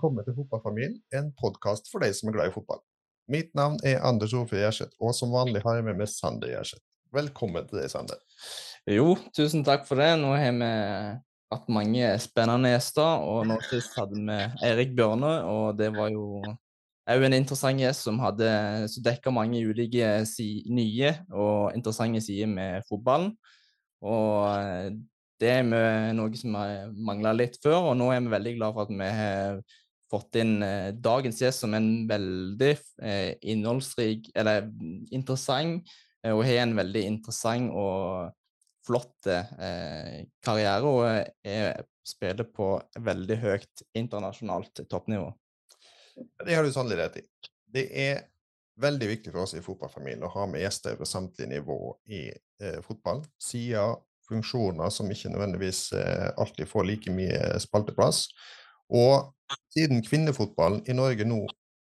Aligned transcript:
velkommen 0.00 0.24
til 0.24 0.32
Fotballfamilien, 0.32 0.94
en 1.12 1.26
podkast 1.36 1.90
for 1.92 2.00
deg 2.00 2.14
som 2.16 2.30
er 2.30 2.32
glad 2.32 2.48
i 2.48 2.52
fotball. 2.54 2.78
Mitt 3.28 3.50
navn 3.52 3.74
er 3.84 3.98
Anders 4.00 4.32
Ofe 4.32 4.56
Gjerseth, 4.56 4.94
og 4.96 5.12
som 5.12 5.28
vanlig 5.34 5.60
har 5.60 5.74
jeg 5.76 5.84
med 5.84 5.98
meg 5.98 6.08
Sander 6.08 6.48
Gjerseth. 6.48 6.80
Velkommen 7.12 7.66
til 7.68 7.82
deg, 7.82 7.90
Sander. 7.92 8.16
Jo, 8.88 9.10
tusen 9.36 9.60
takk 9.66 9.84
for 9.84 10.00
det. 10.00 10.14
Nå 10.22 10.30
har 10.32 10.54
vi 10.56 10.70
hatt 11.52 11.68
mange 11.76 12.14
spennende 12.24 12.70
gjester, 12.72 13.26
og 13.28 13.44
nå 13.50 13.58
sist 13.66 13.98
hadde 14.00 14.16
vi 14.16 14.38
Eirik 14.70 14.96
Bjørne, 14.96 15.34
og 15.50 15.76
det 15.76 15.90
var 15.92 16.08
jo 16.14 16.24
òg 16.48 17.26
en 17.28 17.36
interessant 17.36 17.84
gjest 17.84 18.08
som 18.08 18.22
hadde 18.24 18.48
som 18.94 19.04
dekka 19.04 19.34
mange 19.36 19.60
ulike 19.68 20.14
si, 20.30 20.62
nye 20.72 21.12
og 21.28 21.76
interessante 21.76 22.24
sider 22.24 22.48
med 22.48 22.88
fotballen. 22.88 23.34
Og 24.00 24.96
det 25.44 25.52
er 25.58 26.16
noe 26.16 26.40
som 26.40 26.56
har 26.56 26.88
mangla 26.96 27.36
litt 27.36 27.60
før, 27.60 27.92
og 27.92 28.00
nå 28.00 28.08
er 28.16 28.24
vi 28.24 28.32
veldig 28.38 28.56
glad 28.56 28.80
for 28.80 28.88
at 28.88 28.96
vi 28.96 29.12
har 29.20 29.62
fått 30.10 30.38
inn 30.40 30.58
eh, 30.66 30.90
dagens 30.94 31.40
gjest 31.42 31.64
som 31.64 31.74
en 31.76 31.88
veldig 32.10 32.72
eh, 33.02 33.32
innholdsrik, 33.52 34.30
eller 34.34 34.68
interessant, 35.14 35.86
eh, 36.24 36.34
og 36.34 36.44
har 36.48 36.64
en 36.64 36.76
veldig 36.78 37.04
interessant 37.06 37.70
og 37.70 38.34
flott 38.86 39.28
eh, 39.30 40.26
karriere, 40.44 40.90
og 40.90 41.06
er, 41.46 41.84
spiller 42.06 42.48
på 42.48 42.72
veldig 42.98 43.38
høyt 43.42 43.86
internasjonalt 43.98 44.82
toppnivå. 44.90 45.30
Det 46.44 46.56
har 46.56 46.66
du 46.66 46.72
sannelig 46.74 46.98
rett 47.00 47.20
i. 47.20 47.26
Det 47.70 47.86
er 48.02 48.22
veldig 48.80 49.08
viktig 49.12 49.32
for 49.32 49.44
oss 49.44 49.54
i 49.54 49.62
fotballfamilien 49.64 50.24
å 50.24 50.32
ha 50.34 50.46
med 50.48 50.64
gjester 50.64 50.96
på 50.98 51.08
samtlige 51.08 51.52
nivå 51.52 51.80
i 52.10 52.28
eh, 52.30 52.80
fotball. 52.84 53.22
Siden 53.40 54.00
funksjoner 54.30 54.92
som 54.94 55.10
ikke 55.10 55.32
nødvendigvis 55.32 55.90
eh, 55.98 56.30
alltid 56.40 56.68
får 56.70 56.88
like 56.88 57.14
mye 57.14 57.60
spalteplass. 57.62 58.26
Og 58.96 59.30
siden 59.74 60.04
kvinnefotballen 60.06 60.84
i 60.88 60.96
Norge 60.96 61.26
nå 61.28 61.44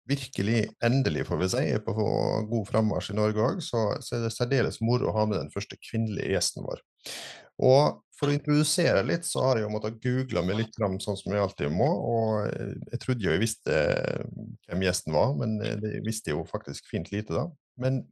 virkelig, 0.09 0.65
endelig 0.83 1.27
får 1.29 1.39
vi 1.39 1.49
si, 1.53 1.65
er 1.75 1.83
på 1.83 1.93
god 1.95 2.65
frammarsj 2.67 3.13
i 3.13 3.17
Norge 3.17 3.43
òg, 3.43 3.61
så, 3.63 3.85
så, 4.03 4.17
er 4.17 4.25
det 4.25 4.33
særdeles 4.35 4.81
moro 4.83 5.09
å 5.09 5.15
ha 5.15 5.27
med 5.29 5.39
den 5.39 5.53
første 5.53 5.79
kvinnelige 5.79 6.33
gjesten 6.33 6.65
vår. 6.65 6.81
Og 7.63 8.01
for 8.17 8.29
å 8.29 8.35
introdusere 8.35 9.03
litt, 9.07 9.25
så 9.27 9.45
har 9.45 9.59
jeg 9.59 9.65
jo 9.65 9.71
måttet 9.73 10.01
google 10.03 10.43
meg 10.45 10.59
litt 10.59 10.75
fram, 10.77 10.99
sånn 11.01 11.17
som 11.19 11.33
jeg 11.33 11.43
alltid 11.43 11.73
må. 11.75 11.87
Og 11.87 12.51
jeg 12.91 12.99
trodde 13.03 13.25
jo 13.25 13.33
jeg 13.33 13.41
visste 13.41 13.79
hvem 14.67 14.85
gjesten 14.85 15.15
var, 15.15 15.33
men 15.39 15.57
det 15.59 15.95
visste 16.05 16.31
jeg 16.31 16.37
jo 16.37 16.45
faktisk 16.49 16.87
fint 16.91 17.11
lite 17.13 17.35
da. 17.35 17.47
Men 17.81 18.03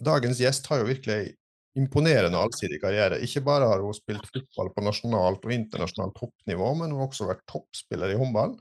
dagens 0.00 0.40
gjest 0.42 0.66
har 0.70 0.82
jo 0.82 0.88
virkelig 0.88 1.34
imponerende 1.78 2.40
allsidig 2.40 2.80
karriere. 2.82 3.20
Ikke 3.22 3.44
bare 3.46 3.68
har 3.70 3.82
hun 3.84 3.94
spilt 3.94 4.26
fotball 4.32 4.72
på 4.74 4.84
nasjonalt 4.86 5.44
og 5.46 5.54
internasjonalt 5.54 6.16
toppnivå, 6.18 6.72
men 6.80 6.90
hun 6.90 7.02
har 7.02 7.10
også 7.10 7.28
vært 7.30 7.46
toppspiller 7.50 8.14
i 8.14 8.18
håndball. 8.18 8.56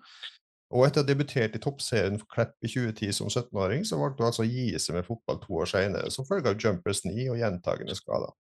Og 0.69 0.85
etter 0.85 1.01
å 1.01 1.03
ha 1.03 1.09
debutert 1.09 1.55
i 1.57 1.61
toppserien 1.61 2.19
for 2.21 2.29
Klepp 2.29 2.53
i 2.61 2.69
2010 2.69 3.15
som 3.17 3.29
17-åring, 3.31 3.85
så 3.89 3.97
valgte 3.97 4.21
hun 4.21 4.29
altså 4.29 4.43
å 4.45 4.49
gi 4.49 4.67
seg 4.77 4.99
med 4.99 5.07
fotball 5.07 5.39
to 5.41 5.55
år 5.63 5.71
senere, 5.71 6.11
som 6.13 6.27
følge 6.27 6.51
av 6.51 6.59
jumpers 6.61 7.01
9 7.07 7.25
og 7.33 7.39
gjentagende 7.41 7.97
skader. 7.97 8.35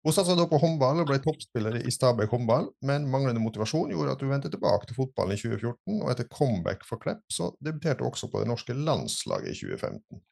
Hun 0.00 0.14
satsa 0.16 0.32
da 0.32 0.46
på 0.48 0.56
håndball 0.62 1.02
og 1.02 1.10
ble 1.10 1.18
toppspiller 1.20 1.76
i 1.82 1.92
Stabæk 1.92 2.32
håndball, 2.32 2.70
men 2.88 3.04
manglende 3.12 3.42
motivasjon 3.44 3.92
gjorde 3.92 4.14
at 4.16 4.22
hun 4.24 4.32
vendte 4.32 4.48
tilbake 4.52 4.88
til 4.88 4.96
fotballen 4.96 5.36
i 5.36 5.42
2014, 5.42 5.98
og 6.00 6.08
etter 6.08 6.30
comeback 6.32 6.86
for 6.88 7.02
Klepp 7.02 7.20
så 7.28 7.50
debuterte 7.60 8.00
hun 8.00 8.08
også 8.08 8.30
på 8.32 8.40
det 8.40 8.48
norske 8.48 8.76
landslaget 8.78 9.52
i 9.52 9.58
2015. 9.60 10.22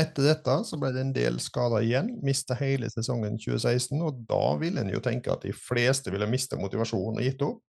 Etter 0.00 0.28
dette 0.28 0.58
så 0.68 0.76
ble 0.80 0.92
det 0.94 1.00
en 1.02 1.16
del 1.16 1.40
skader 1.42 1.84
igjen, 1.84 2.12
mista 2.24 2.54
hele 2.60 2.92
sesongen 2.92 3.40
2016, 3.40 3.96
og 4.04 4.20
da 4.28 4.44
ville 4.60 4.84
en 4.84 4.92
jo 4.92 5.00
tenke 5.04 5.32
at 5.32 5.48
de 5.48 5.56
fleste 5.56 6.12
ville 6.12 6.28
miste 6.28 6.60
motivasjonen 6.60 7.22
og 7.22 7.26
gitt 7.26 7.48
opp. 7.48 7.64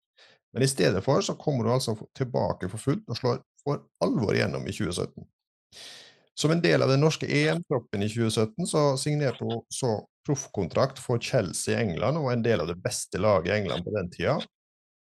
Men 0.53 0.66
i 0.66 0.71
stedet 0.71 1.03
for 1.05 1.22
så 1.22 1.37
kommer 1.38 1.65
du 1.65 1.72
altså 1.72 1.94
tilbake 2.16 2.71
for 2.72 2.83
fullt 2.83 3.06
og 3.09 3.19
slår 3.19 3.43
for 3.62 3.84
alvor 4.03 4.34
igjennom 4.34 4.65
i 4.66 4.75
2017. 4.75 5.27
Som 6.41 6.55
en 6.55 6.62
del 6.65 6.83
av 6.83 6.88
den 6.88 7.03
norske 7.05 7.28
EM-troppen 7.28 8.03
i 8.03 8.09
2017 8.09 8.71
så 8.71 8.84
signerte 8.99 9.44
hun 9.44 9.61
så 9.72 9.99
proffkontrakt 10.27 11.00
for 11.03 11.21
Chelsea 11.22 11.75
i 11.75 11.83
England, 11.83 12.16
og 12.16 12.28
var 12.28 12.38
en 12.38 12.44
del 12.47 12.62
av 12.62 12.71
det 12.71 12.78
beste 12.81 13.21
laget 13.21 13.50
i 13.50 13.56
England 13.59 13.84
på 13.84 13.94
den 13.97 14.11
tida. 14.15 14.38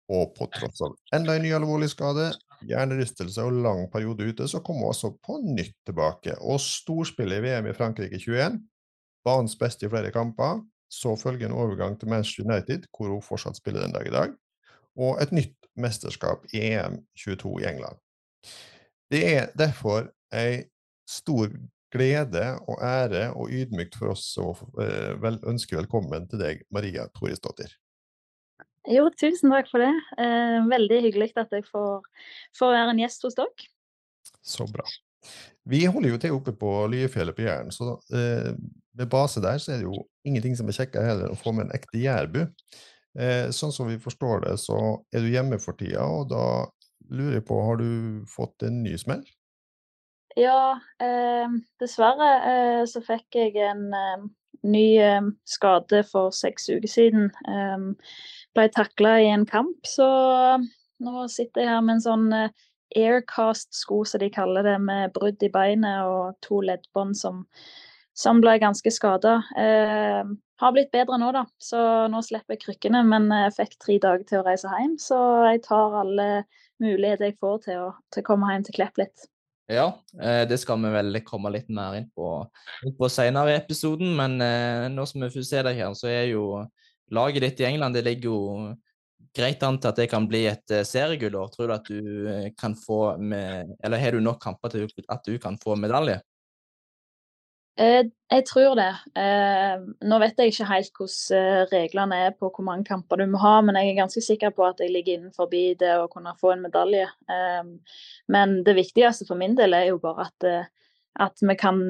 Og 0.09 0.33
på 0.33 0.47
tross 0.55 0.81
av 0.81 0.95
enda 1.13 1.35
en 1.37 1.45
ny 1.45 1.51
alvorlig 1.53 1.91
skade, 1.91 2.31
hjernerystelse 2.65 3.45
og 3.45 3.59
lang 3.61 3.85
periode 3.93 4.25
ute, 4.25 4.47
så 4.49 4.63
kom 4.65 4.81
hun 4.81 4.89
altså 4.89 5.13
på 5.25 5.37
nytt 5.45 5.75
tilbake 5.85 6.33
og 6.41 6.57
storspiller 6.63 7.37
i 7.37 7.45
VM 7.45 7.69
i 7.69 7.75
Frankrike 7.77 8.17
21. 8.17 8.57
Banens 9.27 9.57
beste 9.59 9.85
i 9.85 9.91
flere 9.91 10.11
kamper. 10.15 10.63
Så 10.89 11.13
følger 11.21 11.45
en 11.45 11.53
overgang 11.53 11.99
til 12.01 12.09
Manchester 12.09 12.47
United, 12.49 12.87
hvor 12.89 13.11
hun 13.13 13.21
fortsatt 13.21 13.59
spiller 13.59 13.85
den 13.85 13.93
dag 13.93 14.07
i 14.09 14.15
dag. 14.15 14.33
Og 14.99 15.21
et 15.23 15.31
nytt 15.35 15.69
mesterskap 15.79 16.43
i 16.51 16.61
EM 16.73 16.99
22 17.17 17.55
i 17.63 17.67
England. 17.69 17.99
Det 19.09 19.21
er 19.25 19.51
derfor 19.57 20.09
ei 20.35 20.65
stor 21.09 21.49
glede 21.93 22.45
og 22.69 22.81
ære 22.85 23.29
og 23.33 23.49
ydmykt 23.49 23.95
for 23.97 24.13
oss 24.13 24.25
å 24.37 24.51
vel, 24.75 25.39
ønske 25.49 25.77
velkommen 25.79 26.27
til 26.29 26.41
deg, 26.43 26.65
Maria 26.73 27.07
Torisdottir. 27.15 27.71
Jo, 28.89 29.09
tusen 29.11 29.51
takk 29.51 29.67
for 29.69 29.83
det. 29.83 29.91
Eh, 30.21 30.59
veldig 30.69 31.01
hyggelig 31.07 31.33
at 31.37 31.51
jeg 31.53 31.65
får, 31.67 32.05
får, 32.57 32.73
være 32.73 32.93
en 32.93 33.01
gjest 33.01 33.25
hos 33.27 33.37
dere. 33.37 33.69
Så 34.45 34.67
bra. 34.71 34.85
Vi 35.69 35.83
holder 35.85 36.13
jo 36.13 36.21
til 36.21 36.37
oppe 36.37 36.53
på 36.57 36.71
Lyefjellet 36.89 37.35
på 37.35 37.43
Jæren, 37.43 37.73
så 37.75 37.97
eh, 38.15 38.53
med 38.97 39.09
base 39.11 39.43
der 39.43 39.59
så 39.61 39.73
er 39.73 39.81
det 39.81 39.89
jo 39.89 40.05
ingenting 40.25 40.55
som 40.57 40.69
er 40.69 40.77
kjekkere 40.79 41.09
heller 41.11 41.33
å 41.33 41.37
få 41.37 41.53
med 41.55 41.67
en 41.67 41.75
ekte 41.75 41.99
jærbu. 42.01 42.45
Eh, 43.19 43.49
sånn 43.55 43.73
som 43.75 43.89
vi 43.89 43.97
forstår 43.99 44.45
det, 44.45 44.55
så 44.61 44.79
er 45.11 45.25
du 45.25 45.33
hjemme 45.33 45.59
for 45.59 45.75
tida, 45.79 46.05
og 46.05 46.29
da 46.31 46.43
lurer 47.11 47.39
jeg 47.39 47.45
på, 47.49 47.59
har 47.65 47.79
du 47.81 48.25
fått 48.29 48.63
en 48.67 48.81
ny 48.85 48.95
smell? 49.01 49.25
Ja, 50.39 50.79
eh, 51.03 51.55
dessverre 51.81 52.29
eh, 52.47 52.83
så 52.87 53.01
fikk 53.03 53.35
jeg 53.35 53.57
en 53.65 53.89
eh, 53.95 54.27
ny 54.69 54.87
skade 55.47 56.03
for 56.07 56.35
seks 56.35 56.67
uker 56.67 56.91
siden 56.91 57.29
ble 58.55 58.65
takla 58.75 59.13
i 59.23 59.29
en 59.31 59.45
kamp. 59.47 59.87
Så 59.87 60.07
nå 61.03 61.27
sitter 61.31 61.63
jeg 61.63 61.71
her 61.71 61.83
med 61.85 61.97
en 61.97 62.05
sånn 62.05 62.27
eh, 62.35 62.65
aircast-sko, 62.99 64.01
som 64.07 64.23
de 64.23 64.31
kaller 64.33 64.65
det, 64.65 64.77
med 64.83 65.13
brudd 65.15 65.43
i 65.45 65.51
beinet 65.53 66.07
og 66.09 66.35
to 66.45 66.61
leddbånd 66.65 67.17
som, 67.17 67.45
som, 68.19 68.41
ble 68.43 68.57
ganske 68.61 68.91
skada. 68.91 69.39
Eh, 69.57 70.31
har 70.59 70.75
blitt 70.75 70.91
bedre 70.91 71.17
nå, 71.21 71.31
da, 71.35 71.45
så 71.61 71.81
nå 72.11 72.21
slipper 72.25 72.57
jeg 72.57 72.63
krykkene. 72.65 73.03
Men 73.07 73.29
jeg 73.45 73.55
fikk 73.55 73.77
tre 73.79 73.97
dager 74.03 74.25
til 74.27 74.41
å 74.41 74.47
reise 74.47 74.71
hjem, 74.75 74.97
så 74.99 75.19
jeg 75.47 75.63
tar 75.67 75.99
alle 76.01 76.29
muligheter 76.83 77.29
jeg 77.29 77.39
får 77.39 77.61
til 77.67 77.85
å, 77.85 77.91
til 78.13 78.25
komme 78.27 78.51
hjem 78.51 78.67
til 78.67 78.79
Klepp 78.79 78.99
litt. 79.01 79.29
Ja, 79.69 79.87
eh, 80.19 80.43
det 80.49 80.57
skal 80.59 80.81
vi 80.83 80.91
vel 80.91 81.21
komme 81.23 81.53
litt 81.53 81.69
mer 81.71 81.95
inn 81.99 82.09
på, 82.17 82.29
på 82.99 83.09
senere 83.13 83.53
i 83.53 83.59
episoden. 83.59 84.11
Men 84.19 84.37
nå 84.95 85.07
som 85.07 85.23
vi 85.23 85.31
får 85.33 85.49
se 85.49 85.65
deg 85.69 85.79
her, 85.79 85.95
så 85.95 86.11
er 86.11 86.31
jo 86.33 86.65
laget 87.15 87.45
ditt 87.45 87.63
i 87.63 87.69
England 87.71 87.97
det 87.97 88.05
ligger 88.05 88.29
jo 88.29 88.39
greit 89.35 89.63
an 89.63 89.77
til 89.79 89.91
at 89.91 89.99
det 89.99 90.07
kan 90.11 90.27
bli 90.29 90.45
et 90.49 90.73
uh, 90.73 90.83
seriegullår. 90.87 91.51
Tror 91.53 91.69
du 91.69 91.75
at 91.75 91.89
du 91.89 92.01
uh, 92.27 92.47
kan 92.59 92.75
få 92.77 93.17
med 93.17 93.75
Eller 93.83 94.01
har 94.01 94.15
du 94.15 94.23
nok 94.23 94.41
kamper 94.43 94.73
til 94.73 94.89
at 95.07 95.25
du 95.25 95.37
kan 95.41 95.57
få 95.61 95.77
medalje? 95.79 96.19
Uh, 97.79 98.07
jeg 98.29 98.45
tror 98.45 98.75
det. 98.77 98.91
nå 100.05 100.17
vet 100.21 100.37
jeg 100.37 100.51
ikke 100.51 100.65
helt 100.69 100.91
hvordan 100.99 101.69
reglene 101.71 102.17
er 102.27 102.35
på 102.37 102.51
hvor 102.53 102.65
mange 102.67 102.85
kamper 102.85 103.17
du 103.17 103.25
må 103.31 103.39
ha, 103.41 103.55
men 103.65 103.79
jeg 103.79 103.89
er 103.89 104.01
ganske 104.03 104.21
sikker 104.21 104.53
på 104.53 104.67
at 104.67 104.83
jeg 104.83 104.93
ligger 104.93 105.15
innenfor 105.15 105.49
det 105.49 105.95
å 105.97 106.05
kunne 106.11 106.35
få 106.37 106.51
en 106.53 106.61
medalje. 106.67 107.07
men 108.27 108.59
det 108.67 108.75
viktigste 108.77 109.25
for 109.25 109.39
min 109.39 109.57
del 109.57 109.73
er 109.73 109.87
jo 109.89 109.97
bare 109.97 110.27
at, 110.27 110.47
at 111.25 111.41
vi 111.41 111.55
kan 111.57 111.81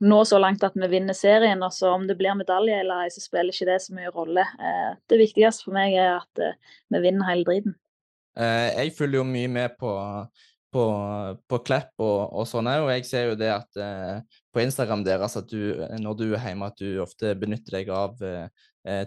nå 0.00 0.24
så 0.24 0.38
langt 0.40 0.64
at 0.64 0.76
vi 0.76 0.88
vinner 0.88 1.16
serien. 1.16 1.62
Og 1.62 1.72
så 1.74 1.92
om 1.94 2.06
det 2.08 2.16
blir 2.18 2.36
medalje 2.38 2.80
eller 2.80 3.04
ei, 3.04 3.12
så 3.12 3.22
spiller 3.22 3.54
ikke 3.54 3.68
det 3.70 3.80
så 3.84 3.96
mye 3.96 4.12
rolle. 4.14 4.44
Eh, 4.58 4.92
det 5.10 5.20
viktigste 5.20 5.68
for 5.68 5.76
meg 5.76 5.96
er 5.96 6.16
at 6.18 6.42
eh, 6.42 6.76
vi 6.92 7.02
vinner 7.04 7.28
hele 7.28 7.46
driten. 7.48 7.76
Eh, 8.38 8.68
jeg 8.78 8.94
følger 8.98 9.20
jo 9.20 9.26
mye 9.28 9.50
med 9.52 9.76
på, 9.80 9.92
på, 10.72 10.84
på 11.50 11.62
Klepp 11.66 11.92
og, 11.98 12.20
og 12.40 12.48
sånn 12.48 12.70
òg, 12.70 12.86
og 12.86 12.94
jeg 12.94 13.08
ser 13.08 13.32
jo 13.32 13.40
det 13.40 13.52
at 13.52 13.82
på 14.50 14.62
Instagram 14.64 15.04
deres 15.06 15.36
at 15.38 15.50
du, 15.50 15.76
når 16.02 16.16
du 16.18 16.24
er 16.32 16.42
hjemme, 16.48 16.70
at 16.70 16.80
du 16.80 16.98
ofte 17.02 17.34
benytter 17.38 17.78
deg 17.78 17.92
av 17.94 18.16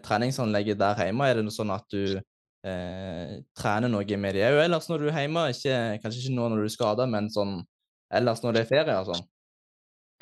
treningsanlegget 0.06 0.80
der 0.80 1.02
hjemme. 1.04 1.28
Er 1.28 1.40
det 1.40 1.46
noe 1.48 1.56
sånn 1.56 1.74
at 1.74 1.88
du 1.92 2.16
eh, 2.16 3.36
trener 3.58 3.92
noe 3.92 4.18
med 4.18 4.38
det 4.38 4.48
òg 4.50 4.62
ellers 4.64 4.90
når 4.92 5.04
du 5.04 5.12
er 5.12 5.22
hjemme? 5.26 5.46
Ikke, 5.54 5.78
kanskje 6.04 6.24
ikke 6.24 6.36
nå 6.38 6.50
når 6.50 6.64
du 6.64 6.70
er 6.70 6.76
skada, 6.78 7.08
men 7.10 7.30
sånn 7.34 7.60
ellers 8.14 8.44
når 8.44 8.56
det 8.56 8.64
er 8.64 8.72
ferie 8.72 9.00
og 9.02 9.12
sånn? 9.12 9.26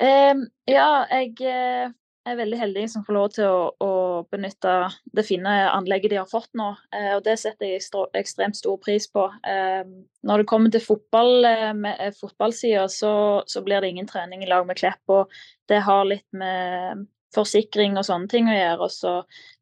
Um, 0.02 0.46
ja, 0.66 1.04
jeg 1.12 1.92
eh, 2.24 2.32
er 2.32 2.38
veldig 2.38 2.58
heldig 2.58 2.84
som 2.90 3.04
får 3.06 3.16
lov 3.16 3.28
til 3.36 3.46
å, 3.48 3.62
å, 3.82 3.92
benytte 4.32 4.74
det 5.16 5.24
fine 5.26 5.52
anlegget 5.70 6.12
de 6.12 6.20
har 6.20 6.30
fått 6.30 6.50
nå. 6.58 6.70
Eh, 6.94 7.12
og 7.16 7.24
det 7.26 7.38
setter 7.40 7.70
jeg 7.70 7.82
ekstremt 8.18 8.58
stor 8.58 8.78
pris 8.82 9.08
på. 9.10 9.26
Eh, 9.48 9.82
når 10.22 10.42
det 10.42 10.50
kommer 10.50 10.70
til 10.70 10.84
fotball, 10.84 11.44
eh, 11.48 12.12
fotballsida, 12.18 12.86
så, 12.88 13.14
så, 13.46 13.62
blir 13.62 13.82
det 13.82 13.92
ingen 13.92 14.10
trening 14.10 14.44
i 14.44 14.50
lag 14.50 14.66
med 14.66 14.78
Klepp. 14.78 15.02
Og 15.08 15.32
det 15.68 15.82
har 15.86 16.06
litt 16.08 16.28
med 16.32 17.06
forsikring 17.34 17.96
og 17.96 18.06
sånne 18.06 18.28
ting 18.28 18.50
å 18.50 18.56
gjøre. 18.56 18.86
Og 18.86 18.92
så 18.92 19.14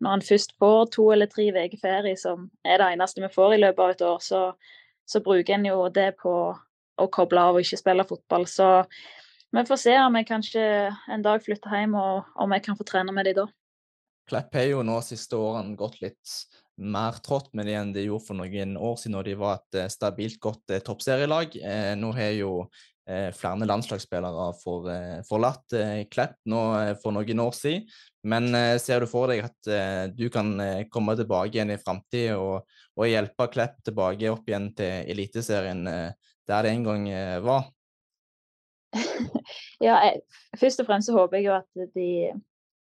når 0.03 0.19
en 0.19 0.27
først 0.27 0.57
får 0.61 0.91
to 0.97 1.11
eller 1.15 1.31
tre 1.31 1.51
uker 1.55 1.79
ferie, 1.81 2.19
som 2.19 2.49
er 2.65 2.83
det 2.83 2.93
eneste 2.95 3.23
vi 3.25 3.33
får 3.33 3.57
i 3.57 3.63
løpet 3.63 3.85
av 3.85 3.95
et 3.95 4.05
år, 4.11 4.21
så, 4.25 4.43
så 5.09 5.23
bruker 5.25 5.57
en 5.57 5.71
jo 5.71 5.87
det 5.95 6.13
på 6.21 6.35
å 7.01 7.09
koble 7.15 7.41
av 7.41 7.57
og 7.57 7.65
ikke 7.65 7.81
spille 7.81 8.07
fotball. 8.09 8.47
Så 8.51 8.69
vi 9.57 9.65
får 9.67 9.81
se 9.83 9.97
om 9.99 10.19
jeg 10.19 10.29
kanskje 10.29 10.65
en 11.11 11.25
dag 11.25 11.43
flytter 11.43 11.75
hjem, 11.75 11.97
og 11.99 12.41
om 12.41 12.55
jeg 12.55 12.65
kan 12.67 12.79
få 12.79 12.87
trene 12.87 13.15
med 13.15 13.27
de 13.29 13.37
da. 13.43 13.47
Klepp 14.31 14.55
har 14.55 14.69
jo 14.69 14.85
nå 14.87 15.01
siste 15.03 15.39
årene 15.39 15.75
gått 15.79 15.99
litt 16.05 16.37
mer 16.81 17.19
trått 17.25 17.51
med 17.57 17.69
de 17.69 17.75
enn 17.77 17.91
de 17.93 18.07
gjorde 18.07 18.29
for 18.29 18.39
noen 18.39 18.77
år 18.79 18.97
siden, 19.01 19.17
når 19.17 19.29
de 19.29 19.35
var 19.41 19.59
et 19.59 19.83
eh, 19.83 19.91
stabilt 19.93 20.41
godt 20.43 20.73
eh, 20.73 20.83
toppserielag. 20.85 21.59
Eh, 21.61 21.93
nå 21.99 22.15
har 22.17 22.33
jo 22.39 22.55
flere 23.35 23.67
landslagsspillere 23.67 24.45
for, 24.61 24.85
forlatt 25.27 25.73
Klepp 26.15 26.37
nå 26.47 26.61
for 27.03 27.11
noen 27.17 27.41
år 27.43 27.57
siden. 27.59 27.89
Men 28.23 28.55
ser 28.79 29.03
du 29.03 29.09
for 29.11 29.33
deg 29.33 29.41
at 29.49 30.15
du 30.15 30.29
kan 30.31 30.53
komme 30.95 31.17
tilbake 31.19 31.57
igjen 31.57 31.73
i 31.75 31.81
framtida 31.81 32.37
og, 32.39 32.69
og, 32.95 33.09
hjelpe 33.11 33.49
Klepp 33.51 33.81
tilbake 33.89 34.31
opp 34.31 34.47
igjen 34.47 34.69
til 34.79 35.11
Eliteserien 35.11 35.83
der 35.91 36.69
det 36.69 36.71
en 36.71 36.87
gang 36.87 37.11
var? 37.43 37.67
ja, 39.87 39.97
jeg, 40.05 40.21
først 40.59 40.83
og 40.83 40.89
fremst 40.89 41.11
så 41.11 41.17
håper 41.17 41.39
jeg 41.39 41.47
jo 41.49 41.57
at 41.59 41.95
de, 41.95 42.11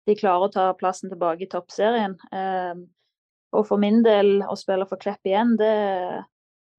de 0.09 0.17
klarer 0.19 0.47
å 0.47 0.53
ta 0.53 0.71
plassen 0.79 1.11
tilbake 1.12 1.47
i 1.47 1.50
toppserien. 1.50 2.17
Um, 2.33 2.87
og 3.56 3.65
for 3.71 3.81
min 3.81 4.03
del, 4.05 4.43
å 4.45 4.56
spille 4.59 4.87
for 4.89 5.00
Klepp 5.00 5.25
igjen, 5.27 5.56
det, 5.61 5.75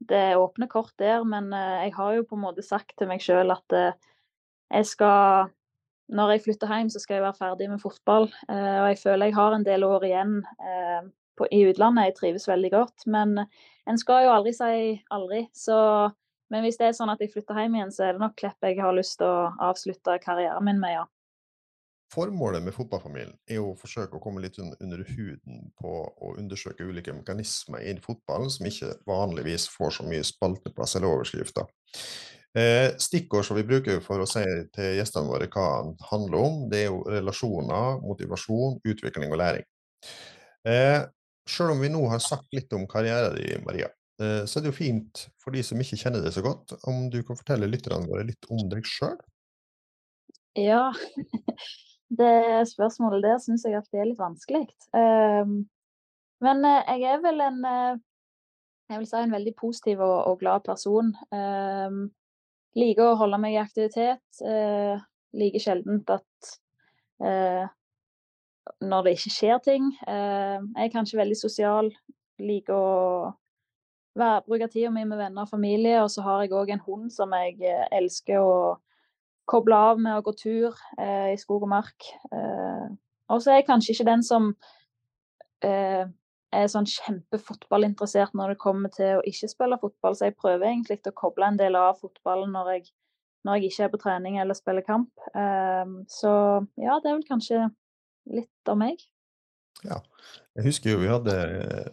det 0.09 0.37
åpner 0.39 0.69
kort 0.71 0.93
der. 1.01 1.23
Men 1.27 1.51
uh, 1.53 1.81
jeg 1.85 1.95
har 1.97 2.17
jo 2.17 2.27
på 2.29 2.37
en 2.37 2.45
måte 2.47 2.65
sagt 2.65 2.95
til 2.97 3.09
meg 3.11 3.23
sjøl 3.25 3.55
at 3.55 3.77
uh, 3.77 3.93
jeg 4.69 4.85
skal 4.85 5.49
Når 6.09 6.31
jeg 6.31 6.41
flytter 6.45 6.71
hjem, 6.73 6.89
så 6.89 6.99
skal 7.01 7.19
jeg 7.19 7.25
være 7.27 7.37
ferdig 7.37 7.69
med 7.69 7.81
fotball. 7.81 8.29
Uh, 8.49 8.77
og 8.83 8.87
jeg 8.91 9.01
føler 9.03 9.29
jeg 9.29 9.35
har 9.37 9.55
en 9.55 9.65
del 9.65 9.83
år 9.85 10.05
igjen 10.07 10.39
på, 11.37 11.45
i 11.53 11.65
utlandet. 11.69 12.07
Jeg 12.09 12.15
trives 12.17 12.47
veldig 12.49 12.71
godt. 12.73 13.05
Men 13.05 13.35
en 13.89 13.97
skal 14.01 14.25
jo 14.25 14.33
aldri 14.33 14.55
si 14.57 14.95
aldri. 15.13 15.43
Så 15.53 15.77
men 16.49 16.65
hvis 16.65 16.79
det 16.79 16.89
er 16.89 16.97
sånn 16.97 17.11
at 17.13 17.21
jeg 17.21 17.31
flytter 17.33 17.57
hjem 17.61 17.77
igjen, 17.77 17.93
så 17.93 18.07
er 18.07 18.15
det 18.15 18.23
nok 18.23 18.35
Klepp 18.39 18.67
jeg 18.67 18.79
har 18.81 18.95
lyst 18.95 19.19
til 19.21 19.29
å 19.29 19.49
avslutte 19.69 20.17
karrieren 20.23 20.65
min 20.65 20.81
med, 20.81 20.97
ja. 20.97 21.05
Formålet 22.09 22.63
med 22.65 22.73
fotballfamilien 22.73 23.35
er 23.45 23.59
å 23.61 23.75
forsøke 23.77 24.17
å 24.17 24.21
komme 24.23 24.41
litt 24.41 24.57
under 24.57 25.03
huden 25.11 25.67
på 25.77 25.91
å 26.09 26.31
undersøke 26.41 26.87
ulike 26.89 27.13
mekanismer 27.13 27.83
i 27.85 27.93
fotballen 28.01 28.49
som 28.49 28.65
ikke 28.65 28.95
vanligvis 29.05 29.67
får 29.69 29.99
så 29.99 30.07
mye 30.07 30.25
spalteplass 30.25 30.97
eller 30.97 31.11
overskrifter. 31.11 31.69
Eh, 32.57 32.95
stikkord 32.97 33.45
som 33.45 33.59
vi 33.59 33.67
bruker 33.67 34.01
for 34.01 34.23
å 34.23 34.25
si 34.25 34.41
til 34.73 34.97
gjestene 34.97 35.29
våre 35.29 35.51
hva 35.53 35.67
den 35.85 35.93
handler 36.09 36.41
om, 36.47 36.57
det 36.71 36.81
er 36.81 36.89
jo 36.89 37.03
relasjoner, 37.05 38.01
motivasjon, 38.01 38.81
utvikling 38.89 39.29
og 39.29 39.41
læring. 39.43 39.69
Eh, 40.65 41.05
Selv 41.49 41.73
om 41.73 41.79
vi 41.81 41.89
nå 41.89 42.03
har 42.11 42.19
sagt 42.21 42.51
litt 42.53 42.73
om 42.77 42.83
karrieren 42.89 43.33
din, 43.33 43.63
Maria, 43.65 43.87
så 44.19 44.59
er 44.59 44.65
det 44.65 44.71
jo 44.73 44.75
fint 44.75 45.21
for 45.39 45.55
de 45.55 45.61
som 45.63 45.79
ikke 45.79 45.97
kjenner 46.01 46.23
deg 46.25 46.33
så 46.35 46.43
godt, 46.43 46.73
om 46.91 47.05
du 47.13 47.21
kan 47.23 47.39
fortelle 47.39 47.69
lytterne 47.71 48.09
våre 48.09 48.25
litt 48.27 48.49
om 48.51 48.65
deg 48.71 48.87
sjøl? 48.87 49.15
Ja, 50.59 50.89
Det 52.09 52.67
spørsmålet 52.71 53.23
der 53.23 53.37
syns 53.37 53.65
jeg 53.65 53.77
alltid 53.77 53.99
er 54.01 54.07
litt 54.09 54.21
vanskelig. 54.21 54.63
Um, 54.97 55.67
men 56.41 56.63
uh, 56.65 56.81
jeg 56.89 57.05
er 57.05 57.19
vel 57.21 57.43
en 57.45 57.59
uh, 57.61 57.99
jeg 58.89 59.01
vil 59.01 59.09
si 59.11 59.19
en 59.19 59.35
veldig 59.35 59.53
positiv 59.59 60.01
og, 60.01 60.39
glad 60.39 60.63
person. 60.65 61.11
Um, 61.29 62.07
liker 62.73 63.11
å 63.11 63.19
holde 63.19 63.37
meg 63.37 63.53
i 63.53 63.59
aktivitet. 63.61 64.39
Liker 65.37 65.61
sjelden 65.61 65.99
at 66.09 66.55
når 68.81 69.05
det 69.05 69.13
ikke 69.13 69.33
skjer 69.35 69.61
ting. 69.61 69.91
jeg 70.07 70.85
er 70.87 70.93
kanskje 70.93 71.19
veldig 71.19 71.37
sosial. 71.37 71.91
Liker 72.41 72.73
å 72.73 73.29
bruke 74.15 74.67
tida 74.71 74.89
mi 74.91 75.05
med 75.05 75.19
venner 75.19 75.45
og 75.45 75.51
familie. 75.51 76.01
Og 76.03 76.11
så 76.11 76.23
har 76.25 76.43
jeg 76.43 76.53
òg 76.55 76.73
en 76.73 76.85
hund 76.85 77.09
som 77.13 77.33
jeg 77.37 77.59
elsker 77.91 78.39
å 78.41 78.77
koble 79.49 79.75
av 79.75 79.99
med 80.01 80.17
å 80.17 80.23
gå 80.25 80.35
tur 80.37 80.77
eh, 80.99 81.33
i 81.33 81.39
skog 81.41 81.65
og 81.65 81.71
mark. 81.71 82.09
Eh, 82.33 82.87
og 83.29 83.41
så 83.41 83.53
er 83.53 83.61
jeg 83.61 83.69
kanskje 83.69 83.95
ikke 83.95 84.09
den 84.09 84.23
som 84.25 84.51
eh, 85.65 86.05
er 86.55 86.71
sånn 86.71 86.87
kjempefotballinteressert 86.89 88.35
når 88.37 88.53
det 88.53 88.61
kommer 88.61 88.93
til 88.93 89.19
å 89.19 89.25
ikke 89.29 89.51
spille 89.51 89.79
fotball, 89.81 90.17
så 90.17 90.29
jeg 90.29 90.37
prøver 90.39 90.71
egentlig 90.71 90.99
å 91.09 91.15
koble 91.17 91.49
en 91.49 91.59
del 91.59 91.77
av 91.77 91.99
fotballen 92.01 92.53
når 92.55 92.73
jeg, 92.75 92.89
når 93.45 93.59
jeg 93.59 93.71
ikke 93.71 93.85
er 93.85 93.93
på 93.93 94.01
trening 94.05 94.39
eller 94.41 94.57
spiller 94.57 94.85
kamp. 94.85 95.29
Eh, 95.33 95.95
så 96.11 96.33
ja, 96.81 96.99
det 97.01 97.11
er 97.11 97.17
vel 97.17 97.27
kanskje 97.29 97.67
litt 98.29 98.71
av 98.71 98.79
meg. 98.81 99.01
Ja. 99.87 99.99
Jeg 100.57 100.65
husker 100.67 100.91
jo 100.91 100.99
vi 101.01 101.09
hadde 101.11 101.35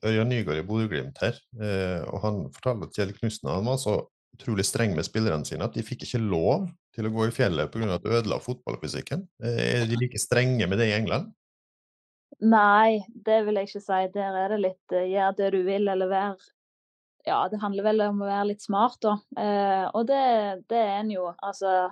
Ørjan 0.07 0.31
Nygaard 0.31 0.61
i 0.61 0.67
Bodø-Glimt 0.67 1.21
her, 1.23 1.39
eh, 1.61 2.03
og 2.11 2.23
han 2.25 2.43
fortalte 2.55 2.89
at 2.89 2.99
Kjell 2.99 3.15
Knutsen 3.15 3.51
var 3.69 3.81
så 3.81 4.01
utrolig 4.37 4.67
streng 4.69 4.97
med 4.97 5.07
spillerne 5.07 5.47
sine 5.49 5.65
at 5.65 5.77
de 5.77 5.85
fikk 5.87 6.05
ikke 6.05 6.21
lov 6.21 6.67
til 6.97 7.09
å 7.09 7.13
gå 7.15 7.29
i 7.29 7.35
fjellet 7.35 7.71
pga. 7.73 7.95
at 7.95 8.05
det 8.05 8.17
ødela 8.19 8.41
fotballfysikken. 8.43 9.27
Eh, 9.43 9.61
er 9.83 9.87
de 9.87 10.01
like 10.01 10.21
strenge 10.21 10.67
med 10.67 10.83
det 10.83 10.91
i 10.91 10.97
England? 10.97 11.31
Nei, 12.43 13.01
det 13.09 13.45
vil 13.47 13.57
jeg 13.57 13.71
ikke 13.71 13.85
si. 13.87 14.01
Der 14.13 14.35
er 14.43 14.53
det 14.53 14.61
litt 14.61 14.93
gjør 14.93 15.37
det 15.39 15.53
du 15.55 15.63
vil, 15.65 15.89
eller 15.89 16.11
vær 16.11 16.35
Ja, 17.27 17.49
det 17.51 17.59
handler 17.59 17.83
vel 17.83 18.03
om 18.05 18.21
å 18.23 18.27
være 18.29 18.51
litt 18.53 18.63
smart, 18.63 18.99
da. 19.03 19.17
Og 19.95 20.05
det, 20.07 20.21
det, 20.71 20.79
er 20.79 21.01
en 21.01 21.09
jo. 21.11 21.25
Altså, 21.43 21.89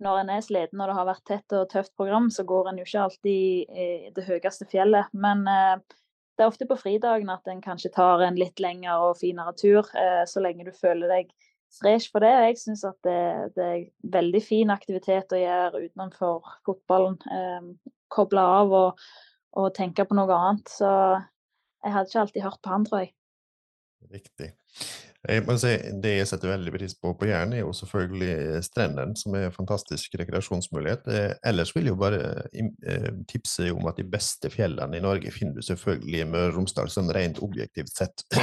når 0.00 0.22
en 0.22 0.32
er 0.34 0.44
sliten 0.44 0.80
og 0.80 0.90
det 0.90 0.96
har 0.96 1.08
vært 1.08 1.24
tett 1.28 1.56
og 1.56 1.68
tøft 1.72 1.94
program, 1.98 2.30
så 2.32 2.44
går 2.48 2.70
en 2.70 2.80
jo 2.80 2.86
ikke 2.86 3.04
alltid 3.06 3.76
i 3.84 3.88
det 4.16 4.26
høyeste 4.26 4.68
fjellet. 4.70 5.12
Men 5.12 5.44
uh, 5.48 5.76
det 6.36 6.44
er 6.44 6.50
ofte 6.50 6.68
på 6.68 6.78
fridagen 6.80 7.30
at 7.32 7.48
en 7.52 7.60
kanskje 7.64 7.92
tar 7.94 8.24
en 8.24 8.38
litt 8.40 8.60
lengre 8.64 8.96
og 9.04 9.18
finere 9.20 9.52
tur, 9.60 9.84
så 10.24 10.40
lenge 10.40 10.64
du 10.64 10.70
føler 10.72 11.10
deg 11.12 11.34
fresh 11.78 12.10
for 12.12 12.24
det. 12.24 12.30
Jeg 12.30 12.58
syns 12.60 12.84
at 12.88 12.98
det, 13.06 13.20
det, 13.56 13.66
er 13.66 14.14
veldig 14.16 14.42
fin 14.44 14.72
aktivitet 14.74 15.34
å 15.34 15.40
gjøre 15.40 15.84
utenfor 15.86 16.52
fotballen. 16.66 17.18
Eh, 17.30 17.92
koble 18.10 18.42
av 18.42 18.74
og, 18.74 19.04
og, 19.56 19.68
tenke 19.76 20.06
på 20.06 20.18
noe 20.18 20.38
annet. 20.38 20.72
Så 20.72 20.88
jeg 20.88 21.94
hadde 21.94 22.10
ikke 22.10 22.24
alltid 22.24 22.46
hørt 22.48 22.62
på 22.64 22.74
han, 22.74 22.88
tror 22.88 23.04
jeg. 23.04 23.14
Riktig. 24.10 24.52
Jeg 25.28 25.44
må 25.44 25.52
si, 25.60 25.74
det 26.00 26.14
jeg 26.14 26.28
setter 26.30 26.54
veldig 26.54 26.72
pris 26.72 26.94
på 26.96 27.10
på 27.18 27.26
Jæren, 27.28 27.52
er 27.52 27.60
jo 27.60 27.74
selvfølgelig 27.76 28.62
strendene, 28.64 29.12
som 29.20 29.34
er 29.36 29.50
en 29.50 29.56
fantastisk 29.56 30.14
rekreasjonsmulighet. 30.16 31.10
Eh, 31.12 31.34
ellers 31.50 31.74
vil 31.76 31.90
jeg 31.90 31.92
jo 31.92 32.00
bare 32.00 32.22
eh, 32.56 33.10
tipse 33.28 33.68
om 33.74 33.84
at 33.90 34.00
de 34.00 34.06
beste 34.08 34.48
fjellene 34.52 34.96
i 34.96 35.04
Norge 35.04 35.32
finner 35.34 35.58
du 35.58 35.66
selvfølgelig 35.66 36.22
i 36.22 36.30
Møre 36.30 36.54
og 36.54 36.56
Romsdal, 36.56 36.88
sånn 36.92 37.12
rent 37.12 37.42
objektivt 37.44 37.92
sett. 37.92 38.24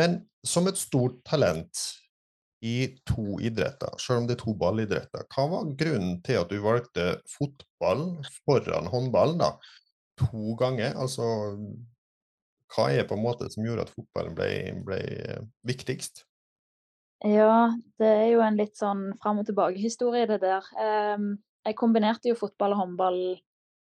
Men 0.00 0.20
som 0.46 0.68
et 0.68 0.78
stort 0.78 1.16
talent 1.26 1.80
i 2.60 3.00
to 3.08 3.38
idretter, 3.40 3.96
selv 3.96 4.22
om 4.22 4.28
det 4.28 4.36
er 4.36 4.42
to 4.42 4.52
ballidretter, 4.60 5.24
hva 5.32 5.46
var 5.54 5.72
grunnen 5.80 6.18
til 6.24 6.42
at 6.42 6.52
du 6.52 6.60
valgte 6.60 7.14
fotball 7.32 8.10
foran 8.44 8.90
håndball 8.92 9.38
da, 9.40 9.54
to 10.20 10.52
ganger? 10.60 10.92
Altså, 11.00 11.24
hva 12.74 12.88
er 12.94 13.06
på 13.08 13.16
en 13.16 13.24
måte 13.24 13.48
som 13.52 13.66
gjorde 13.66 13.86
at 13.86 13.92
fotballen 13.94 14.36
ble, 14.38 14.50
ble 14.86 15.00
viktigst? 15.66 16.24
Ja, 17.26 17.74
det 18.00 18.08
er 18.08 18.28
jo 18.32 18.40
en 18.44 18.56
litt 18.56 18.78
sånn 18.80 19.10
fram 19.20 19.42
og 19.42 19.48
tilbake-historie, 19.48 20.28
det 20.30 20.40
der. 20.44 20.64
Um, 20.78 21.34
jeg 21.66 21.76
kombinerte 21.76 22.30
jo 22.30 22.38
fotball 22.38 22.72
og 22.76 22.80
håndball 22.80 23.20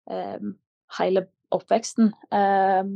um, 0.09 0.55
hele 0.97 1.27
oppveksten. 1.53 2.09
Um, 2.33 2.95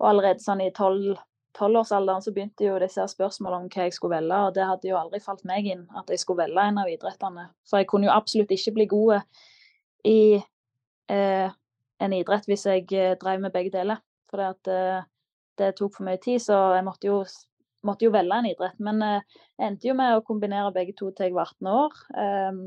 og 0.00 0.10
allerede 0.12 0.44
sånn 0.44 0.64
i 0.66 0.72
tolv 0.76 1.16
tolvårsalderen 1.56 2.22
så 2.22 2.32
begynte 2.34 2.66
jo 2.66 2.76
disse 2.80 3.04
spørsmålene 3.10 3.66
om 3.66 3.70
hva 3.72 3.86
jeg 3.86 3.94
skulle 3.96 4.20
velge, 4.20 4.36
og 4.46 4.54
det 4.56 4.66
hadde 4.68 4.90
jo 4.90 4.98
aldri 5.00 5.20
falt 5.22 5.42
meg 5.48 5.66
inn 5.66 5.86
at 5.98 6.10
jeg 6.12 6.22
skulle 6.22 6.44
velge 6.44 6.66
en 6.66 6.78
av 6.82 6.90
idrettene. 6.90 7.48
For 7.68 7.82
jeg 7.82 7.88
kunne 7.90 8.06
jo 8.06 8.14
absolutt 8.14 8.52
ikke 8.54 8.74
bli 8.76 8.86
god 8.90 9.16
i 10.08 10.20
eh, 11.10 11.56
en 12.00 12.14
idrett 12.16 12.46
hvis 12.48 12.66
jeg 12.70 12.86
eh, 12.94 13.16
drev 13.20 13.42
med 13.42 13.54
begge 13.54 13.74
deler. 13.74 14.00
For 14.30 14.40
det, 14.40 14.50
at, 14.54 14.70
eh, 14.70 15.09
det 15.60 15.74
tok 15.78 15.96
for 15.96 16.08
mye 16.08 16.20
tid, 16.22 16.40
så 16.42 16.58
jeg 16.76 16.86
måtte 16.86 17.10
jo, 17.10 17.20
måtte 17.86 18.06
jo 18.06 18.14
velge 18.14 18.38
en 18.40 18.50
idrett. 18.50 18.78
Men 18.82 19.02
eh, 19.06 19.40
jeg 19.58 19.72
endte 19.72 19.90
jo 19.90 19.96
med 19.98 20.16
å 20.16 20.24
kombinere 20.26 20.74
begge 20.74 20.96
to 20.98 21.10
til 21.12 21.30
jeg 21.30 21.36
var 21.36 21.52
18 21.54 21.72
år, 21.72 21.98
ehm, 22.24 22.62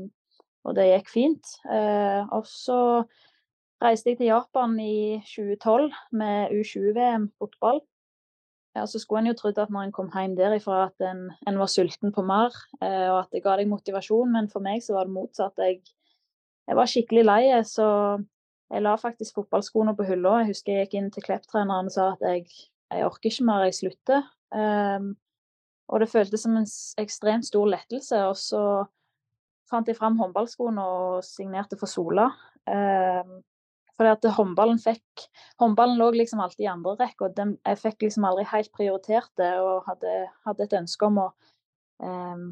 og 0.64 0.76
det 0.78 0.90
gikk 0.90 1.10
fint. 1.12 1.56
Eh, 1.68 2.22
og 2.32 2.46
så 2.48 2.78
reiste 3.84 4.12
jeg 4.12 4.22
til 4.22 4.30
Japan 4.30 4.78
i 4.80 5.20
2012 5.28 5.90
med 6.16 6.54
U20-VM 6.54 7.28
fotball. 7.38 7.82
Ja, 8.74 8.88
så 8.90 8.98
skulle 8.98 9.22
en 9.22 9.30
jo 9.30 9.36
trodd 9.38 9.58
at 9.62 9.70
når 9.70 9.86
en 9.86 9.92
kom 9.94 10.08
hjem 10.10 10.34
derifra 10.34 10.88
at 10.88 11.02
en, 11.06 11.28
en 11.46 11.58
var 11.60 11.70
sulten 11.70 12.10
på 12.14 12.24
mer, 12.26 12.54
eh, 12.80 13.06
og 13.12 13.20
at 13.20 13.34
det 13.34 13.44
ga 13.44 13.58
deg 13.60 13.70
motivasjon, 13.70 14.32
men 14.34 14.48
for 14.50 14.64
meg 14.64 14.82
så 14.82 14.96
var 14.96 15.06
det 15.06 15.14
motsatt. 15.14 15.60
Jeg, 15.62 15.84
jeg 16.66 16.78
var 16.80 16.90
skikkelig 16.90 17.26
lei, 17.28 17.42
så 17.68 17.86
jeg 18.72 18.82
la 18.82 18.96
faktisk 18.98 19.38
fotballskoene 19.38 19.94
på 19.94 20.06
hylla. 20.08 20.40
Jeg 20.42 20.54
husker 20.54 20.74
jeg 20.74 20.88
gikk 20.88 20.96
inn 20.98 21.10
til 21.14 21.26
Klepp-treneren 21.26 21.90
og 21.90 21.94
sa 21.94 22.08
at 22.16 22.24
jeg, 22.26 22.48
jeg 22.92 23.06
orker 23.06 23.30
ikke 23.30 23.46
mer, 23.48 23.66
jeg 23.68 23.78
slutter. 23.78 24.26
Um, 24.54 25.14
og 25.92 26.00
det 26.00 26.10
føltes 26.12 26.44
som 26.44 26.56
en 26.58 26.68
ekstremt 27.00 27.46
stor 27.46 27.68
lettelse. 27.70 28.20
Og 28.28 28.36
så 28.40 28.62
fant 29.70 29.88
jeg 29.88 29.98
fram 29.98 30.18
håndballskoene 30.20 30.84
og 30.84 31.24
signerte 31.26 31.78
for 31.80 31.90
Sola. 31.90 32.28
Um, 32.68 33.40
fordi 33.94 34.10
at 34.10 34.26
håndballen 34.36 34.80
fikk 34.82 35.26
Håndballen 35.60 36.00
lå 36.00 36.08
liksom 36.16 36.40
alltid 36.42 36.64
i 36.64 36.70
andre 36.72 36.96
rekke, 36.98 37.28
og 37.28 37.36
den, 37.36 37.52
jeg 37.62 37.78
fikk 37.78 38.02
liksom 38.02 38.24
aldri 38.26 38.42
helt 38.50 38.72
prioritert 38.74 39.30
det, 39.38 39.52
og 39.62 39.84
hadde, 39.86 40.14
hadde 40.48 40.66
et 40.66 40.74
ønske 40.80 41.06
om 41.06 41.20
å 41.22 41.26
um, 42.02 42.48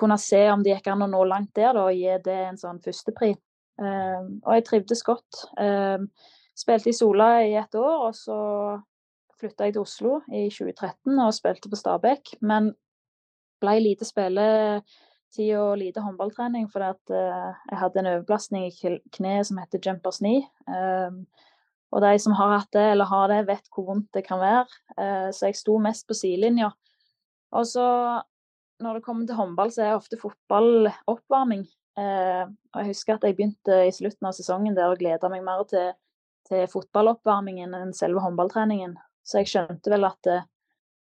kunne 0.00 0.16
se 0.20 0.40
om 0.48 0.64
det 0.64 0.72
gikk 0.72 0.88
an 0.92 1.04
å 1.04 1.10
nå 1.12 1.20
langt 1.28 1.52
der, 1.58 1.74
da, 1.76 1.84
og 1.84 1.96
gi 1.96 2.16
det 2.24 2.38
en 2.46 2.56
sånn 2.60 2.80
førstepri. 2.84 3.34
Um, 3.76 4.38
og 4.46 4.56
jeg 4.56 4.66
trivdes 4.70 5.04
godt. 5.04 5.42
Um, 5.60 6.08
spilte 6.56 6.88
i 6.88 6.96
Sola 6.96 7.30
i 7.44 7.52
et 7.60 7.76
år, 7.76 8.08
og 8.08 8.16
så 8.16 8.38
flytta 9.40 9.68
jeg 9.68 9.76
til 9.76 9.84
Oslo 9.84 10.18
i 10.28 10.46
2013 10.52 11.18
og 11.22 11.34
spilte 11.36 11.70
på 11.72 11.78
Stabæk. 11.78 12.36
Men 12.40 12.72
ble 13.62 13.74
lite 13.80 14.08
spilletid 14.08 15.52
og 15.58 15.76
lite 15.80 16.04
håndballtrening 16.04 16.68
fordi 16.72 16.92
at 16.92 17.12
uh, 17.14 17.52
jeg 17.70 17.80
hadde 17.80 18.02
en 18.02 18.10
overbelastning 18.12 18.68
i 18.68 18.94
kneet 19.16 19.48
som 19.48 19.60
heter 19.62 19.82
jumpers 19.84 20.20
knee. 20.22 20.46
Um, 20.68 21.24
og 21.94 22.02
de 22.02 22.16
som 22.20 22.34
har 22.36 22.58
hatt 22.58 22.72
det 22.74 22.86
eller 22.92 23.08
har 23.08 23.28
det, 23.32 23.46
vet 23.48 23.68
hvor 23.72 23.86
vondt 23.92 24.08
det 24.16 24.26
kan 24.26 24.42
være. 24.42 24.66
Uh, 24.98 25.28
så 25.32 25.50
jeg 25.50 25.60
sto 25.60 25.78
mest 25.82 26.08
på 26.08 26.16
sidelinja. 26.18 26.72
Og 27.56 27.66
så 27.68 27.86
når 28.82 28.98
det 28.98 29.06
kommer 29.06 29.26
til 29.26 29.38
håndball, 29.38 29.72
så 29.72 29.84
er 29.84 29.96
ofte 29.96 30.18
fotball 30.20 30.90
oppvarming. 31.08 31.64
Uh, 31.96 32.44
og 32.74 32.82
jeg 32.82 32.92
husker 32.92 33.16
at 33.16 33.24
jeg 33.24 33.36
begynte 33.38 33.78
i 33.86 33.92
slutten 33.94 34.28
av 34.28 34.36
sesongen 34.36 34.76
der 34.76 34.92
og 34.92 35.00
gleda 35.00 35.30
meg 35.32 35.44
mer 35.46 35.62
til, 35.70 35.94
til, 36.48 36.66
fotballoppvarmingen 36.72 37.72
enn 37.78 37.94
selve 37.96 38.20
håndballtreningen. 38.24 38.98
Så 39.26 39.42
jeg 39.42 39.50
skjønte 39.50 39.90
vel 39.90 40.06
at 40.06 40.20
det, 40.26 40.38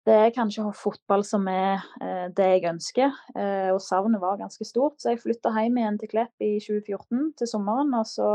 det 0.06 0.14
er 0.20 0.34
kanskje 0.36 0.68
fotball 0.78 1.24
som 1.26 1.48
er 1.50 1.82
eh, 2.00 2.28
det 2.36 2.48
jeg 2.52 2.68
ønsker. 2.70 3.18
Eh, 3.34 3.70
og 3.74 3.82
savnet 3.82 4.22
var 4.22 4.38
ganske 4.40 4.66
stort, 4.68 5.00
så 5.00 5.12
jeg 5.12 5.22
flytta 5.24 5.52
hjem 5.56 5.80
igjen 5.82 5.98
til 6.00 6.12
Klepp 6.12 6.46
i 6.46 6.54
2014 6.62 7.34
til 7.40 7.50
sommeren. 7.50 7.92
Og 7.98 8.06
så 8.08 8.30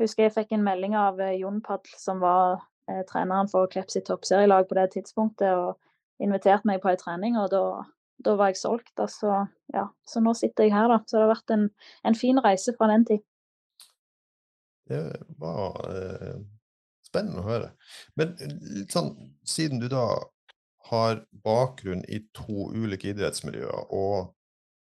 husker 0.00 0.26
jeg 0.26 0.36
fikk 0.38 0.56
en 0.56 0.66
melding 0.66 0.96
av 0.98 1.20
eh, 1.20 1.36
Jon 1.42 1.60
Padl, 1.64 1.92
som 2.00 2.24
var 2.24 2.64
eh, 2.88 3.04
treneren 3.10 3.52
for 3.52 3.70
Klepp 3.72 3.92
sitt 3.92 4.08
toppserielag 4.08 4.68
på 4.70 4.80
det 4.80 4.90
tidspunktet. 4.96 5.52
og 5.54 5.76
inviterte 6.20 6.68
meg 6.68 6.82
på 6.82 6.90
ei 6.90 6.98
trening, 7.00 7.38
og 7.40 7.46
da 7.48 7.62
da 8.24 8.36
var 8.36 8.52
jeg 8.52 8.60
solgt. 8.60 8.92
Altså, 9.00 9.44
ja. 9.74 9.86
Så 10.06 10.22
nå 10.24 10.34
sitter 10.36 10.66
jeg 10.66 10.74
her, 10.74 10.88
da. 10.92 11.00
Så 11.06 11.16
det 11.16 11.24
har 11.24 11.34
vært 11.34 11.54
en, 11.56 11.66
en 12.06 12.16
fin 12.18 12.40
reise 12.44 12.74
fra 12.76 12.90
den 12.90 13.06
tid. 13.08 13.24
Det 14.90 15.04
var 15.40 15.78
eh, 15.88 16.40
spennende 17.10 17.42
å 17.42 17.48
høre. 17.48 17.70
Men 18.18 18.36
sånn, 18.92 19.14
siden 19.46 19.82
du 19.82 19.88
da 19.92 20.06
har 20.90 21.24
bakgrunn 21.44 22.02
i 22.08 22.22
to 22.34 22.70
ulike 22.72 23.12
idrettsmiljøer, 23.12 23.90
og 23.94 24.32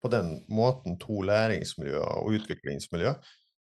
på 0.03 0.11
den 0.13 0.37
måten 0.53 0.99
to 1.03 1.23
læringsmiljøer 1.27 2.21
og 2.21 2.37
utviklingsmiljøer, 2.39 3.17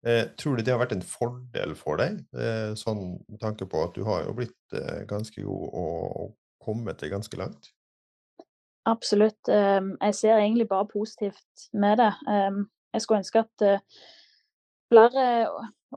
eh, 0.07 0.23
tror 0.39 0.57
du 0.57 0.63
det 0.63 0.75
har 0.75 0.83
vært 0.83 0.95
en 0.99 1.07
fordel 1.07 1.75
for 1.79 1.99
deg? 2.03 2.21
Eh, 2.37 2.77
sånn 2.79 3.19
med 3.27 3.41
tanke 3.43 3.67
på 3.67 3.83
at 3.87 3.97
du 3.97 4.05
har 4.07 4.27
jo 4.29 4.37
blitt 4.39 4.79
eh, 4.79 5.03
ganske 5.11 5.43
god 5.43 5.67
og, 5.73 6.07
og 6.23 6.37
kommet 6.63 7.01
deg 7.03 7.15
ganske 7.17 7.41
langt? 7.41 7.73
Absolutt. 8.89 9.49
Ehm, 9.49 9.97
jeg 10.01 10.15
ser 10.15 10.39
egentlig 10.39 10.69
bare 10.69 10.89
positivt 10.89 11.69
med 11.73 11.99
det. 12.01 12.13
Ehm, 12.29 12.65
jeg 12.93 13.03
skulle 13.03 13.19
ønske 13.19 13.43
at 13.43 13.67
eh, 13.67 13.83
flere 14.91 15.27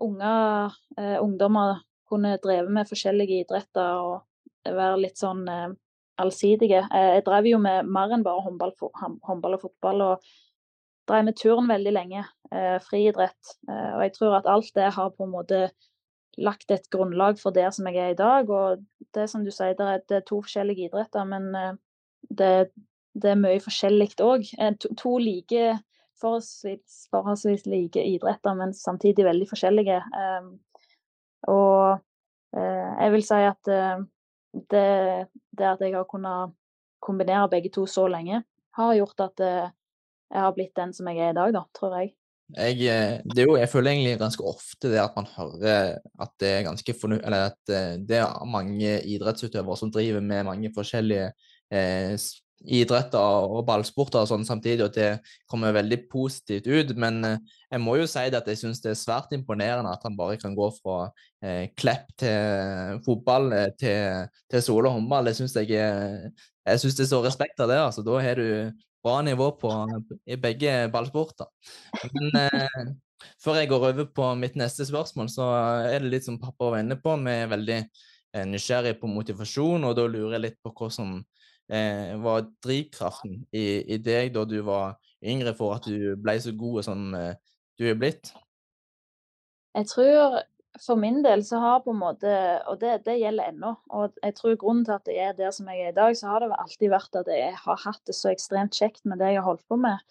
unge 0.02 0.34
eh, 0.98 1.18
ungdommer 1.22 1.82
kunne 2.10 2.38
drevet 2.44 2.72
med 2.74 2.90
forskjellige 2.90 3.44
idretter 3.44 4.04
og 4.04 4.74
være 4.78 5.02
litt 5.04 5.20
sånn 5.20 5.44
eh, 5.50 5.70
allsidige. 6.22 6.84
Jeg 6.94 7.24
drev 7.26 7.50
jo 7.50 7.60
med 7.62 7.90
mer 7.90 8.14
enn 8.14 8.26
bare 8.26 8.44
håndball, 8.46 8.74
håndball 9.26 9.58
og 9.58 9.64
fotball. 9.66 10.04
og 10.12 10.28
drev 11.10 11.26
med 11.28 11.36
turn 11.36 11.68
veldig 11.68 11.92
lenge, 11.92 12.22
friidrett. 12.86 13.50
Og 13.68 14.04
jeg 14.06 14.14
tror 14.16 14.38
at 14.38 14.46
alt 14.48 14.70
det 14.78 14.92
har 14.96 15.10
på 15.12 15.26
en 15.26 15.34
måte 15.34 15.58
lagt 16.38 16.72
et 16.72 16.86
grunnlag 16.94 17.42
for 17.42 17.52
der 17.52 17.74
som 17.76 17.90
jeg 17.90 17.98
er 17.98 18.14
i 18.14 18.20
dag. 18.22 18.48
Og 18.48 18.86
det 19.18 19.26
som 19.32 19.44
du 19.44 19.52
sier, 19.52 19.74
det 19.76 19.90
er, 19.90 20.06
det 20.08 20.20
er 20.20 20.28
to 20.30 20.40
forskjellige 20.46 20.88
idretter, 20.88 21.26
men 21.28 21.50
det, 22.30 22.70
det 23.14 23.34
er 23.34 23.40
mye 23.40 23.62
forskjellig 23.64 24.14
òg. 24.24 24.48
Eh, 24.58 24.76
to, 24.82 24.94
to 25.00 25.18
like 25.22 25.64
forholdsvis, 26.22 27.08
forholdsvis, 27.14 27.66
like 27.70 28.04
idretter, 28.04 28.56
men 28.58 28.74
samtidig 28.74 29.26
veldig 29.26 29.50
forskjellige. 29.50 30.00
Um, 30.14 30.54
og 31.52 32.00
uh, 32.56 32.90
jeg 33.00 33.14
vil 33.14 33.24
si 33.26 33.40
at 33.48 33.72
uh, 33.72 34.04
det, 34.54 34.88
det, 35.52 35.70
at 35.70 35.82
jeg 35.84 35.96
har 35.96 36.10
kunnet 36.10 36.54
kombinere 37.04 37.52
begge 37.52 37.72
to 37.74 37.86
så 37.90 38.08
lenge, 38.12 38.44
har 38.78 38.98
gjort 39.00 39.26
at 39.28 39.46
uh, 39.46 39.72
jeg 40.34 40.46
har 40.46 40.54
blitt 40.56 40.76
den 40.78 40.94
som 40.96 41.10
jeg 41.12 41.22
er 41.22 41.34
i 41.34 41.40
dag, 41.40 41.56
da, 41.56 41.64
tror 41.78 41.98
jeg. 42.00 42.14
Jeg, 42.54 43.24
jo, 43.40 43.56
jeg 43.58 43.70
føler 43.72 43.94
egentlig 43.94 44.18
ganske 44.20 44.44
ofte 44.46 44.90
det 44.92 45.00
at 45.02 45.16
man 45.16 45.30
hører 45.32 45.94
at 46.22 46.34
det 46.44 46.50
er 46.50 46.66
ganske 46.68 46.94
fornu 47.00 47.16
eller 47.16 47.48
at 47.48 47.72
det 48.04 48.18
er 48.20 48.46
mange 48.46 48.98
idrettsutøvere 49.10 49.78
som 49.80 49.94
driver 49.94 50.22
med 50.22 50.44
mange 50.50 50.70
forskjellige 50.76 51.32
eh, 51.74 52.18
idretter 52.64 53.50
og 53.50 53.66
ballsporter 53.68 54.22
og 54.24 54.30
sånn 54.30 54.46
samtidig, 54.48 54.86
og 54.86 54.96
det 54.96 55.10
kommer 55.52 55.76
veldig 55.76 56.00
positivt 56.12 56.70
ut. 56.70 56.96
Men 57.00 57.20
eh, 57.28 57.54
jeg 57.74 57.84
må 57.84 57.98
jo 58.00 58.08
si 58.10 58.24
det 58.30 58.40
at 58.40 58.50
jeg 58.52 58.62
syns 58.62 58.82
det 58.84 58.94
er 58.94 59.02
svært 59.02 59.36
imponerende 59.36 59.92
at 59.92 60.06
han 60.08 60.18
bare 60.20 60.40
kan 60.42 60.56
gå 60.58 60.70
fra 60.80 60.98
eh, 61.44 61.70
Klepp 61.78 62.10
til 62.24 63.04
fotball 63.06 63.52
eh, 63.58 63.70
til, 63.80 64.32
til 64.52 64.66
Sole 64.66 64.94
håndball. 64.94 65.32
Jeg 65.32 65.42
syns 65.42 65.58
jeg 65.62 65.78
er 65.84 66.32
jeg 66.64 66.80
synes 66.80 66.96
det 66.96 67.08
så 67.10 67.20
respekt 67.24 67.60
av 67.60 67.72
det. 67.72 67.80
altså 67.80 68.04
Da 68.06 68.20
har 68.24 68.40
du 68.40 68.72
bra 69.04 69.22
nivå 69.22 69.52
på, 69.60 69.72
i 70.26 70.38
begge 70.40 70.88
ballsporter. 70.94 71.50
Men 72.14 72.40
eh, 72.40 72.94
før 73.44 73.60
jeg 73.60 73.70
går 73.72 73.88
over 73.90 74.08
på 74.16 74.30
mitt 74.40 74.56
neste 74.60 74.88
spørsmål, 74.88 75.30
så 75.32 75.50
er 75.92 76.00
det 76.00 76.12
litt 76.14 76.28
som 76.28 76.40
pappa 76.40 76.72
var 76.72 76.84
inne 76.84 77.00
på. 77.00 77.18
Vi 77.26 77.36
er 77.36 77.52
veldig 77.52 77.80
eh, 77.82 78.46
nysgjerrig 78.48 78.96
på 79.02 79.12
motivasjon, 79.12 79.84
og 79.84 79.98
da 80.00 80.08
lurer 80.08 80.38
jeg 80.38 80.46
litt 80.48 80.60
på 80.64 80.72
hva 80.78 80.92
som 80.94 81.18
eh, 81.72 82.14
var 82.24 82.48
drivkraften 82.64 83.44
i, 83.52 83.66
i, 83.84 84.00
deg 84.02 84.34
da 84.36 84.46
du 84.50 84.60
var 84.66 84.98
yngre, 85.24 85.54
for 85.58 85.78
at 85.78 85.88
du 85.88 86.16
ble 86.20 86.38
så 86.42 86.56
god 86.58 86.84
som 86.88 87.14
eh, 87.18 87.36
du 87.80 87.88
er 87.90 88.00
blitt? 88.00 88.34
Jeg 89.74 89.90
tror 89.90 90.42
for 90.82 90.98
min 90.98 91.22
del 91.22 91.44
så 91.46 91.60
har 91.62 91.84
på 91.86 91.94
en 91.94 92.02
måte, 92.02 92.34
og 92.70 92.80
det, 92.82 93.04
det, 93.06 93.20
gjelder 93.22 93.52
ennå, 93.52 93.76
og 93.94 94.18
jeg 94.24 94.36
tror 94.40 94.58
grunnen 94.58 94.86
til 94.88 94.96
at 94.96 95.10
jeg 95.12 95.30
er 95.30 95.38
der 95.38 95.54
som 95.54 95.70
jeg 95.70 95.86
er 95.86 95.94
i 95.94 95.98
dag, 95.98 96.18
så 96.18 96.32
har 96.32 96.42
det 96.42 96.58
alltid 96.58 96.90
vært 96.94 97.22
at 97.22 97.30
jeg 97.30 97.54
har 97.62 97.82
hatt 97.84 98.02
det 98.10 98.16
så 98.18 98.32
ekstremt 98.32 98.78
kjekt 98.78 99.06
med 99.06 99.22
det 99.22 99.34
jeg 99.34 99.42
har 99.42 99.50
holdt 99.52 99.66
på 99.70 99.78
med. 99.82 100.02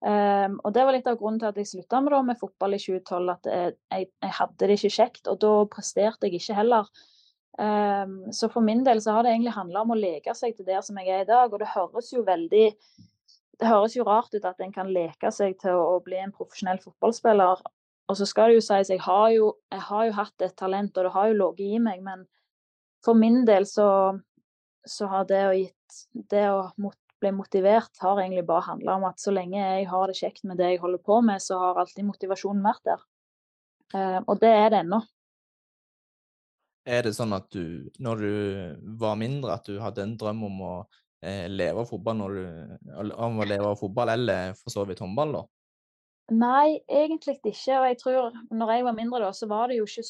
Um, 0.00 0.56
og 0.64 0.72
det 0.72 0.82
var 0.86 0.96
litt 0.96 1.08
av 1.10 1.18
grunnen 1.20 1.38
til 1.42 1.50
at 1.50 1.58
jeg 1.60 1.68
slutta 1.68 2.00
med, 2.00 2.16
med, 2.24 2.38
fotball 2.40 2.74
i 2.74 2.80
2012, 2.80 3.32
at 3.34 3.48
jeg, 3.52 3.74
jeg, 3.92 4.08
jeg, 4.24 4.34
hadde 4.38 4.68
det 4.70 4.76
ikke 4.78 4.92
kjekt. 4.96 5.22
Og 5.30 5.40
da 5.44 5.52
presterte 5.70 6.26
jeg 6.26 6.40
ikke 6.40 6.56
heller. 6.56 6.88
Um, 7.58 8.30
så 8.32 8.48
for 8.48 8.64
min 8.64 8.84
del 8.86 9.02
så 9.02 9.16
har 9.16 9.26
det 9.26 9.34
egentlig 9.34 9.56
handla 9.56 9.82
om 9.82 9.92
å 9.92 9.98
leke 9.98 10.32
seg 10.38 10.54
til 10.56 10.68
der 10.68 10.84
som 10.86 10.98
jeg 11.00 11.10
er 11.10 11.24
i 11.24 11.28
dag. 11.28 11.52
Og 11.52 11.62
det 11.62 11.72
høres 11.74 12.12
jo 12.14 12.24
veldig 12.26 12.66
Det 13.60 13.68
høres 13.68 13.92
jo 13.92 14.06
rart 14.08 14.32
ut 14.32 14.44
at 14.48 14.62
en 14.64 14.72
kan 14.72 14.88
leke 14.88 15.28
seg 15.36 15.58
til 15.60 15.76
å, 15.76 15.96
å 15.96 16.00
bli 16.00 16.16
en 16.16 16.32
profesjonell 16.32 16.78
fotballspiller. 16.80 17.60
Og 18.08 18.16
så 18.16 18.26
skal 18.26 18.48
det 18.48 18.56
jo 18.56 18.62
sies, 18.64 18.88
jeg 18.88 19.02
har 19.04 19.26
jo, 19.34 19.50
jeg 19.70 19.82
har 19.86 20.06
jo 20.08 20.14
hatt 20.16 20.42
et 20.46 20.56
talent, 20.56 20.96
og 20.96 21.04
det 21.06 21.12
har 21.14 21.28
jo 21.28 21.36
ligget 21.36 21.76
i 21.76 21.82
meg, 21.84 22.00
men 22.02 22.24
for 23.04 23.14
min 23.14 23.44
del 23.46 23.68
så, 23.68 23.90
så 24.88 25.10
har 25.12 25.28
det 25.28 25.42
å, 25.46 25.52
gitt, 25.54 26.00
det 26.32 26.46
å 26.50 26.64
mot, 26.80 26.96
bli 27.20 27.30
motivert 27.36 28.00
har 28.00 28.18
egentlig 28.18 28.46
bare 28.48 28.66
handla 28.66 28.96
om 28.98 29.06
at 29.10 29.20
så 29.20 29.32
lenge 29.34 29.60
jeg 29.60 29.86
har 29.92 30.10
det 30.10 30.18
kjekt 30.18 30.44
med 30.48 30.58
det 30.60 30.72
jeg 30.72 30.82
holder 30.82 31.02
på 31.04 31.20
med, 31.24 31.44
så 31.44 31.60
har 31.60 31.80
alltid 31.84 32.08
motivasjonen 32.08 32.64
vært 32.64 32.84
der. 32.88 33.06
Uh, 33.94 34.20
og 34.24 34.40
det 34.42 34.52
er 34.56 34.72
det 34.72 34.84
ennå. 34.84 35.02
Er 36.88 37.04
det 37.04 37.12
sånn 37.16 37.34
at 37.36 37.50
du, 37.52 37.90
når 38.00 38.22
du 38.24 38.34
var 39.00 39.18
mindre, 39.20 39.58
at 39.58 39.68
du 39.68 39.80
hadde 39.82 40.04
en 40.04 40.16
drøm 40.20 40.44
om 40.48 40.60
å 40.64 40.74
eh, 41.22 41.46
leve 41.50 41.82
av 41.82 41.90
fotball, 41.90 42.22
du, 42.32 42.44
om 43.12 43.40
å 43.40 43.48
leve 43.48 43.68
av 43.68 43.80
fotball, 43.80 44.14
eller 44.14 44.54
for 44.60 44.72
så 44.72 44.86
vidt 44.88 45.02
håndball, 45.04 45.36
da? 45.36 45.42
Nei, 46.30 46.80
egentlig 46.88 47.40
ikke. 47.42 47.80
Og 47.80 47.88
jeg 47.88 47.98
tror 48.00 48.38
når 48.54 48.72
jeg 48.72 48.86
var 48.86 48.96
mindre, 48.96 49.24
da, 49.26 49.32
så 49.36 49.48
var 49.50 49.68
det 49.68 49.80
jo 49.80 49.88
ikke 49.88 50.06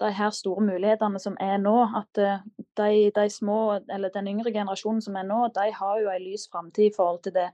de 0.00 0.10
her 0.12 0.32
store 0.34 0.64
mulighetene 0.64 1.20
som 1.20 1.36
er 1.42 1.58
nå. 1.60 1.74
At 2.00 2.22
eh, 2.22 2.46
de, 2.78 3.10
de 3.16 3.26
små, 3.32 3.58
eller 3.92 4.14
den 4.14 4.30
yngre 4.32 4.54
generasjonen 4.54 5.02
som 5.04 5.18
er 5.18 5.26
nå, 5.28 5.46
de 5.56 5.68
har 5.74 6.00
jo 6.02 6.12
en 6.12 6.24
lys 6.24 6.46
framtid 6.52 6.90
i 6.90 6.96
forhold 6.96 7.22
til 7.26 7.36
det. 7.36 7.50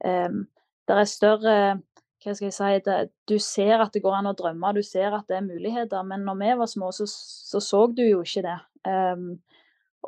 Um, 0.00 0.46
det 0.88 0.96
er 0.96 1.08
større 1.08 1.56
hva 2.20 2.34
skal 2.36 2.46
jeg 2.50 2.56
si, 2.56 2.70
det, 2.84 2.96
Du 3.28 3.38
ser 3.40 3.80
at 3.80 3.94
det 3.94 4.02
går 4.04 4.18
an 4.18 4.30
å 4.30 4.36
drømme, 4.36 4.74
du 4.76 4.82
ser 4.84 5.14
at 5.16 5.28
det 5.28 5.38
er 5.38 5.46
muligheter. 5.46 6.02
Men 6.06 6.26
når 6.28 6.40
vi 6.40 6.50
var 6.62 6.68
små, 6.70 6.90
så 6.92 7.06
så, 7.08 7.60
så 7.64 7.86
du 7.88 8.02
jo 8.04 8.20
ikke 8.24 8.44
det. 8.44 8.58
Um, 8.88 9.38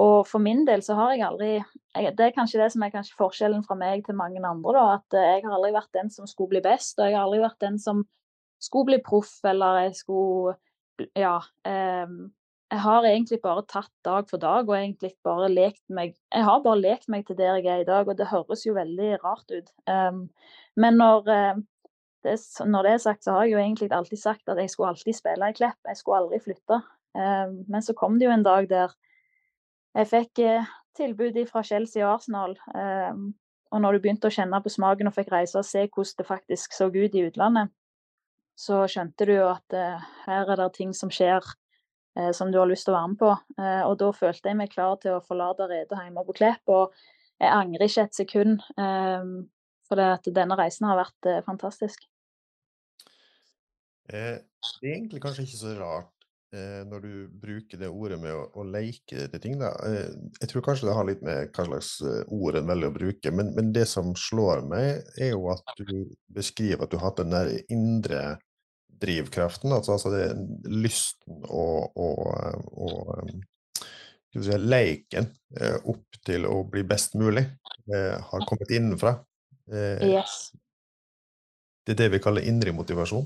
og 0.01 0.27
for 0.29 0.41
min 0.41 0.65
del 0.65 0.81
så 0.85 0.97
har 0.97 1.13
jeg 1.13 1.25
aldri 1.27 1.51
jeg, 1.59 2.15
Det 2.17 2.25
er 2.25 2.37
kanskje 2.37 2.63
det 2.63 2.71
som 2.73 2.85
er 2.87 3.09
forskjellen 3.19 3.65
fra 3.67 3.77
meg 3.77 4.05
til 4.07 4.17
mange 4.17 4.41
andre. 4.41 4.73
da, 4.73 4.85
At 4.97 5.17
jeg 5.19 5.43
har 5.45 5.57
aldri 5.57 5.73
vært 5.75 5.93
den 5.97 6.11
som 6.11 6.27
skulle 6.27 6.55
bli 6.55 6.63
best, 6.65 6.99
og 6.99 7.09
jeg 7.09 7.17
har 7.17 7.27
aldri 7.27 7.43
vært 7.43 7.61
den 7.61 7.79
som 7.79 8.05
skulle 8.63 8.93
bli 8.93 9.03
proff, 9.05 9.41
eller 9.45 9.89
jeg 9.89 9.97
skulle 9.97 10.57
Ja. 11.17 11.41
Um, 11.65 12.33
jeg 12.73 12.81
har 12.81 13.05
egentlig 13.05 13.41
bare 13.43 13.67
tatt 13.69 13.93
dag 14.05 14.29
for 14.31 14.41
dag 14.41 14.69
og 14.69 14.77
egentlig 14.77 15.11
bare 15.25 15.51
lekt 15.53 15.83
meg 15.93 16.15
Jeg 16.33 16.45
har 16.45 16.63
bare 16.65 16.81
lekt 16.81 17.09
meg 17.09 17.27
til 17.27 17.37
der 17.37 17.59
jeg 17.61 17.67
er 17.67 17.83
i 17.83 17.85
dag, 17.85 18.09
og 18.09 18.17
det 18.17 18.31
høres 18.31 18.65
jo 18.65 18.73
veldig 18.73 19.19
rart 19.25 19.51
ut. 19.53 19.69
Um, 19.87 20.31
men 20.77 20.97
når 20.97 21.29
det, 22.25 22.39
når 22.67 22.87
det 22.87 22.93
er 22.93 23.03
sagt, 23.03 23.25
så 23.25 23.35
har 23.35 23.47
jeg 23.47 23.55
jo 23.55 23.63
egentlig 23.63 23.93
alltid 23.93 24.21
sagt 24.21 24.49
at 24.49 24.61
jeg 24.61 24.71
skulle 24.71 24.93
alltid 24.93 25.17
spille 25.17 25.49
i 25.51 25.57
Klepp. 25.57 25.79
Jeg 25.89 25.99
skulle 25.99 26.23
aldri 26.23 26.41
flytte. 26.43 26.79
Um, 27.15 27.63
men 27.69 27.85
så 27.85 27.95
kom 27.99 28.19
det 28.19 28.29
jo 28.29 28.33
en 28.33 28.45
dag 28.47 28.69
der 28.71 28.93
jeg 29.93 30.09
fikk 30.09 30.41
uh, 30.47 30.71
tilbud 30.97 31.37
fra 31.51 31.63
Chelsea 31.67 32.05
og 32.07 32.15
Arsenal. 32.15 32.57
Um, 32.75 33.33
og 33.73 33.83
når 33.83 33.97
du 33.97 34.05
begynte 34.05 34.29
å 34.29 34.35
kjenne 34.35 34.61
på 34.63 34.73
smaken 34.73 35.11
og 35.11 35.17
fikk 35.17 35.33
reise 35.33 35.59
og 35.61 35.69
se 35.69 35.87
hvordan 35.87 36.19
det 36.19 36.29
faktisk 36.29 36.77
så 36.77 36.89
ut 36.93 37.17
i 37.17 37.25
utlandet, 37.27 37.73
så 38.59 38.83
skjønte 38.89 39.27
du 39.27 39.33
jo 39.33 39.47
at 39.49 39.75
her 40.27 40.51
er 40.53 40.61
det 40.61 40.67
ting 40.77 40.91
som 40.93 41.09
skjer 41.11 41.41
som 42.37 42.51
du 42.53 42.59
har 42.61 42.69
lyst 42.69 42.85
til 42.85 42.93
å 42.93 42.99
være 42.99 43.09
med 43.15 43.19
på. 43.23 43.31
og 43.89 43.95
da 44.03 44.11
følte 44.13 44.51
jeg 44.51 44.59
meg 44.59 44.75
klar 44.75 44.99
til 45.01 45.17
å 45.17 45.23
forlate 45.25 45.71
redet 45.71 46.03
hjemme 46.05 46.25
på 46.29 46.37
Klepp. 46.37 46.61
Og 46.69 46.93
jeg 47.41 47.49
angrer 47.49 47.89
ikke 47.89 48.05
et 48.05 48.19
sekund. 48.21 48.61
For 49.89 50.05
at 50.05 50.29
denne 50.37 50.61
reisen 50.61 50.91
har 50.91 51.01
vært 51.01 51.31
fantastisk. 51.49 52.05
Eh, 54.11 54.41
det 54.81 54.89
er 54.89 54.97
egentlig 54.97 55.23
kanskje 55.23 55.47
ikke 55.47 55.61
så 55.61 55.75
rart 55.79 56.27
eh, 56.57 56.83
når 56.89 57.05
du 57.05 57.13
bruker 57.43 57.81
det 57.81 57.91
ordet 57.91 58.19
med 58.23 58.35
å, 58.35 58.45
å 58.59 58.65
leke 58.67 59.27
til 59.31 59.43
ting. 59.43 59.59
Da. 59.61 59.73
Eh, 59.87 60.09
jeg 60.41 60.51
tror 60.51 60.67
kanskje 60.67 60.89
det 60.89 60.97
har 60.97 61.09
litt 61.09 61.23
med 61.27 61.53
hva 61.55 61.67
slags 61.69 61.93
eh, 62.07 62.23
ord 62.35 62.59
en 62.59 62.71
velger 62.73 62.93
å 62.93 62.97
bruke, 62.97 63.35
men, 63.35 63.53
men, 63.57 63.73
det 63.77 63.87
som 63.91 64.15
slår 64.19 64.65
meg, 64.69 65.05
er 65.19 65.35
jo 65.35 65.51
at 65.55 65.75
du 65.79 66.11
beskriver 66.33 66.85
at 66.85 66.93
du 66.93 66.99
har 66.99 67.11
hatt 67.11 67.23
den 67.23 67.37
der 67.37 67.55
indre 67.73 68.23
drivkraften, 69.03 69.73
altså, 69.75 69.97
altså 69.97 70.13
det 70.15 70.29
lysten 70.71 71.43
og, 71.51 71.97
og, 71.99 72.21
og 72.79 73.33
si, 74.39 74.59
leiken 74.63 75.27
eh, 75.59 75.79
opp 75.91 76.21
til 76.23 76.47
å 76.47 76.61
bli 76.71 76.85
best 76.87 77.17
mulig, 77.19 77.43
eh, 77.91 78.15
har 78.15 78.49
kommet 78.49 78.71
innenfra. 78.71 79.17
yes. 79.73 80.53
Det 81.83 81.97
er 81.97 82.05
det 82.05 82.13
vi 82.13 82.23
kaller 82.23 82.47
indre 82.47 82.71
motivasjon. 82.77 83.25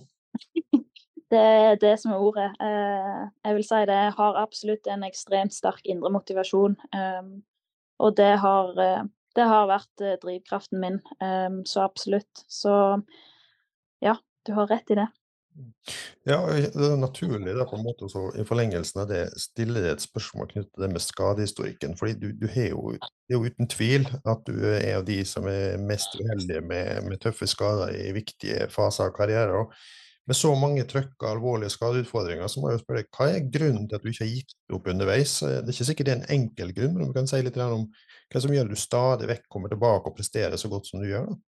Det 1.30 1.42
er 1.42 1.75
det 1.83 1.97
som 1.99 2.14
er 2.14 2.23
ordet. 2.23 2.47
Eh, 2.62 3.23
jeg 3.45 3.59
vil 3.59 3.66
si 3.66 3.83
det 3.90 3.99
har 4.18 4.38
absolutt 4.38 4.87
en 4.87 5.02
ekstremt 5.06 5.54
sterk 5.54 5.83
indre 5.85 6.12
motivasjon. 6.14 6.76
Ehm, 6.95 7.33
og 7.99 8.16
det 8.16 8.38
har, 8.38 8.71
eh, 8.78 9.02
det 9.35 9.47
har 9.50 9.66
vært 9.66 10.04
eh, 10.06 10.18
drivkraften 10.23 10.80
min. 10.80 11.00
Ehm, 11.21 11.64
så 11.66 11.83
absolutt. 11.83 12.45
Så 12.49 13.02
ja, 14.02 14.14
du 14.47 14.52
har 14.54 14.71
rett 14.71 14.90
i 14.90 15.00
det. 15.02 15.09
Ja, 16.26 16.38
det 16.52 16.75
er 16.76 16.99
naturlig 17.00 17.54
det 17.56 17.66
på 17.71 17.78
en 17.78 17.85
måte 17.87 18.04
også, 18.04 18.28
i 18.37 18.45
forlengelsen 18.45 19.00
av 19.00 19.06
det 19.09 19.23
stille 19.40 19.80
et 19.88 20.02
spørsmål 20.04 20.50
knyttet 20.50 20.73
til 20.75 20.85
det 20.85 20.90
med 20.92 21.02
skadehistorikken. 21.02 21.97
fordi 21.97 22.12
du, 22.12 22.33
du 22.33 22.47
Det 22.47 22.66
er 22.68 23.38
jo 23.38 23.45
uten 23.45 23.68
tvil 23.68 24.06
at 24.25 24.42
du 24.47 24.52
er 24.66 24.99
av 24.99 25.06
de 25.06 25.25
som 25.25 25.47
er 25.49 25.78
mest 25.78 26.14
uheldige 26.21 26.61
med, 26.61 27.09
med 27.09 27.18
tøffe 27.18 27.47
skader 27.47 27.95
i 27.97 28.12
viktige 28.12 28.68
faser 28.71 29.09
av 29.09 29.16
karrieren 29.16 29.73
med 30.26 30.38
så 30.38 30.50
mange 30.59 30.83
trøkk 30.90 31.14
og 31.23 31.28
alvorlige 31.30 31.71
skadeutfordringer, 31.75 32.49
så 32.50 32.61
må 32.61 32.71
jeg 32.71 32.80
jo 32.80 32.83
spørre 32.83 33.04
hva 33.14 33.28
er 33.30 33.50
grunnen 33.52 33.87
til 33.87 33.99
at 33.99 34.02
du 34.02 34.11
ikke 34.11 34.25
har 34.25 34.33
gitt 34.33 34.56
opp 34.75 34.88
underveis? 34.90 35.37
Det 35.42 35.61
er 35.62 35.75
ikke 35.75 35.88
sikkert 35.90 36.09
det 36.09 36.14
er 36.14 36.23
en 36.23 36.33
enkel 36.40 36.73
grunn, 36.75 36.97
men 36.97 37.11
du 37.11 37.14
kan 37.14 37.30
si 37.30 37.42
litt 37.45 37.59
om 37.62 37.87
hva 38.33 38.42
som 38.42 38.54
gjør 38.54 38.66
at 38.66 38.75
du 38.75 38.80
stadig 38.80 39.30
vekk 39.30 39.47
kommer 39.52 39.71
tilbake 39.71 40.11
og 40.11 40.16
presterer 40.18 40.59
så 40.59 40.71
godt 40.73 40.90
som 40.90 41.02
du 41.02 41.09
gjør? 41.11 41.30
da? 41.30 41.38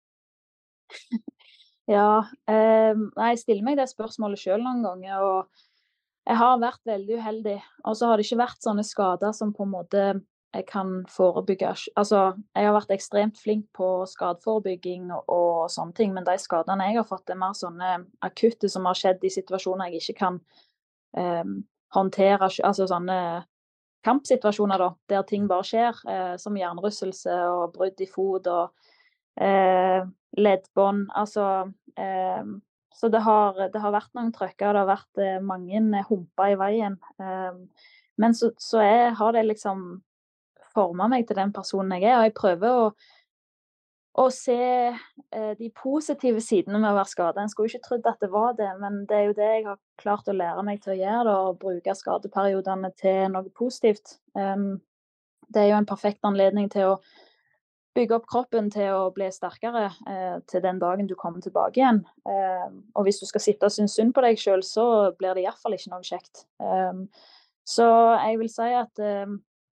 Ja, 1.89 2.21
eh, 2.45 2.93
jeg 2.93 3.39
stiller 3.41 3.65
meg 3.65 3.79
det 3.79 3.87
spørsmålet 3.89 4.43
sjøl 4.43 4.61
noen 4.61 4.83
ganger. 4.85 5.23
og 5.25 5.63
Jeg 6.29 6.37
har 6.37 6.59
vært 6.61 6.83
veldig 6.85 7.17
uheldig. 7.17 7.55
Og 7.89 7.97
så 7.97 8.11
har 8.11 8.21
det 8.21 8.27
ikke 8.27 8.43
vært 8.43 8.67
sånne 8.67 8.85
skader 8.85 9.33
som 9.33 9.55
på 9.57 9.65
en 9.65 9.73
måte 9.73 10.03
jeg 10.55 10.65
kan 10.67 11.05
forebygge 11.13 11.75
Altså, 11.97 12.21
jeg 12.57 12.67
har 12.67 12.73
vært 12.73 12.93
ekstremt 12.95 13.39
flink 13.41 13.67
på 13.77 14.07
skadeforebygging 14.09 15.11
og, 15.13 15.25
og 15.29 15.71
sånne 15.73 15.97
ting, 15.97 16.15
men 16.17 16.25
de 16.25 16.39
skadene 16.41 16.89
jeg 16.89 17.01
har 17.01 17.09
fått, 17.09 17.29
er 17.29 17.41
mer 17.41 17.57
sånne 17.57 17.99
akutte 18.25 18.71
som 18.73 18.89
har 18.89 18.97
skjedd 18.97 19.25
i 19.25 19.33
situasjoner 19.33 19.93
jeg 19.93 20.03
ikke 20.03 20.19
kan 20.23 20.39
eh, 21.21 21.45
håndtere. 21.95 22.49
Altså 22.65 22.89
sånne 22.89 23.19
kampsituasjoner, 24.07 24.81
da, 24.81 24.89
der 25.13 25.27
ting 25.29 25.51
bare 25.51 25.69
skjer, 25.69 26.01
eh, 26.09 26.35
som 26.41 26.57
hjernerystelse 26.57 27.37
og 27.53 27.77
brudd 27.77 28.01
i 28.01 28.09
fot 28.09 28.49
og 28.49 28.89
eh, 29.45 30.01
leddbånd. 30.39 31.11
Altså 31.13 31.45
eh, 31.99 32.57
Så 32.99 33.13
det 33.13 33.21
har, 33.23 33.69
det 33.69 33.85
har, 33.85 33.93
vært 33.95 34.17
noen 34.17 34.33
trøkker, 34.33 34.73
det 34.73 34.81
har 34.81 34.93
vært 34.95 35.23
eh, 35.23 35.39
mange 35.45 36.03
humper 36.09 36.57
i 36.57 36.59
veien. 36.59 36.97
Eh, 37.21 37.87
men 38.19 38.35
så, 38.35 38.55
så 38.59 38.81
er, 38.83 39.11
har 39.21 39.37
det 39.37 39.45
liksom 39.45 40.01
forma 40.75 41.09
meg 41.11 41.29
til 41.29 41.39
den 41.39 41.55
personen 41.55 41.97
jeg 41.97 42.09
er. 42.09 42.19
Og 42.19 42.27
jeg 42.29 42.35
prøver 42.39 42.81
å, 42.81 42.89
å 44.19 44.27
se 44.35 44.59
eh, 44.59 45.53
de 45.59 45.71
positive 45.77 46.43
sidene 46.45 46.81
med 46.81 46.91
å 46.91 46.99
være 46.99 47.13
skada. 47.13 47.43
En 47.45 47.53
skulle 47.53 47.71
ikke 47.73 47.87
trodd 47.87 48.11
at 48.11 48.21
det 48.25 48.33
var 48.33 48.59
det, 48.59 48.71
men 48.83 49.05
det 49.11 49.17
er 49.19 49.31
jo 49.31 49.39
det 49.39 49.53
jeg 49.53 49.69
har 49.69 49.81
klart 50.03 50.29
å 50.29 50.37
lære 50.37 50.67
meg 50.67 50.83
til 50.85 50.97
å 50.97 51.01
gjøre. 51.01 51.25
Da, 51.31 51.39
å 51.49 51.57
bruke 51.63 51.97
skadeperiodene 52.01 52.93
til 52.99 53.33
noe 53.35 53.55
positivt. 53.57 54.19
Um, 54.39 54.77
det 55.49 55.65
er 55.65 55.73
jo 55.73 55.81
en 55.81 55.89
perfekt 55.89 56.27
anledning 56.29 56.69
til 56.73 56.93
å 56.93 56.99
bygge 57.99 58.19
opp 58.19 58.29
kroppen 58.31 58.69
til 58.73 58.93
å 58.95 59.09
bli 59.15 59.29
sterkere 59.35 59.89
eh, 59.89 60.37
til 60.51 60.63
den 60.65 60.79
dagen 60.83 61.09
du 61.09 61.17
kommer 61.19 61.43
tilbake 61.43 61.81
igjen. 61.81 62.03
Eh, 62.29 62.69
og 62.95 63.07
hvis 63.07 63.21
du 63.23 63.27
skal 63.29 63.43
sitte 63.43 63.69
og 63.69 63.75
synes 63.75 63.97
synd 63.99 64.15
på 64.15 64.25
deg 64.25 64.39
sjøl, 64.41 64.63
så 64.67 64.87
blir 65.19 65.35
det 65.35 65.47
iallfall 65.47 65.77
ikke 65.77 65.93
noe 65.95 66.07
kjekt. 66.07 66.45
Eh, 66.63 67.03
så 67.69 67.89
jeg 68.23 68.39
vil 68.41 68.51
si 68.53 68.69
at 68.73 69.03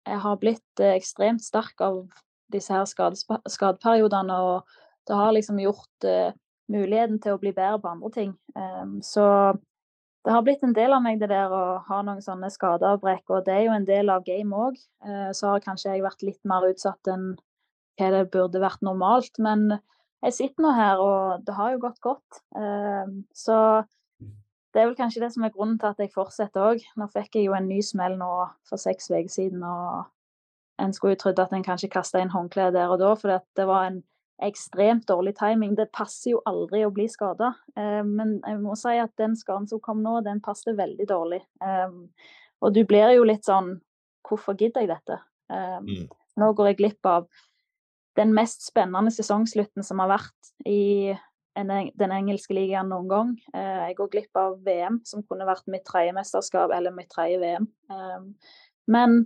jeg 0.08 0.22
har 0.24 0.38
blitt 0.42 0.82
eh, 0.82 0.96
ekstremt 0.98 1.44
sterk 1.44 1.82
av 1.84 2.04
disse 2.52 2.74
her 2.74 2.88
skadeperiodene, 2.90 4.38
og 4.38 5.08
det 5.08 5.18
har 5.18 5.34
liksom 5.34 5.60
gjort 5.62 6.08
uh, 6.08 6.34
muligheten 6.72 7.20
til 7.24 7.36
å 7.36 7.40
bli 7.42 7.54
bedre 7.56 7.80
på 7.80 7.92
andre 7.94 8.10
ting. 8.12 8.34
Um, 8.56 8.98
så 9.06 9.24
det 10.26 10.34
har 10.36 10.44
blitt 10.46 10.66
en 10.68 10.76
del 10.76 10.94
av 10.94 11.02
meg, 11.06 11.22
det 11.22 11.32
der 11.32 11.54
å 11.56 11.80
ha 11.88 12.02
noen 12.06 12.20
sånne 12.22 12.52
skadeavbrekk, 12.52 13.24
og 13.32 13.46
det 13.48 13.56
er 13.56 13.64
jo 13.70 13.78
en 13.78 13.88
del 13.88 14.12
av 14.14 14.26
game 14.28 14.66
òg. 14.68 14.76
Uh, 15.06 15.32
så 15.38 15.54
har 15.54 15.64
kanskje 15.64 15.96
jeg 15.96 16.06
vært 16.06 16.28
litt 16.28 16.42
mer 16.48 16.68
utsatt 16.68 17.12
enn 17.12 17.32
hva 18.00 18.12
det 18.14 18.28
burde 18.34 18.62
vært 18.62 18.84
normalt, 18.86 19.40
men 19.40 19.78
jeg 20.26 20.38
sitter 20.38 20.68
nå 20.68 20.76
her, 20.76 21.02
og 21.02 21.48
det 21.48 21.56
har 21.56 21.74
jo 21.74 21.84
gått 21.88 22.04
godt. 22.04 22.44
Uh, 22.52 23.24
så 23.34 23.58
det 24.74 24.82
er 24.82 24.88
vel 24.88 24.96
kanskje 24.96 25.24
det 25.24 25.32
som 25.34 25.44
er 25.44 25.54
grunnen 25.54 25.80
til 25.80 25.92
at 25.92 26.00
jeg 26.00 26.14
fortsetter 26.14 26.64
òg. 26.72 26.84
Nå 27.00 27.08
fikk 27.12 27.36
jeg 27.38 27.50
jo 27.50 27.56
en 27.58 27.68
ny 27.68 27.82
smell 27.84 28.16
nå 28.20 28.30
for 28.70 28.80
seks 28.80 29.12
uker 29.12 29.32
siden, 29.32 29.66
og 29.68 30.08
en 30.82 30.96
skulle 30.96 31.18
jo 31.18 31.24
trodd 31.26 31.42
at 31.44 31.52
en 31.54 31.66
kanskje 31.66 31.92
kasta 31.92 32.22
inn 32.22 32.32
håndkleet 32.32 32.74
der 32.76 32.94
og 32.94 33.02
da, 33.02 33.12
for 33.20 33.42
det 33.60 33.68
var 33.68 33.90
en 33.90 34.00
ekstremt 34.42 35.06
dårlig 35.10 35.36
timing. 35.38 35.76
Det 35.78 35.92
passer 35.94 36.34
jo 36.34 36.42
aldri 36.50 36.86
å 36.86 36.94
bli 36.94 37.06
skada, 37.12 37.52
eh, 37.78 38.02
men 38.08 38.40
jeg 38.40 38.62
må 38.64 38.78
si 38.80 38.96
at 38.98 39.14
den 39.22 39.36
skaden 39.38 39.68
som 39.70 39.82
kom 39.84 40.02
nå, 40.02 40.22
den 40.26 40.42
passet 40.42 40.78
veldig 40.80 41.08
dårlig. 41.10 41.44
Eh, 41.62 42.00
og 42.62 42.74
du 42.74 42.84
blir 42.88 43.16
jo 43.18 43.28
litt 43.28 43.48
sånn 43.48 43.80
Hvorfor 44.32 44.54
gidder 44.54 44.86
jeg 44.86 44.92
dette? 44.92 45.16
Eh, 45.52 45.80
mm. 45.82 46.04
Nå 46.40 46.52
går 46.56 46.68
jeg 46.70 46.78
glipp 46.78 47.08
av 47.10 47.26
den 48.16 48.30
mest 48.38 48.62
spennende 48.64 49.12
sesongslutten 49.12 49.84
som 49.84 50.00
har 50.00 50.12
vært 50.14 50.52
i 50.70 51.12
den 51.56 52.14
engelske 52.16 52.56
ligaen 52.56 52.90
noen 52.92 53.10
gang. 53.12 53.32
Eh, 53.54 53.88
jeg 53.90 53.98
går 53.98 54.10
glipp 54.14 54.40
av 54.40 54.58
VM, 54.66 55.02
som 55.06 55.24
kunne 55.24 55.48
vært 55.48 55.68
mitt 55.72 55.86
tredje 55.88 56.14
mesterskap 56.16 56.72
eller 56.76 56.96
mitt 56.96 57.12
tredje 57.12 57.40
VM. 57.42 57.68
Ehm, 57.92 58.34
men 58.88 59.18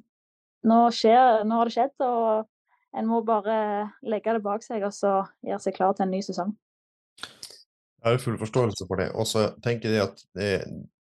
nå, 0.66 0.80
skjer, 0.92 1.46
nå, 1.46 1.60
har 1.60 1.70
det 1.70 1.76
skjedd, 1.76 1.96
og 2.06 2.98
en 2.98 3.10
må 3.10 3.22
bare 3.28 3.92
legge 4.08 4.34
det 4.34 4.44
bak 4.46 4.64
seg 4.66 4.86
og 4.88 4.94
så 4.96 5.20
gjøre 5.46 5.62
seg 5.62 5.78
klar 5.78 5.94
til 5.94 6.08
en 6.08 6.16
ny 6.16 6.24
sesong. 6.26 6.56
Jeg 8.06 8.12
har 8.14 8.22
full 8.22 8.38
forståelse 8.38 8.86
for 8.88 9.02
det. 9.02 9.12
Og 9.18 9.26
så 9.30 9.48
tenker 9.66 9.94
jeg 9.94 10.06
at 10.06 10.20
det, 10.38 10.50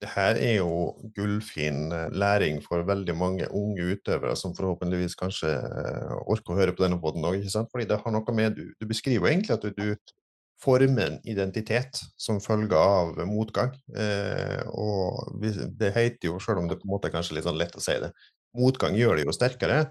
det, 0.01 0.11
her 0.13 0.39
er 0.41 0.55
jo 0.59 0.93
gullfin 1.17 1.93
eh, 1.93 2.13
læring 2.13 2.61
for 2.65 2.85
veldig 2.89 3.17
mange 3.17 3.49
unge 3.53 3.89
utøvere 3.93 4.37
som 4.37 4.55
forhåpentligvis 4.57 5.17
kanskje 5.21 5.53
eh, 5.57 6.15
orker 6.29 6.55
å 6.55 6.61
høre 6.61 6.77
på 6.77 6.85
denne 6.85 7.01
poden 7.01 7.25
òg. 7.29 7.45
Fordi 7.49 7.89
det 7.89 8.01
har 8.05 8.17
noe 8.17 8.37
med 8.37 8.57
Du, 8.57 8.65
du 8.81 8.89
beskriver 8.89 9.33
egentlig 9.33 9.57
at 9.57 9.65
du, 9.65 9.73
du 9.77 10.17
forme 10.63 11.05
en 11.05 11.17
identitet 11.29 12.01
som 12.17 12.41
følge 12.41 12.79
av 12.79 13.19
motgang. 13.29 13.75
Eh, 13.97 14.63
og 14.73 15.37
det 15.43 15.93
heter 15.97 16.31
jo, 16.31 16.39
selv 16.43 16.63
om 16.63 16.71
det 16.71 16.79
på 16.81 16.89
en 16.89 16.95
måte 16.95 17.11
er 17.11 17.17
kanskje 17.17 17.37
litt 17.37 17.49
sånn 17.49 17.61
lett 17.61 17.77
å 17.77 17.83
si 17.85 17.97
det, 18.03 18.13
motgang 18.57 18.97
gjør 18.97 19.19
det 19.19 19.27
jo 19.27 19.35
sterkere. 19.37 19.83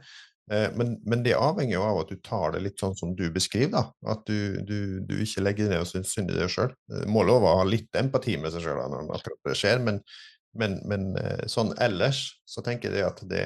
Eh, 0.52 0.68
men, 0.78 0.96
men, 1.06 1.24
det 1.26 1.36
avhenger 1.38 1.78
jo 1.78 1.86
av 1.86 2.04
at 2.04 2.14
du 2.14 2.20
tar 2.26 2.56
det 2.56 2.64
litt 2.66 2.82
sånn 2.82 2.96
som 2.98 3.14
du 3.18 3.28
beskriver, 3.34 3.74
da. 3.78 4.14
At 4.14 4.26
du, 4.30 4.62
du, 4.66 4.78
du 5.06 5.18
ikke 5.22 5.46
legger 5.46 5.72
ned 5.72 5.86
og 5.86 5.90
syns 5.90 6.14
synd 6.14 6.34
i 6.34 6.38
deg 6.38 6.52
sjøl. 6.52 6.74
Må 7.10 7.26
lov 7.26 7.46
å 7.46 7.58
ha 7.62 7.68
litt 7.68 7.94
empati 7.98 8.38
med 8.42 8.54
seg 8.54 8.66
sjøl 8.66 8.82
når 8.94 9.14
akkurat 9.18 9.52
det 9.52 9.60
skjer, 9.60 9.82
men, 9.86 10.02
men, 10.58 10.80
men, 10.90 11.12
eh, 11.22 11.46
sånn 11.52 11.74
ellers 11.82 12.28
så 12.50 12.66
tenker 12.66 12.94
jeg 12.94 13.08
at 13.08 13.22
det, 13.30 13.46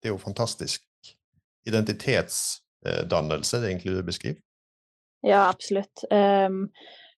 det 0.00 0.10
er 0.10 0.14
jo 0.14 0.22
fantastisk 0.22 0.84
identitetsdannelse, 1.66 3.60
det 3.60 3.72
egentlig 3.72 3.96
du 3.96 4.04
beskriver. 4.06 4.45
Ja, 5.26 5.48
absolutt. 5.50 6.04
Um, 6.10 6.66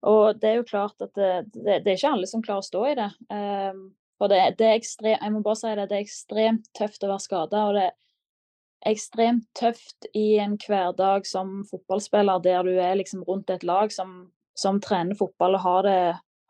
og 0.07 0.39
det 0.39 0.49
er 0.49 0.59
jo 0.61 0.67
klart 0.69 1.01
at 1.03 1.11
det, 1.17 1.31
det, 1.53 1.81
det, 1.83 1.91
er 1.91 1.97
ikke 1.97 2.11
alle 2.15 2.29
som 2.29 2.43
klarer 2.45 2.63
å 2.63 2.67
stå 2.67 2.83
i 2.87 2.97
det. 2.97 3.07
Um, 3.27 3.81
og 4.21 4.31
det, 4.31 4.41
det, 4.59 4.67
er 4.67 4.77
ekstremt, 4.79 5.21
jeg 5.21 5.33
må 5.33 5.41
bare 5.45 5.59
si 5.59 5.73
det, 5.75 5.87
det 5.89 5.97
er 5.97 6.05
ekstremt 6.05 6.69
tøft 6.77 7.03
å 7.03 7.11
være 7.11 7.25
skada. 7.25 7.65
Og 7.67 7.75
det 7.77 7.87
er 7.89 8.93
ekstremt 8.93 9.47
tøft 9.57 10.07
i 10.15 10.37
en 10.41 10.55
hverdag 10.61 11.27
som 11.27 11.59
fotballspiller 11.67 12.39
der 12.45 12.63
du 12.63 12.77
er 12.77 12.95
liksom 12.97 13.25
rundt 13.27 13.51
et 13.51 13.65
lag 13.67 13.91
som, 13.93 14.15
som 14.57 14.79
trener 14.81 15.17
fotball 15.19 15.57
og 15.57 15.65
har 15.65 15.83
det, 15.89 15.99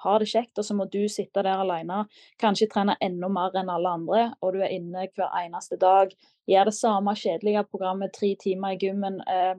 har 0.05 0.21
det 0.21 0.29
kjekt, 0.29 0.53
og 0.59 0.67
så 0.67 0.77
må 0.77 0.85
du 0.91 1.01
sitte 1.09 1.41
der 1.41 1.63
alene, 1.63 2.03
kanskje 2.41 2.69
trene 2.71 2.97
enda 3.01 3.29
mer 3.33 3.55
enn 3.57 3.71
alle 3.73 3.95
andre, 3.97 4.23
og 4.45 4.53
du 4.53 4.61
er 4.61 4.75
inne 4.75 5.07
hver 5.09 5.33
eneste 5.41 5.79
dag, 5.81 6.13
gjør 6.47 6.69
det 6.69 6.77
samme 6.77 7.15
kjedelige 7.17 7.65
programmet 7.71 8.13
tre 8.15 8.35
timer 8.39 8.75
i 8.75 8.81
gymmen. 8.85 9.19
Eh, 9.25 9.55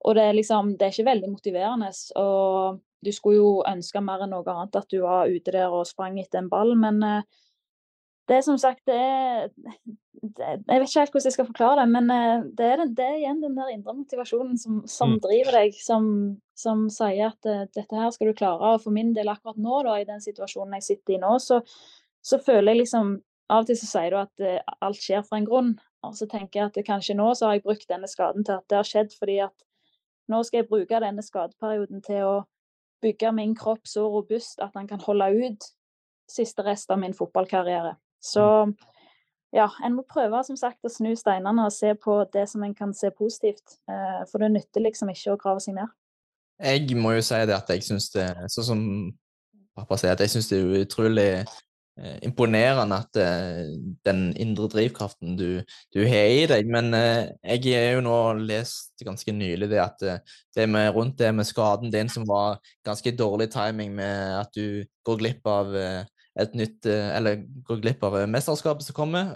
og 0.00 0.16
det 0.16 0.22
er 0.24 0.36
liksom, 0.36 0.74
det 0.78 0.86
er 0.86 0.94
ikke 0.94 1.10
veldig 1.10 1.30
motiverende. 1.34 1.90
og 2.16 2.80
du 3.04 3.12
skulle 3.12 3.40
jo 3.40 3.52
ønske 3.68 4.02
mer 4.04 4.24
enn 4.24 4.34
noe 4.34 4.44
annet 4.52 4.76
at 4.80 4.90
du 4.92 5.00
var 5.04 5.30
ute 5.30 5.54
der 5.54 5.72
og 5.72 5.88
sprang 5.88 6.18
etter 6.20 6.42
en 6.42 6.50
ball, 6.52 6.74
men 6.78 7.00
eh, 7.06 7.22
det 8.28 8.38
er 8.38 8.44
som 8.46 8.58
sagt 8.60 8.84
det 8.88 8.96
er, 8.96 9.48
det, 10.36 10.50
Jeg 10.68 10.82
vet 10.82 10.88
ikke 10.88 11.00
helt 11.00 11.14
hvordan 11.14 11.28
jeg 11.30 11.36
skal 11.36 11.48
forklare 11.48 11.80
det, 11.80 11.86
men 11.94 12.12
eh, 12.16 12.44
det 12.58 12.68
er, 12.74 12.84
det 12.98 13.06
er 13.06 13.16
igjen 13.22 13.40
den 13.44 13.56
der 13.56 13.72
indre 13.72 13.96
motivasjonen 14.02 14.60
som, 14.60 14.82
som 14.90 15.16
mm. 15.16 15.22
driver 15.24 15.58
deg, 15.62 15.80
som, 15.80 16.04
som 16.58 16.84
sier 16.92 17.32
at 17.32 17.48
uh, 17.48 17.64
dette 17.72 18.02
her 18.02 18.12
skal 18.14 18.30
du 18.30 18.36
klare. 18.36 18.74
Og 18.74 18.84
for 18.84 18.94
min 18.94 19.14
del 19.16 19.32
akkurat 19.32 19.58
nå, 19.60 19.80
da, 19.88 19.96
i 19.96 20.08
den 20.08 20.22
situasjonen 20.22 20.76
jeg 20.78 20.88
sitter 20.90 21.16
i 21.16 21.22
nå, 21.24 21.34
så, 21.40 21.62
så 22.20 22.40
føler 22.42 22.74
jeg 22.74 22.84
liksom 22.84 23.18
Av 23.50 23.64
og 23.64 23.66
til 23.66 23.74
så 23.80 23.86
sier 23.88 24.12
du 24.14 24.16
at 24.20 24.76
alt 24.86 25.00
skjer 25.02 25.24
for 25.26 25.34
en 25.34 25.46
grunn. 25.48 25.70
Og 26.06 26.12
så 26.14 26.28
tenker 26.30 26.60
jeg 26.60 26.68
at 26.68 26.76
kanskje 26.86 27.16
nå 27.18 27.32
så 27.34 27.48
har 27.48 27.56
jeg 27.56 27.64
brukt 27.64 27.88
denne 27.90 28.06
skaden 28.06 28.44
til 28.46 28.60
at 28.60 28.62
det 28.70 28.76
har 28.78 28.86
skjedd 28.86 29.16
fordi 29.18 29.40
at 29.42 29.56
nå 30.30 30.42
skal 30.46 30.62
jeg 30.62 30.70
bruke 30.70 31.02
denne 31.02 31.24
skadeperioden 31.24 32.02
til 32.06 32.24
å 32.26 32.36
bygge 33.02 33.32
min 33.32 33.54
kropp 33.56 33.88
så 33.88 34.06
robust 34.08 34.60
at 34.62 34.76
han 34.76 34.88
kan 34.88 35.00
holde 35.02 35.30
ut 35.40 35.68
siste 36.30 36.62
rest 36.66 36.90
av 36.92 37.00
min 37.02 37.16
fotballkarriere. 37.16 37.96
Så 38.22 38.44
ja, 39.56 39.66
en 39.84 39.96
må 39.96 40.04
prøve 40.06 40.42
som 40.46 40.58
sagt 40.58 40.86
å 40.86 40.92
snu 40.92 41.10
steinene 41.18 41.64
og 41.66 41.74
se 41.74 41.94
på 41.98 42.20
det 42.34 42.46
som 42.52 42.62
en 42.62 42.74
kan 42.76 42.92
se 42.94 43.10
positivt. 43.10 43.80
Eh, 43.90 44.20
for 44.30 44.42
det 44.42 44.52
nytter 44.54 44.84
liksom 44.84 45.10
ikke 45.10 45.34
å 45.34 45.40
grave 45.40 45.64
seg 45.64 45.74
ned. 45.80 45.90
Jeg 46.60 46.94
må 47.00 47.14
jo 47.16 47.24
si 47.24 47.40
det 47.48 47.56
at 47.56 47.72
jeg 47.72 47.82
syns 47.86 48.10
det, 48.12 48.28
sånn 48.52 48.68
som 48.68 48.84
pappa 49.78 49.96
sier, 49.98 50.12
at 50.12 50.22
jeg 50.22 50.34
syns 50.34 50.50
det 50.50 50.60
er 50.60 50.84
utrolig 50.84 51.30
imponerende 52.24 52.96
at 53.02 53.18
uh, 53.20 53.72
den 54.06 54.22
indre 54.40 54.68
drivkraften 54.72 55.36
du, 55.36 55.60
du, 55.94 56.00
har 56.08 56.30
i 56.32 56.46
deg. 56.50 56.70
Men 56.70 56.94
uh, 56.96 57.28
jeg 57.44 57.74
har 57.76 57.98
jo 57.98 58.04
nå 58.06 58.16
lest 58.48 59.04
ganske 59.06 59.34
nylig 59.34 59.70
det 59.72 59.82
at 59.82 60.06
det 60.56 60.68
med, 60.70 60.90
rundt 60.96 61.18
det 61.20 61.32
med 61.36 61.48
skaden 61.48 61.92
din 61.92 62.10
som 62.12 62.26
var 62.28 62.60
ganske 62.86 63.12
dårlig 63.16 63.50
timing 63.52 63.94
med 63.98 64.40
at 64.40 64.56
du 64.56 64.82
går 65.06 65.20
glipp 65.20 65.46
av 65.48 65.74
et 66.40 66.52
nytt 66.54 66.86
Eller 66.86 67.42
går 67.66 67.80
glipp 67.82 68.04
av 68.06 68.16
mesterskapet 68.30 68.86
som 68.86 68.96
kommer. 68.96 69.32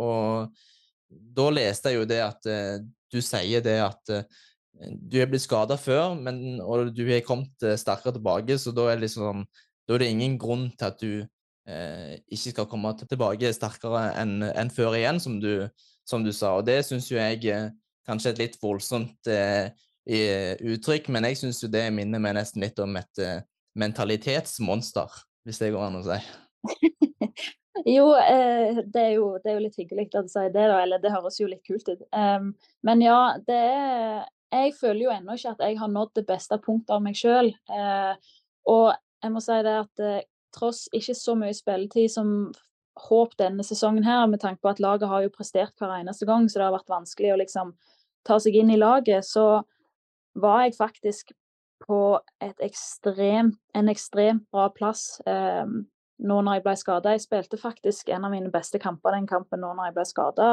og 0.00 0.54
da 1.08 1.48
leste 1.52 1.92
jeg 1.92 2.00
jo 2.00 2.08
det 2.08 2.20
at 2.24 2.48
du 3.12 3.18
sier 3.24 3.62
det 3.64 3.78
at 3.84 4.14
du 4.78 5.18
er 5.20 5.28
blitt 5.30 5.44
skada 5.44 5.76
før, 5.80 6.14
men, 6.18 6.60
og 6.60 6.92
du 6.94 7.02
har 7.08 7.24
kommet 7.26 7.64
sterkere 7.80 8.16
tilbake, 8.16 8.58
så 8.60 8.72
da 8.76 8.88
er, 8.92 9.00
liksom, 9.02 9.44
da 9.88 9.96
er 9.96 10.04
det 10.04 10.10
ingen 10.12 10.38
grunn 10.40 10.68
til 10.78 10.88
at 10.88 11.02
du 11.02 11.12
eh, 11.22 11.28
ikke 11.68 12.54
skal 12.54 12.68
komme 12.70 12.94
tilbake 13.02 13.50
sterkere 13.52 14.06
enn 14.20 14.40
en 14.48 14.70
før 14.72 14.96
igjen, 14.96 15.20
som 15.20 15.36
du, 15.42 15.68
som 16.08 16.24
du, 16.24 16.32
sa. 16.32 16.54
Og 16.56 16.66
det 16.68 16.80
syns 16.86 17.10
jo 17.10 17.18
jeg 17.18 17.44
eh, 17.52 17.68
kanskje 18.08 18.32
er 18.32 18.36
et 18.36 18.42
litt 18.46 18.58
voldsomt 18.62 19.30
eh, 19.32 19.68
uttrykk, 20.08 21.10
men 21.12 21.28
jeg 21.28 21.40
syns 21.42 21.62
jo 21.62 21.70
det 21.72 21.84
minner 21.94 22.22
meg 22.22 22.38
nesten 22.38 22.64
litt 22.64 22.78
om 22.80 22.96
et 23.00 23.22
eh, 23.22 23.42
mentalitetsmonster, 23.78 25.20
hvis 25.44 25.60
det 25.62 25.72
går 25.74 25.84
an 25.88 26.00
å 26.00 26.06
si. 26.06 26.18
jo, 27.96 28.08
eh, 28.16 28.80
det, 28.80 29.02
er 29.02 29.12
jo, 29.18 29.28
det 29.42 29.52
er 29.52 29.58
jo 29.58 29.66
litt 29.66 29.78
hyggelig 29.78 30.08
at 30.14 30.30
du 30.30 30.32
sier 30.32 30.54
det, 30.54 30.64
da. 30.72 30.80
Eller 30.82 31.02
det 31.02 31.12
høres 31.14 31.38
jo 31.40 31.50
litt 31.50 31.64
kult 31.68 31.88
ut. 31.90 32.02
Um, 32.12 32.54
men 32.86 33.04
ja, 33.04 33.20
det 33.46 33.62
er 33.68 34.26
Jeg 34.48 34.72
føler 34.78 35.02
jo 35.02 35.10
ennå 35.12 35.34
ikke 35.36 35.50
at 35.52 35.58
jeg 35.60 35.76
har 35.76 35.90
nådd 35.92 36.14
det 36.16 36.22
beste 36.30 36.56
punktet 36.64 36.94
av 36.96 37.02
meg 37.04 37.18
sjøl. 37.18 37.50
Uh, 37.68 38.16
og 38.72 38.86
jeg 39.20 39.34
må 39.34 39.42
si 39.44 39.58
det 39.66 39.74
at 39.82 40.02
tross 40.54 40.86
ikke 40.96 41.14
så 41.16 41.34
mye 41.38 41.56
spilletid 41.56 42.12
som 42.12 42.30
håp 43.08 43.36
denne 43.38 43.64
sesongen 43.66 44.06
her, 44.06 44.26
med 44.26 44.42
tanke 44.42 44.62
på 44.62 44.72
at 44.72 44.80
laget 44.82 45.10
har 45.10 45.24
jo 45.24 45.34
prestert 45.34 45.74
hver 45.78 46.00
eneste 46.00 46.26
gang, 46.26 46.48
så 46.48 46.58
det 46.58 46.66
har 46.66 46.74
vært 46.74 46.94
vanskelig 46.94 47.34
å 47.34 47.40
liksom 47.42 47.74
ta 48.26 48.38
seg 48.42 48.58
inn 48.58 48.72
i 48.74 48.80
laget, 48.80 49.26
så 49.26 49.62
var 50.38 50.64
jeg 50.64 50.74
faktisk 50.78 51.30
på 51.84 52.00
ekstremt, 52.42 53.60
en 53.78 53.92
ekstremt 53.92 54.48
bra 54.50 54.66
plass 54.74 55.20
eh, 55.30 55.70
nå 56.18 56.38
når 56.42 56.58
jeg 56.58 56.64
ble 56.64 56.74
skada. 56.80 57.12
Jeg 57.14 57.22
spilte 57.22 57.60
faktisk 57.60 58.10
en 58.10 58.26
av 58.26 58.34
mine 58.34 58.50
beste 58.50 58.80
kamper 58.82 59.14
den 59.14 59.28
kampen 59.30 59.62
nå 59.62 59.70
når 59.76 59.90
jeg 59.90 59.96
ble 60.00 60.06
skada. 60.10 60.48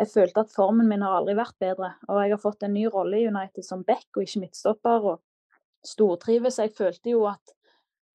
Jeg 0.00 0.10
følte 0.10 0.42
at 0.42 0.50
formen 0.54 0.90
min 0.90 1.04
har 1.06 1.20
aldri 1.20 1.36
vært 1.38 1.54
bedre. 1.62 1.92
Og 2.10 2.18
jeg 2.18 2.34
har 2.34 2.42
fått 2.42 2.66
en 2.66 2.74
ny 2.74 2.88
rolle 2.90 3.20
i 3.20 3.28
United 3.30 3.62
som 3.64 3.86
back 3.86 4.18
og 4.18 4.26
ikke 4.26 4.42
midtstopper. 4.42 5.06
Og 5.12 5.22
stortrives. 5.86 6.58
Jeg 6.58 6.74
følte 6.76 7.14
jo 7.14 7.24
at 7.30 7.55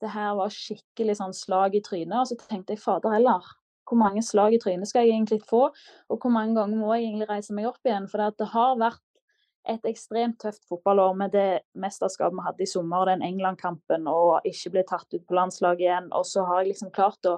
det 0.01 0.11
her 0.13 0.35
var 0.39 0.53
skikkelig 0.53 1.17
sånn 1.19 1.35
slag 1.37 1.77
i 1.77 1.83
trynet. 1.85 2.17
Og 2.19 2.31
så 2.31 2.37
tenkte 2.41 2.75
jeg 2.75 2.83
fader 2.83 3.13
heller, 3.15 3.45
hvor 3.87 3.99
mange 3.99 4.23
slag 4.25 4.55
i 4.55 4.59
trynet 4.61 4.89
skal 4.89 5.05
jeg 5.05 5.17
egentlig 5.17 5.41
få? 5.47 5.67
Og 6.09 6.19
hvor 6.19 6.33
mange 6.33 6.55
ganger 6.57 6.79
må 6.79 6.93
jeg 6.95 7.09
egentlig 7.09 7.29
reise 7.29 7.55
meg 7.55 7.69
opp 7.69 7.81
igjen? 7.87 8.07
For 8.11 8.31
det 8.37 8.51
har 8.53 8.77
vært 8.81 9.01
et 9.69 9.83
ekstremt 9.85 10.39
tøft 10.41 10.63
fotballår 10.69 11.17
med 11.17 11.33
det 11.35 11.49
mesterskapet 11.77 12.33
vi 12.33 12.45
hadde 12.47 12.63
i 12.65 12.69
sommer, 12.69 13.05
den 13.05 13.21
England-kampen, 13.25 14.07
og 14.09 14.47
ikke 14.47 14.73
ble 14.73 14.85
tatt 14.89 15.13
ut 15.13 15.25
på 15.27 15.37
landslaget 15.37 15.85
igjen. 15.85 16.09
Og 16.17 16.25
så 16.25 16.45
har 16.47 16.63
jeg 16.63 16.73
liksom 16.73 16.93
klart 16.95 17.29
å 17.29 17.37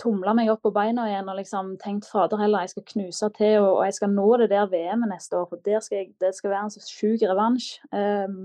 tumle 0.00 0.32
meg 0.36 0.50
opp 0.52 0.62
på 0.64 0.72
beina 0.72 1.06
igjen 1.10 1.28
og 1.28 1.36
liksom 1.36 1.74
tenkt 1.80 2.08
fader 2.08 2.40
heller, 2.40 2.64
jeg 2.64 2.72
skal 2.72 2.86
knuse 2.94 3.28
til 3.36 3.58
og, 3.60 3.72
og 3.74 3.82
jeg 3.84 3.96
skal 3.98 4.14
nå 4.14 4.28
det 4.40 4.48
der 4.52 4.70
VM-et 4.72 5.12
neste 5.12 5.36
år, 5.36 5.48
for 5.50 5.60
der 5.66 5.82
skal 5.84 6.00
jeg, 6.00 6.14
det 6.22 6.32
skal 6.36 6.54
være 6.54 6.68
en 6.68 6.72
så 6.72 6.84
sjuk 6.86 7.24
revansj. 7.28 7.74
Um, 7.92 8.38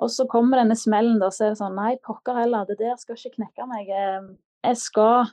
og 0.00 0.10
så 0.10 0.26
kommer 0.30 0.62
denne 0.62 0.76
smellen, 0.78 1.18
da, 1.20 1.28
så 1.30 1.46
er 1.46 1.52
det 1.52 1.60
sånn 1.60 1.76
Nei, 1.76 1.92
pokker 2.04 2.38
heller, 2.40 2.66
det 2.68 2.78
der 2.80 2.96
skal 3.00 3.18
ikke 3.18 3.36
knekke 3.36 3.66
meg. 3.70 3.90
Jeg 3.92 4.78
skal, 4.80 5.32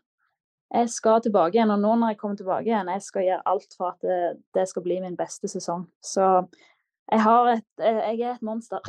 jeg 0.73 0.91
skal 0.93 1.23
tilbake 1.25 1.57
igjen. 1.57 1.71
Og 1.73 1.79
nå 1.81 1.93
når 2.01 2.13
jeg 2.13 2.19
kommer 2.19 2.39
tilbake 2.39 2.69
igjen, 2.69 2.91
jeg 2.93 3.05
skal 3.05 3.25
gjøre 3.25 3.47
alt 3.53 3.77
for 3.77 3.93
at 3.93 4.05
det, 4.05 4.19
det 4.57 4.67
skal 4.69 4.85
bli 4.85 4.99
min 5.03 5.17
beste 5.19 5.49
sesong. 5.51 5.87
Så 6.03 6.27
jeg, 7.09 7.55
et, 7.55 7.85
jeg 7.85 8.19
er 8.19 8.35
et 8.35 8.45
monster. 8.45 8.85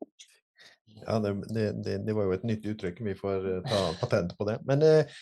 ja, 1.06 1.18
det, 1.24 1.34
det, 1.54 1.98
det, 2.06 2.16
var 2.16 2.28
jo 2.28 2.36
et 2.36 2.48
nytt 2.48 2.66
uttrykk. 2.74 3.02
Vi 3.06 3.16
får 3.18 3.50
eh, 3.54 3.60
ta 3.68 3.84
patent 4.02 4.34
på 4.36 4.46
det. 4.48 4.58
Men 4.68 4.84
eh, 4.84 5.20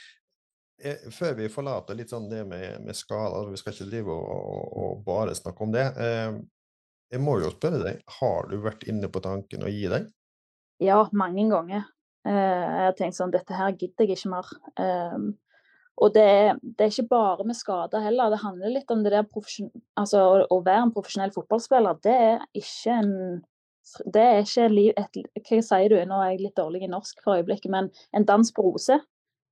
eh, 0.82 1.08
før 1.14 1.36
vi 1.38 1.50
forlater 1.52 1.98
litt 1.98 2.10
sånn 2.14 2.30
det 2.30 2.44
med, 2.48 2.80
med 2.86 2.98
skader, 2.98 3.52
vi 3.52 3.60
skal 3.60 3.76
ikke 3.76 3.90
drive 3.92 4.14
og, 4.14 4.46
og, 4.48 4.78
og 4.82 5.04
bare 5.06 5.36
snakke 5.38 5.66
om 5.66 5.74
det. 5.74 5.86
Eh, 5.94 6.38
jeg 7.12 7.24
må 7.24 7.38
jo 7.42 7.50
spørre 7.54 7.82
deg, 7.84 8.00
har 8.18 8.48
du 8.50 8.58
vært 8.64 8.86
inne 8.90 9.08
på 9.12 9.22
tanken 9.24 9.64
å 9.64 9.72
gi 9.72 9.86
deg? 9.90 10.08
Ja, 10.84 11.02
mange 11.16 11.46
ganger. 11.50 11.86
Eh, 12.28 12.32
jeg 12.34 12.86
har 12.86 12.96
tenkt 12.98 13.18
sånn, 13.18 13.34
dette 13.34 13.56
her 13.56 13.74
gidder 13.74 14.06
jeg 14.06 14.18
ikke 14.18 14.32
mer. 14.34 14.50
Ehm, 14.82 15.28
og 15.98 16.12
det, 16.14 16.30
det 16.62 16.84
er 16.84 16.92
ikke 16.92 17.10
bare 17.10 17.46
med 17.48 17.58
skader 17.58 18.04
heller. 18.04 18.30
Det 18.30 18.42
handler 18.44 18.74
litt 18.74 18.90
om 18.94 19.02
det 19.02 19.14
der 19.14 19.26
altså, 19.98 20.24
å 20.46 20.58
være 20.62 20.84
en 20.84 20.94
profesjonell 20.94 21.32
fotballspiller. 21.34 21.98
Det 22.04 22.14
er 22.14 22.44
ikke 22.60 22.98
en 23.00 23.14
det 24.04 24.20
er 24.20 24.42
ikke 24.42 24.66
liv, 24.68 24.90
et, 25.00 25.18
Hva 25.48 25.60
sier 25.64 25.88
du? 25.88 25.96
Nå 26.04 26.18
er 26.20 26.34
jeg 26.34 26.42
litt 26.42 26.58
dårlig 26.60 26.82
i 26.84 26.90
norsk 26.92 27.22
for 27.24 27.38
øyeblikket, 27.38 27.70
men 27.72 27.88
en 28.12 28.26
dans 28.28 28.50
på 28.52 28.66
roser. 28.66 29.00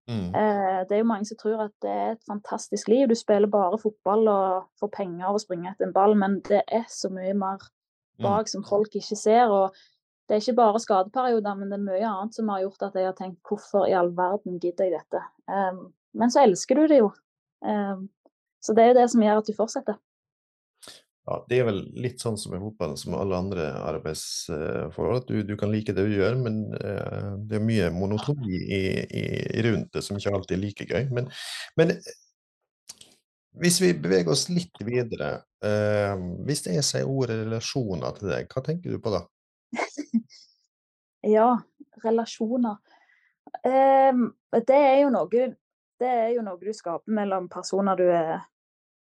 Mm. 0.06 0.30
Eh, 0.38 0.80
det 0.86 0.94
er 0.94 1.02
jo 1.02 1.08
mange 1.08 1.26
som 1.26 1.38
tror 1.40 1.64
at 1.64 1.74
det 1.82 1.90
er 1.90 2.12
et 2.12 2.28
fantastisk 2.28 2.88
liv. 2.88 3.08
Du 3.10 3.16
spiller 3.18 3.50
bare 3.50 3.78
fotball 3.82 4.28
og 4.30 4.68
får 4.80 4.92
penger 4.94 5.26
av 5.26 5.38
å 5.38 5.42
springe 5.42 5.72
etter 5.72 5.88
en 5.88 5.94
ball, 5.96 6.14
men 6.18 6.38
det 6.46 6.62
er 6.62 6.86
så 6.92 7.10
mye 7.10 7.34
mer 7.34 7.58
mm. 7.58 8.24
bak 8.26 8.50
som 8.52 8.64
folk 8.66 8.94
ikke 8.94 9.18
ser. 9.18 9.50
og 9.50 9.74
Det 10.28 10.36
er 10.36 10.44
ikke 10.44 10.60
bare 10.62 10.82
skadeperioder, 10.82 11.58
men 11.58 11.72
det 11.72 11.78
er 11.80 11.86
mye 11.88 12.10
annet 12.10 12.38
som 12.38 12.50
har 12.54 12.62
gjort 12.62 12.88
at 12.88 12.98
jeg 12.98 13.10
har 13.10 13.18
tenkt 13.18 13.40
hvorfor 13.50 13.86
i 13.90 13.96
all 13.98 14.12
verden 14.16 14.60
gidder 14.62 14.90
jeg 14.90 14.98
dette? 15.00 15.22
Um, 15.50 15.88
men 16.16 16.32
så 16.32 16.46
elsker 16.46 16.78
du 16.78 16.86
det 16.90 17.02
jo. 17.02 17.10
Um, 17.66 18.08
så 18.62 18.74
det 18.74 18.84
er 18.84 18.92
jo 18.92 19.00
det 19.00 19.10
som 19.10 19.22
gjør 19.22 19.42
at 19.42 19.48
du 19.50 19.54
fortsetter 19.58 19.98
ja, 21.26 21.36
det 21.50 21.58
er 21.58 21.64
vel 21.66 21.80
litt 21.98 22.22
sånn 22.22 22.36
som 22.38 22.54
i 22.54 22.60
fotballen 22.62 22.98
som 23.00 23.16
alle 23.18 23.38
andre 23.38 23.64
arbeidsforhold. 23.82 25.24
Du, 25.26 25.40
du, 25.48 25.56
kan 25.58 25.72
like 25.72 25.94
det 25.96 26.04
du 26.06 26.14
gjør, 26.14 26.38
men 26.38 26.60
uh, 26.78 27.34
det 27.42 27.58
er 27.58 27.66
mye 27.66 27.88
monotoni 27.94 28.60
i, 28.62 28.80
i, 29.10 29.24
rundt 29.66 29.90
det 29.96 30.04
som 30.06 30.20
ikke 30.20 30.36
alltid 30.38 30.54
er 30.54 30.62
like 30.62 30.86
gøy. 30.86 31.10
Men, 31.16 31.26
men 31.80 31.96
hvis 33.58 33.80
vi 33.82 33.90
beveger 33.98 34.30
oss 34.30 34.46
litt 34.52 34.78
videre, 34.86 35.32
uh, 35.66 36.14
hvis 36.46 36.68
jeg 36.70 36.86
sier 36.86 37.10
ordet 37.10 37.40
relasjoner 37.42 38.20
til 38.20 38.30
deg, 38.30 38.46
hva 38.52 38.62
tenker 38.70 38.94
du 38.94 39.02
på 39.02 39.16
da? 39.16 39.24
ja, 41.36 41.50
relasjoner. 42.06 42.78
Um, 43.66 44.28
det 44.54 44.78
er 44.78 45.00
jo 45.02 45.14
noe 45.14 45.46
det 45.96 46.08
er 46.10 46.34
jo 46.36 46.42
noe 46.44 46.60
du 46.60 46.70
skaper 46.76 47.18
mellom 47.18 47.46
personer 47.50 47.98
du 47.98 48.04
er 48.12 48.44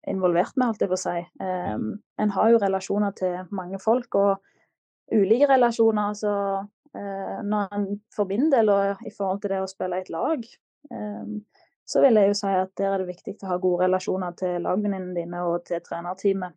involvert 0.09 0.55
med, 0.55 0.69
holdt 0.69 0.83
jeg 0.85 0.91
på 0.91 0.97
å 0.97 1.01
si. 1.01 1.21
Um, 1.41 1.89
en 2.21 2.33
har 2.35 2.51
jo 2.51 2.61
relasjoner 2.61 3.15
til 3.17 3.37
mange 3.55 3.79
folk, 3.81 4.17
og 4.19 5.15
ulike 5.15 5.49
relasjoner. 5.49 6.13
Så 6.17 6.33
uh, 6.61 7.37
når 7.45 7.75
en 7.77 7.87
for 8.15 8.29
min 8.29 8.49
del, 8.53 8.71
og 8.73 9.05
i 9.05 9.13
forhold 9.15 9.43
til 9.43 9.55
det 9.55 9.63
å 9.63 9.71
spille 9.71 9.99
i 9.99 10.05
et 10.05 10.13
lag, 10.13 10.45
um, 10.91 11.39
så 11.85 12.01
vil 12.01 12.17
jeg 12.17 12.31
jo 12.31 12.37
si 12.37 12.53
at 12.57 12.71
der 12.79 12.93
er 12.93 13.03
det 13.03 13.11
viktig 13.11 13.37
å 13.43 13.51
ha 13.51 13.59
gode 13.61 13.85
relasjoner 13.85 14.37
til 14.39 14.63
lagvenninnene 14.65 15.17
dine 15.17 15.43
og 15.45 15.65
til 15.67 15.83
trenerteamet. 15.85 16.55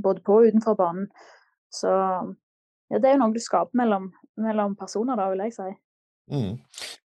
Både 0.00 0.22
på 0.26 0.40
og 0.40 0.48
utenfor 0.48 0.78
banen. 0.78 1.10
Så 1.70 1.90
ja, 1.90 2.98
det 2.98 3.06
er 3.06 3.14
jo 3.14 3.20
noe 3.20 3.34
du 3.36 3.42
skaper 3.42 3.78
mellom 3.78 4.08
mellom 4.40 4.76
personer, 4.76 5.18
da, 5.18 5.28
vil 5.32 5.44
jeg 5.44 5.54
si. 5.56 5.68
Mm. 6.30 6.56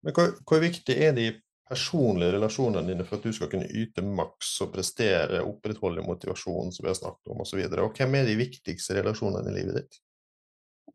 Men 0.04 0.16
hvor, 0.16 0.34
hvor, 0.48 0.62
viktig 0.62 0.96
er 0.96 1.14
de 1.16 1.28
personlige 1.70 2.34
relasjonene 2.34 2.90
dine 2.90 3.06
for 3.06 3.20
at 3.20 3.26
du 3.26 3.34
skal 3.34 3.50
kunne 3.52 3.68
yte 3.70 4.02
maks 4.02 4.56
og 4.64 4.72
prestere, 4.74 5.42
opprettholde 5.46 6.02
motivasjonen 6.02 6.72
som 6.74 6.84
vi 6.84 6.90
har 6.90 6.98
snakket 6.98 7.30
om, 7.30 7.42
osv.? 7.44 7.60
Hvem 7.96 8.16
er 8.18 8.26
de 8.26 8.38
viktigste 8.40 8.96
relasjonene 8.98 9.52
i 9.52 9.54
livet 9.54 9.78
ditt? 9.78 10.00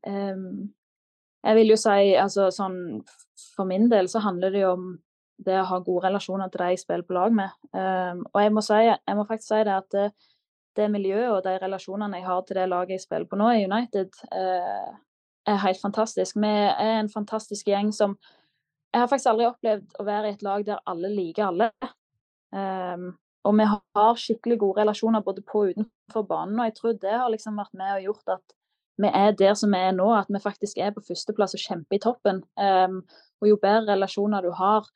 Um, 0.05 0.73
jeg 1.45 1.59
vil 1.59 1.71
jo 1.73 1.77
si, 1.79 2.11
altså 2.19 2.51
sånn 2.53 2.77
For 3.55 3.65
min 3.65 3.88
del 3.89 4.09
så 4.11 4.21
handler 4.21 4.53
det 4.53 4.61
jo 4.61 4.75
om 4.75 4.85
det 5.45 5.55
å 5.59 5.67
ha 5.67 5.79
gode 5.83 6.05
relasjoner 6.07 6.51
til 6.51 6.61
de 6.61 6.69
jeg 6.73 6.83
spiller 6.83 7.07
på 7.07 7.15
lag 7.15 7.33
med. 7.35 7.55
Um, 7.75 8.23
og 8.31 8.39
jeg 8.39 8.53
må, 8.55 8.63
si, 8.63 8.77
jeg 8.88 9.17
må, 9.17 9.25
faktisk 9.27 9.49
si 9.49 9.63
det 9.67 9.73
at 9.75 9.89
det, 9.95 10.05
det, 10.79 10.91
miljøet 10.91 11.31
og 11.33 11.41
de 11.43 11.57
relasjonene 11.59 12.21
jeg 12.21 12.27
har 12.27 12.45
til 12.45 12.59
det 12.59 12.69
laget 12.71 12.95
jeg 12.95 13.03
spiller 13.03 13.27
på 13.31 13.39
nå 13.39 13.49
i 13.51 13.65
United, 13.67 14.15
uh, 14.31 14.95
er 15.45 15.61
helt 15.65 15.81
fantastisk. 15.81 16.39
Vi 16.39 16.53
er 16.71 17.01
en 17.01 17.11
fantastisk 17.11 17.67
gjeng 17.67 17.91
som 17.95 18.15
Jeg 18.95 19.01
har 19.01 19.10
faktisk 19.12 19.27
aldri 19.27 19.43
opplevd 19.49 19.95
å 19.99 20.03
være 20.08 20.29
i 20.29 20.34
et 20.38 20.43
lag 20.45 20.62
der 20.63 20.77
alle 20.88 21.10
liker 21.12 21.49
alle. 21.49 21.65
Um, 22.55 23.10
og 23.43 23.58
vi 23.60 23.65
har 23.67 24.19
skikkelig 24.21 24.55
gode 24.62 24.79
relasjoner 24.79 25.23
både 25.25 25.41
på 25.43 25.65
og 25.65 25.73
utenfor 25.73 26.23
banen, 26.29 26.62
og 26.62 26.69
jeg 26.69 26.75
tror 26.77 26.93
det 27.01 27.12
har 27.12 27.34
liksom 27.34 27.58
vært 27.60 27.73
med 27.75 27.91
og 27.97 28.05
gjort 28.05 28.31
at 28.38 28.53
vi 29.03 29.10
er 29.19 29.34
der 29.36 29.58
som 29.60 29.75
vi 29.75 29.81
er 29.84 29.91
nå, 29.97 30.05
at 30.15 30.31
vi 30.31 30.39
faktisk 30.39 30.79
er 30.79 30.93
på 30.95 31.03
førsteplass 31.03 31.58
og 31.58 31.63
kjemper 31.65 31.97
i 31.97 31.99
toppen. 32.05 32.39
Um, 32.55 33.01
og 33.43 33.49
jo 33.49 33.58
bedre 33.60 33.97
relasjoner 33.97 34.47
du 34.47 34.53
har, 34.55 34.88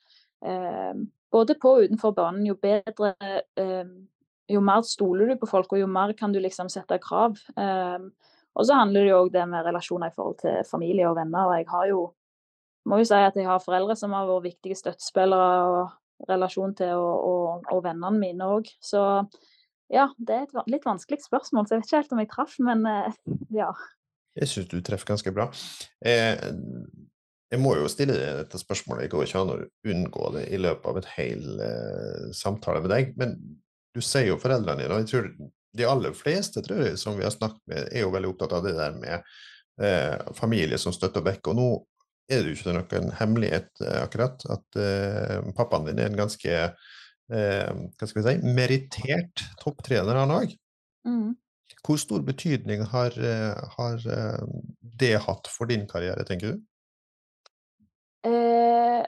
um, 0.48 1.02
både 1.36 1.58
på 1.60 1.74
og 1.76 1.90
utenfor 1.90 2.16
banen, 2.16 2.48
jo 2.48 2.56
bedre 2.56 3.12
Jo 4.50 4.62
mer 4.66 4.82
stoler 4.82 5.28
du 5.28 5.36
på 5.38 5.46
folk, 5.46 5.76
og 5.76 5.84
jo 5.84 5.92
mer 5.92 6.16
kan 6.18 6.32
du 6.32 6.40
liksom 6.40 6.72
sette 6.74 6.98
krav. 7.04 7.36
og 8.56 8.66
så 8.66 8.74
handler 8.80 9.04
det 9.04 9.12
jo 9.12 9.20
òg 9.26 9.34
det 9.34 9.44
med 9.46 9.66
relasjoner 9.66 10.08
i 10.08 10.16
forhold 10.16 10.40
til 10.40 10.64
familie 10.72 11.06
og 11.10 11.20
venner. 11.20 11.46
og 11.46 11.58
jeg 11.58 11.68
har 11.70 11.86
jo 11.92 12.00
må 12.90 13.00
jo 13.02 13.08
si 13.08 13.18
at 13.18 13.38
jeg 13.38 13.48
har 13.48 13.62
foreldre 13.64 13.96
som 14.00 14.16
har 14.18 14.28
vært 14.30 14.50
viktige 14.50 14.78
støttespillere 14.80 15.52
og 15.70 16.30
relasjon 16.30 16.74
til, 16.78 16.98
og, 16.98 17.30
og, 17.30 17.70
og 17.74 17.84
vennene 17.86 18.20
mine 18.20 18.50
òg. 18.58 18.70
Så 18.84 19.02
ja, 19.90 20.10
det 20.18 20.36
er 20.36 20.48
et 20.48 20.74
litt 20.74 20.86
vanskelig 20.86 21.24
spørsmål, 21.24 21.66
så 21.66 21.76
jeg 21.76 21.82
vet 21.82 21.90
ikke 21.90 22.02
helt 22.02 22.16
om 22.16 22.24
jeg 22.24 22.32
traff, 22.34 22.58
men 22.66 22.84
eh, 22.90 23.22
ja. 23.56 23.70
Jeg 24.38 24.52
syns 24.52 24.68
du 24.72 24.78
treffer 24.86 25.14
ganske 25.14 25.34
bra. 25.34 25.48
Jeg, 26.06 26.52
jeg 27.50 27.62
må 27.64 27.74
jo 27.80 27.90
stille 27.90 28.18
deg 28.18 28.44
dette 28.44 28.62
spørsmålet, 28.62 29.08
jeg 29.08 29.14
går 29.16 29.26
ikke 29.26 29.42
an 29.42 29.54
å 29.56 29.62
unngå 29.94 30.34
det 30.36 30.44
i 30.54 30.60
løpet 30.62 30.92
av 30.92 31.00
et 31.02 31.10
hel 31.16 31.64
eh, 31.66 32.28
samtale 32.38 32.84
med 32.84 32.94
deg. 32.94 33.16
Men 33.20 33.38
du 33.96 34.04
sier 34.06 34.30
jo 34.30 34.42
foreldrene 34.42 34.84
dine, 34.84 34.94
og 34.94 35.02
jeg 35.02 35.10
tror 35.14 35.32
de 35.80 35.86
aller 35.86 36.14
fleste 36.18 36.62
tror 36.66 36.84
jeg, 36.86 37.00
som 37.02 37.18
vi 37.18 37.26
har 37.26 37.34
snakket 37.34 37.62
med, 37.70 37.90
er 37.90 38.06
jo 38.06 38.14
veldig 38.14 38.30
opptatt 38.34 38.54
av 38.58 38.66
det 38.66 38.76
der 38.78 38.94
med 39.02 39.16
eh, 39.82 40.34
familie 40.38 40.78
som 40.82 40.94
støtter 40.94 41.26
backer. 41.26 41.54
Og 41.54 41.58
nå 41.58 41.70
er 42.30 42.44
det 42.44 42.54
jo 42.54 42.58
ikke 42.58 42.78
noen 42.78 43.12
hemmelighet 43.20 43.84
eh, 43.84 44.00
akkurat 44.04 44.46
at 44.54 44.80
eh, 44.80 45.52
pappaen 45.58 45.88
din 45.90 46.02
er 46.02 46.12
en 46.12 46.20
ganske 46.20 46.56
eh, 46.56 47.70
hva 47.70 48.10
skal 48.10 48.22
vi 48.22 48.26
si, 48.26 48.54
merittert 48.58 49.46
topptrener, 49.62 50.22
han 50.22 50.34
òg. 50.34 50.56
Mm. 51.08 51.34
Hvor 51.86 52.00
stor 52.02 52.22
betydning 52.26 52.82
har, 52.92 53.14
har, 53.78 54.02
det 55.00 55.14
hatt 55.24 55.48
for 55.48 55.70
din 55.70 55.86
karriere, 55.88 56.26
tenker 56.28 56.52
du? 56.52 56.64
Eh, 58.28 59.06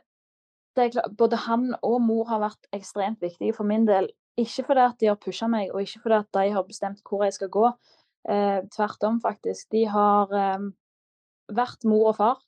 klart, 0.75 1.17
både 1.17 1.39
han 1.47 1.71
og 1.81 1.99
mor 2.05 2.29
har 2.29 2.41
vært 2.45 2.69
ekstremt 2.77 3.21
viktige 3.21 3.55
for 3.57 3.67
min 3.67 3.86
del. 3.89 4.10
Ikke 4.39 4.63
fordi 4.69 4.86
at 4.86 4.99
de 5.01 5.10
har 5.12 5.19
pusha 5.19 5.49
meg, 5.51 5.73
og 5.73 5.84
ikke 5.84 6.05
fordi 6.05 6.19
at 6.21 6.29
de 6.38 6.53
har 6.55 6.67
bestemt 6.67 7.01
hvor 7.07 7.25
jeg 7.25 7.36
skal 7.36 7.51
gå. 7.51 7.65
Eh, 8.29 8.62
tvert 8.75 9.03
om, 9.03 9.19
faktisk. 9.21 9.67
De 9.73 9.84
har 9.89 10.31
eh, 10.38 10.69
vært 11.51 11.84
mor 11.89 12.13
og 12.13 12.17
far. 12.21 12.39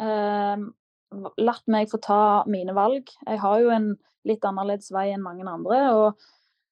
Latt 0.00 1.66
meg 1.68 1.90
få 1.90 1.98
ta 2.00 2.20
mine 2.48 2.72
valg. 2.76 3.10
Jeg 3.26 3.40
har 3.42 3.60
jo 3.60 3.72
en 3.74 3.88
litt 4.28 4.44
annerledes 4.46 4.92
vei 4.94 5.10
enn 5.12 5.24
mange 5.24 5.44
andre. 5.48 5.80
og 5.92 6.20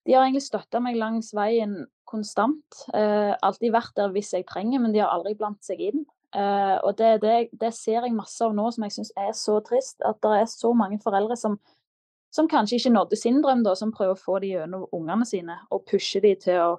de 0.09 0.15
har 0.17 0.25
egentlig 0.25 0.47
støtta 0.47 0.81
meg 0.81 0.97
langs 0.97 1.35
veien 1.37 1.83
konstant. 2.09 2.79
Eh, 2.97 3.35
alltid 3.45 3.75
vært 3.75 3.93
der 3.99 4.13
hvis 4.15 4.33
jeg 4.33 4.47
trenger, 4.49 4.81
men 4.81 4.95
de 4.95 5.03
har 5.03 5.13
aldri 5.13 5.35
blandt 5.37 5.67
seg 5.67 5.83
inn. 5.85 6.07
Eh, 6.33 6.77
og 6.81 6.97
det, 6.97 7.19
det, 7.21 7.35
det, 7.61 7.75
ser 7.77 8.07
jeg 8.07 8.17
masse 8.17 8.41
av 8.45 8.55
nå 8.57 8.71
som 8.73 8.87
jeg 8.87 8.95
syns 8.97 9.13
er 9.21 9.35
så 9.37 9.59
trist. 9.67 9.99
At 10.09 10.23
det 10.25 10.33
er 10.39 10.49
så 10.49 10.73
mange 10.77 10.97
foreldre 11.05 11.37
som, 11.37 11.59
som 12.33 12.49
kanskje 12.49 12.79
ikke 12.81 12.95
nådde 12.95 13.21
sin 13.21 13.43
drøm, 13.45 13.67
da, 13.67 13.75
som 13.77 13.93
prøver 13.93 14.17
å 14.17 14.23
få 14.23 14.39
de 14.45 14.55
gjennom 14.55 14.87
ungene 14.97 15.29
sine 15.29 15.59
og 15.69 15.85
pushe 15.91 16.25
de 16.25 16.33
til 16.41 16.63
å, 16.63 16.71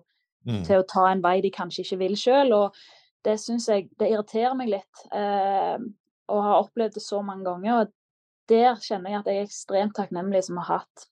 mm. 0.49 0.63
til 0.65 0.81
å 0.81 0.89
ta 0.89 1.05
en 1.11 1.21
vei 1.25 1.37
de 1.45 1.53
kanskje 1.53 1.85
ikke 1.85 2.01
vil 2.01 2.17
sjøl. 2.17 2.55
Og 2.57 2.81
det 3.29 3.37
syns 3.43 3.69
jeg 3.69 3.91
det 4.01 4.09
irriterer 4.09 4.57
meg 4.57 4.73
litt. 4.73 5.05
Eh, 5.13 5.77
og 6.29 6.43
har 6.45 6.61
opplevd 6.63 6.97
det 6.97 7.03
så 7.03 7.21
mange 7.25 7.47
ganger. 7.47 7.81
og 7.81 7.95
der 8.49 8.79
kjenner 8.81 9.11
jeg 9.13 9.19
at 9.19 9.27
jeg 9.29 9.37
er 9.37 9.47
ekstremt 9.47 9.95
takknemlig 9.97 10.43
som 10.47 10.57
har 10.57 10.79
hatt 10.79 11.09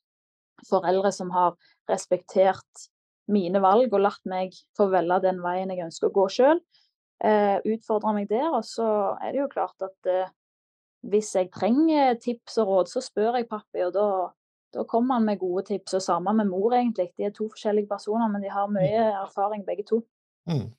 foreldre 0.65 1.11
som 1.13 1.29
har 1.35 1.53
respektert 1.89 2.87
mine 3.29 3.61
valg 3.61 3.93
og 3.93 4.01
latt 4.01 4.23
meg 4.29 4.55
få 4.77 4.87
velge 4.89 5.19
den 5.27 5.43
veien 5.43 5.71
jeg 5.73 5.85
ønsker 5.85 6.09
å 6.09 6.15
gå 6.15 6.25
sjøl. 6.33 6.61
Eh, 7.17 7.57
utfordrer 7.73 8.15
meg 8.15 8.29
der. 8.31 8.49
Og 8.55 8.63
så 8.65 8.87
er 9.21 9.33
det 9.33 9.43
jo 9.43 9.51
klart 9.51 9.85
at 9.85 10.09
eh, 10.09 10.33
hvis 11.07 11.33
jeg 11.35 11.51
trenger 11.53 12.17
tips 12.23 12.57
og 12.63 12.71
råd, 12.71 12.91
så 12.91 13.03
spør 13.03 13.39
jeg 13.39 13.49
pappi, 13.51 13.83
og 13.85 13.93
da, 13.95 14.07
da 14.73 14.85
kommer 14.89 15.19
han 15.19 15.27
med 15.27 15.41
gode 15.41 15.67
tips. 15.69 15.97
Og 15.99 16.03
sammen 16.03 16.39
med 16.39 16.49
mor, 16.49 16.73
egentlig. 16.77 17.11
De 17.17 17.27
er 17.27 17.35
to 17.35 17.49
forskjellige 17.51 17.91
personer, 17.91 18.31
men 18.31 18.43
de 18.45 18.53
har 18.53 18.71
mye 18.71 19.03
mm. 19.11 19.21
erfaring 19.25 19.65
begge 19.67 19.85
to. 19.87 20.01
Mm. 20.47 20.69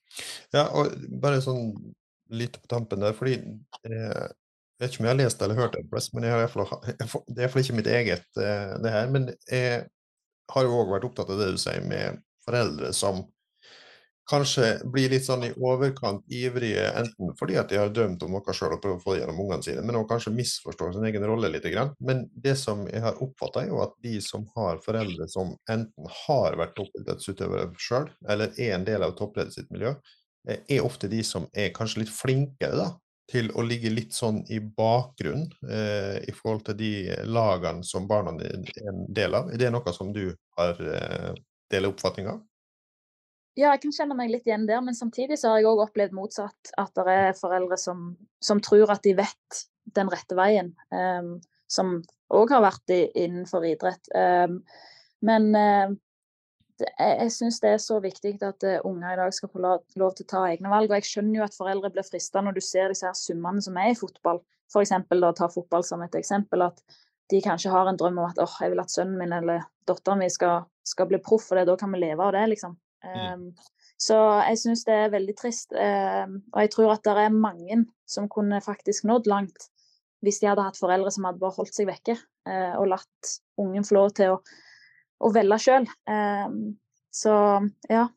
Ja, 0.56 0.70
og 0.72 0.94
bare 1.20 1.42
sånn 1.44 1.74
litt 2.30 2.58
på 2.60 2.70
tampen 2.70 3.02
der, 3.04 3.16
fordi 3.16 3.38
eh, 3.38 4.26
jeg 4.78 4.84
vet 4.84 4.92
ikke 4.92 5.02
om 5.02 5.08
jeg 5.08 5.14
har 5.14 5.20
lest 5.22 5.40
eller 5.42 5.58
hørt 5.58 5.74
det, 5.74 5.84
men 6.14 6.22
det 6.22 6.30
er 6.30 6.42
iallfall 6.44 7.64
ikke 7.64 7.78
mitt 7.78 7.90
eget, 7.90 8.28
eh, 8.38 8.76
det 8.84 8.92
her. 8.94 9.08
Men 9.10 9.32
jeg 9.50 9.80
har 10.52 10.66
jo 10.66 10.76
òg 10.82 10.92
vært 10.94 11.08
opptatt 11.08 11.32
av 11.34 11.40
det 11.40 11.50
du 11.54 11.58
sier 11.60 11.82
med 11.88 12.22
foreldre 12.46 12.92
som 12.96 13.24
kanskje 14.28 14.66
blir 14.92 15.08
litt 15.12 15.24
sånn 15.24 15.46
i 15.46 15.50
overkant 15.56 16.24
ivrige, 16.32 16.84
enten 17.00 17.32
fordi 17.38 17.56
at 17.60 17.70
de 17.72 17.78
har 17.80 17.92
drømt 17.94 18.22
om 18.26 18.34
noe 18.36 18.54
sjøl 18.54 18.74
og 18.76 18.82
prøver 18.82 18.98
å 18.98 19.02
få 19.02 19.14
det 19.14 19.22
gjennom 19.22 19.40
ungene 19.44 19.64
sine, 19.64 19.84
men 19.86 19.98
også 19.98 20.10
kanskje 20.12 20.34
misforstår 20.36 20.92
sin 20.94 21.08
egen 21.08 21.24
rolle 21.28 21.50
litt. 21.52 21.68
Men 22.04 22.26
det 22.36 22.54
som 22.60 22.84
jeg 22.90 23.02
har 23.04 23.22
oppfatta, 23.24 23.64
er 23.64 23.72
jo 23.72 23.80
at 23.84 23.96
de 24.04 24.18
som 24.24 24.44
har 24.56 24.82
foreldre 24.84 25.28
som 25.32 25.54
enten 25.72 26.12
har 26.26 26.58
vært 26.60 26.76
toppidrettsutøvere 26.76 27.70
sjøl, 27.80 28.10
eller 28.28 28.52
er 28.60 28.76
en 28.76 28.86
del 28.88 29.06
av 29.06 29.16
toppleddet 29.18 29.56
sitt 29.56 29.72
miljø, 29.72 29.94
er 30.46 30.84
ofte 30.84 31.10
de 31.10 31.22
som 31.26 31.48
er 31.52 31.72
kanskje 31.76 32.04
litt 32.04 32.12
flinkere 32.14 32.76
da, 32.78 32.88
til 33.28 33.50
å 33.52 33.64
ligge 33.66 33.90
litt 33.92 34.14
sånn 34.16 34.40
i 34.48 34.58
bakgrunnen 34.60 35.50
eh, 35.68 36.16
i 36.24 36.32
forhold 36.32 36.64
til 36.68 36.78
de 36.78 36.92
lagene 37.28 37.84
som 37.84 38.08
barna 38.08 38.32
er 38.40 38.56
en 38.88 39.02
del 39.12 39.36
av. 39.36 39.50
Er 39.52 39.60
det 39.60 39.72
noe 39.74 39.92
som 39.92 40.14
du 40.16 40.30
har 40.56 40.80
eh, 40.80 41.34
deler 41.68 41.92
oppfatning 41.92 42.30
av? 42.32 42.40
Ja, 43.58 43.72
jeg 43.74 43.82
kan 43.82 43.94
kjenne 43.94 44.14
meg 44.14 44.30
litt 44.30 44.46
igjen 44.46 44.68
der, 44.68 44.80
men 44.86 44.94
samtidig 44.94 45.40
så 45.40 45.50
har 45.50 45.60
jeg 45.60 45.68
òg 45.68 45.82
opplevd 45.88 46.14
motsatt. 46.14 46.72
At 46.78 46.94
det 46.94 47.14
er 47.26 47.36
foreldre 47.36 47.76
som, 47.80 48.12
som, 48.44 48.62
tror 48.62 48.94
at 48.94 49.02
de 49.02 49.16
vet 49.18 49.62
den 49.98 50.10
rette 50.12 50.36
veien. 50.38 50.70
Um, 50.94 51.40
som 51.68 51.96
òg 52.32 52.52
har 52.54 52.62
vært 52.62 52.94
i, 52.94 53.00
innenfor 53.24 53.66
idrett. 53.66 54.12
Um, 54.14 54.60
men 55.26 55.50
uh, 55.58 55.90
jeg, 56.84 57.14
jeg 57.22 57.32
syns 57.34 57.58
det 57.62 57.72
er 57.74 57.82
så 57.82 57.98
viktig 58.02 58.36
at 58.46 58.64
uh, 58.66 58.78
unger 58.88 59.12
i 59.12 59.18
dag 59.20 59.34
skal 59.34 59.50
få 59.52 59.62
lov, 59.64 59.82
til 59.90 60.06
å 60.06 60.10
ta 60.30 60.44
egne 60.50 60.70
valg. 60.72 60.90
Og 60.90 60.98
jeg 60.98 61.08
skjønner 61.10 61.40
jo 61.40 61.46
at 61.46 61.56
foreldre 61.56 61.90
blir 61.94 62.06
frista 62.06 62.42
når 62.44 62.58
du 62.58 62.62
ser 62.64 62.92
disse 62.92 63.06
her 63.08 63.16
summene 63.18 63.64
som 63.64 63.78
er 63.80 63.92
i 63.92 63.98
fotball. 63.98 64.42
F.eks. 64.68 64.94
da 65.08 65.32
ta 65.36 65.48
fotball 65.52 65.86
som 65.86 66.04
et 66.04 66.18
eksempel. 66.18 66.66
At 66.68 66.82
de 67.32 67.40
kanskje 67.44 67.72
har 67.72 67.88
en 67.88 67.98
drøm 68.00 68.20
om 68.20 68.28
at 68.28 68.40
åh, 68.42 68.58
jeg 68.62 68.72
vil 68.72 68.82
at 68.82 68.92
sønnen 68.92 69.18
min 69.20 69.34
eller 69.36 69.66
datteren 69.88 70.22
min 70.22 70.32
skal, 70.32 70.68
skal 70.86 71.08
bli 71.10 71.20
proff, 71.24 71.50
og 71.50 71.58
det, 71.58 71.66
da 71.68 71.76
kan 71.80 71.92
vi 71.92 72.00
leve 72.02 72.24
av 72.24 72.34
det, 72.36 72.44
liksom. 72.54 72.76
Um, 73.04 73.50
så 74.00 74.16
jeg 74.48 74.58
syns 74.62 74.84
det 74.86 74.94
er 74.94 75.12
veldig 75.12 75.34
trist. 75.38 75.74
Um, 75.74 76.40
og 76.54 76.62
jeg 76.64 76.72
tror 76.74 76.94
at 76.94 77.04
det 77.06 77.14
er 77.24 77.34
mange 77.34 77.82
som 78.08 78.30
kunne 78.32 78.62
faktisk 78.64 79.06
nådd 79.08 79.28
langt 79.30 79.68
hvis 80.24 80.40
de 80.42 80.48
hadde 80.50 80.64
hatt 80.66 80.78
foreldre 80.80 81.12
som 81.14 81.28
hadde 81.28 81.38
bare 81.38 81.54
holdt 81.54 81.76
seg 81.76 81.86
vekke 81.86 82.16
uh, 82.16 82.74
og 82.80 82.88
latt 82.90 83.34
ungen 83.60 83.86
få 83.86 83.98
lov 84.00 84.08
til 84.18 84.34
å 84.34 84.40
å 85.18 85.32
velge 85.34 85.58
sjøl. 85.62 85.88
Ehm, 86.10 86.78
så 87.14 87.34
ja. 87.90 88.08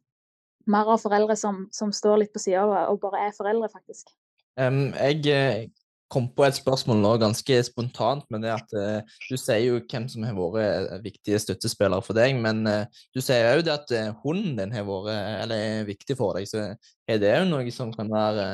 Mer 0.70 0.92
av 0.94 1.02
foreldre 1.02 1.34
som, 1.40 1.64
som 1.74 1.90
står 1.90 2.20
litt 2.22 2.34
på 2.36 2.40
sida 2.40 2.64
og 2.92 3.00
bare 3.02 3.26
er 3.26 3.32
foreldre, 3.34 3.66
faktisk. 3.74 4.12
Um, 4.60 4.92
jeg 4.94 5.24
eh, 5.32 5.64
kom 6.12 6.28
på 6.36 6.46
et 6.46 6.60
spørsmål 6.60 7.00
nå 7.02 7.16
ganske 7.24 7.58
spontant, 7.66 8.28
med 8.30 8.46
det 8.46 8.52
at 8.54 8.76
uh, 8.78 9.16
du 9.26 9.34
sier 9.42 9.64
jo 9.64 9.80
hvem 9.82 10.06
som 10.12 10.28
har 10.28 10.38
vært 10.38 10.92
eh, 10.92 11.02
viktige 11.08 11.40
støttespillere 11.42 12.06
for 12.06 12.20
deg, 12.20 12.38
men 12.44 12.62
du 12.62 13.24
sier 13.24 13.56
òg 13.56 13.72
at 13.74 13.90
hunden 14.22 14.60
din 14.60 14.76
har 14.76 14.86
vært 14.86 15.42
eller 15.48 15.66
er 15.82 15.90
viktig 15.90 16.20
for 16.20 16.38
deg. 16.38 16.46
Så 16.52 16.68
er 17.10 17.24
det 17.24 17.34
òg 17.40 17.50
noe 17.50 17.74
som 17.74 17.90
kan 17.96 18.12
være 18.12 18.46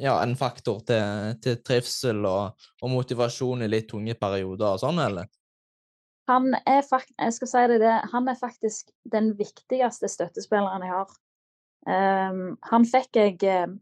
ja, 0.00 0.18
en 0.22 0.34
faktor 0.36 0.82
til, 0.86 1.34
til 1.42 1.60
trivsel 1.64 2.24
og, 2.26 2.66
og, 2.82 2.88
motivasjon 2.92 3.64
i 3.64 3.70
litt 3.70 3.88
tunge 3.90 4.16
perioder 4.18 4.74
og 4.74 4.82
sånn, 4.82 5.00
eller? 5.00 5.30
Han 6.30 6.54
er, 6.64 6.80
skal 6.84 7.48
si 7.48 7.62
det, 7.68 7.80
det, 7.82 7.94
han 8.12 8.28
er 8.28 8.38
faktisk 8.40 8.88
den 9.12 9.34
viktigste 9.38 10.08
støttespilleren 10.08 10.84
jeg 10.86 10.94
har. 10.94 11.10
Um, 11.84 12.54
han 12.64 12.86
fikk 12.88 13.18
jeg 13.18 13.34
uh, 13.44 13.74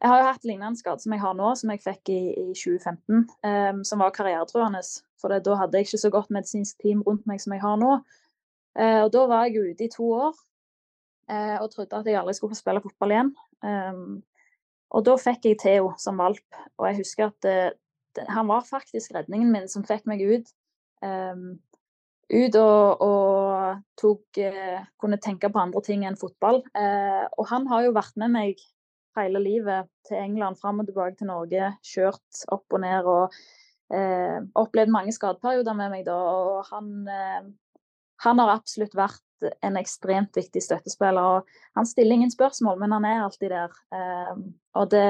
Jeg 0.00 0.08
har 0.08 0.20
jo 0.20 0.28
hatt 0.28 0.46
lignende 0.48 0.80
skade 0.80 1.02
som 1.04 1.12
jeg 1.12 1.20
har 1.20 1.34
nå, 1.36 1.50
som 1.56 1.72
jeg 1.72 1.82
fikk 1.84 2.10
i, 2.12 2.20
i 2.32 2.54
2015, 2.56 3.26
um, 3.48 3.82
som 3.84 4.00
var 4.00 4.14
karrieretruende. 4.16 4.82
For 5.20 5.32
da 5.32 5.56
hadde 5.56 5.80
jeg 5.80 5.88
ikke 5.88 6.00
så 6.00 6.10
godt 6.12 6.32
medisinsk 6.32 6.80
team 6.84 7.02
rundt 7.04 7.24
meg 7.28 7.40
som 7.40 7.54
jeg 7.56 7.64
har 7.64 7.78
nå. 7.80 7.94
Uh, 8.76 9.00
og 9.04 9.12
da 9.12 9.24
var 9.28 9.46
jeg 9.48 9.72
ute 9.72 9.86
i 9.86 9.92
to 9.92 10.08
år 10.12 10.32
uh, 11.32 11.56
og 11.62 11.70
trodde 11.72 11.96
at 11.96 12.08
jeg 12.08 12.20
aldri 12.20 12.36
skulle 12.36 12.52
få 12.52 12.60
spille 12.60 12.84
fotball 12.84 13.16
igjen. 13.16 13.32
Um, 13.64 14.20
og 14.96 15.04
da 15.08 15.16
fikk 15.20 15.48
jeg 15.48 15.60
Theo 15.60 15.94
som 16.00 16.20
valp, 16.20 16.60
og 16.76 16.88
jeg 16.88 17.00
husker 17.00 17.30
at 17.32 17.40
det, 17.44 18.26
han 18.32 18.48
var 18.48 18.68
faktisk 18.68 19.12
redningen 19.16 19.50
min 19.52 19.68
som 19.68 19.84
fikk 19.84 20.04
meg 20.08 20.22
ut. 20.24 20.52
Um, 21.04 21.58
ut 22.32 22.56
og, 22.58 23.02
og 23.06 23.82
tok, 24.00 24.40
uh, 24.42 24.80
kunne 24.98 25.20
tenke 25.22 25.50
på 25.52 25.62
andre 25.62 25.82
ting 25.86 26.06
enn 26.06 26.18
fotball. 26.18 26.62
og 27.38 27.44
han 27.50 27.68
har 27.70 27.86
jo 27.86 27.94
vært 27.96 28.16
med 28.20 28.34
meg 28.34 28.64
hele 29.20 29.40
livet 29.42 29.90
til 30.08 30.18
England, 30.20 30.58
fram 30.60 30.80
og 30.80 30.88
tilbake 30.88 31.18
til 31.18 31.30
Norge. 31.30 31.70
Kjørt 31.84 32.42
opp 32.52 32.76
og 32.76 32.82
ned 32.84 33.08
og 33.10 33.36
eh, 33.94 34.40
opplevd 34.58 34.92
mange 34.92 35.14
skadeperioder 35.16 35.76
med 35.78 35.92
meg 35.94 36.04
da. 36.08 36.16
Og 36.16 36.72
han, 36.72 36.92
eh, 37.10 37.46
han 38.26 38.42
har 38.42 38.56
absolutt 38.56 38.96
vært 38.98 39.22
en 39.66 39.76
ekstremt 39.76 40.36
viktig 40.36 40.62
støttespiller. 40.64 41.22
og 41.22 41.76
Han 41.76 41.86
stiller 41.86 42.16
ingen 42.16 42.32
spørsmål, 42.32 42.78
men 42.80 42.92
han 42.92 43.04
er 43.04 43.24
alltid 43.24 43.52
der. 43.52 43.76
Eh, 43.92 44.34
og 44.76 44.90
det, 44.90 45.04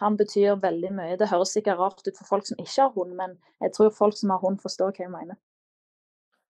han 0.00 0.16
betyr 0.16 0.60
veldig 0.62 0.92
mye. 0.92 1.16
Det 1.20 1.30
høres 1.32 1.54
sikkert 1.56 1.80
rart 1.80 2.04
ut 2.06 2.16
for 2.18 2.28
folk 2.28 2.48
som 2.48 2.60
ikke 2.60 2.82
har 2.82 2.94
hund, 2.96 3.16
men 3.16 3.36
jeg 3.60 3.72
tror 3.76 3.92
folk 3.96 4.16
som 4.18 4.32
har 4.34 4.42
hund, 4.44 4.60
forstår 4.62 4.92
hva 4.92 5.06
jeg 5.06 5.12
mener. 5.12 5.40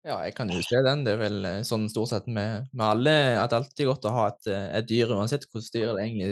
Ja, 0.06 0.20
jeg 0.22 0.36
kan 0.36 0.50
jo 0.54 0.60
se 0.62 0.78
den. 0.86 1.00
Det 1.02 1.16
er 1.16 1.18
vel 1.18 1.46
eh, 1.48 1.64
sånn 1.66 1.88
stort 1.90 2.12
sett 2.12 2.28
med, 2.30 2.68
med 2.70 2.84
alle 2.86 3.12
at 3.40 3.50
det 3.50 3.56
er 3.56 3.62
alltid 3.64 3.88
godt 3.88 4.04
å 4.06 4.12
ha 4.14 4.26
et, 4.30 4.48
eh, 4.52 4.66
et 4.78 4.86
dyr, 4.86 5.10
uansett 5.16 5.48
hvordan 5.50 5.70
dyr 5.74 5.88
det 5.96 6.04
egentlig 6.04 6.28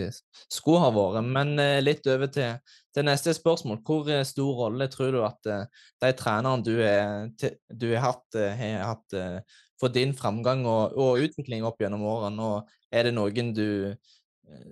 skulle 0.46 0.82
ha 0.84 0.90
vært. 0.94 1.26
Men 1.26 1.58
eh, 1.58 1.80
litt 1.82 2.06
over 2.06 2.30
til, 2.30 2.76
til, 2.94 3.06
neste 3.08 3.32
spørsmål. 3.34 3.80
Hvor 3.82 4.10
stor 4.28 4.60
rolle 4.60 4.86
tror 4.92 5.10
du 5.10 5.18
at 5.26 5.50
de 5.50 6.10
trenerne 6.14 6.62
du, 6.62 6.76
er, 6.86 7.26
du 7.66 7.88
har 7.96 8.12
hatt, 8.12 8.38
har 8.60 8.84
hatt 8.92 9.16
for 9.80 9.90
din 9.90 10.14
framgang 10.14 10.62
og, 10.70 10.94
og, 10.94 11.24
utvikling 11.26 11.66
opp 11.66 11.82
gjennom 11.82 12.04
årene? 12.12 12.46
Og 12.46 12.94
er 12.94 13.08
det 13.08 13.14
noen 13.16 13.50
du 13.56 13.66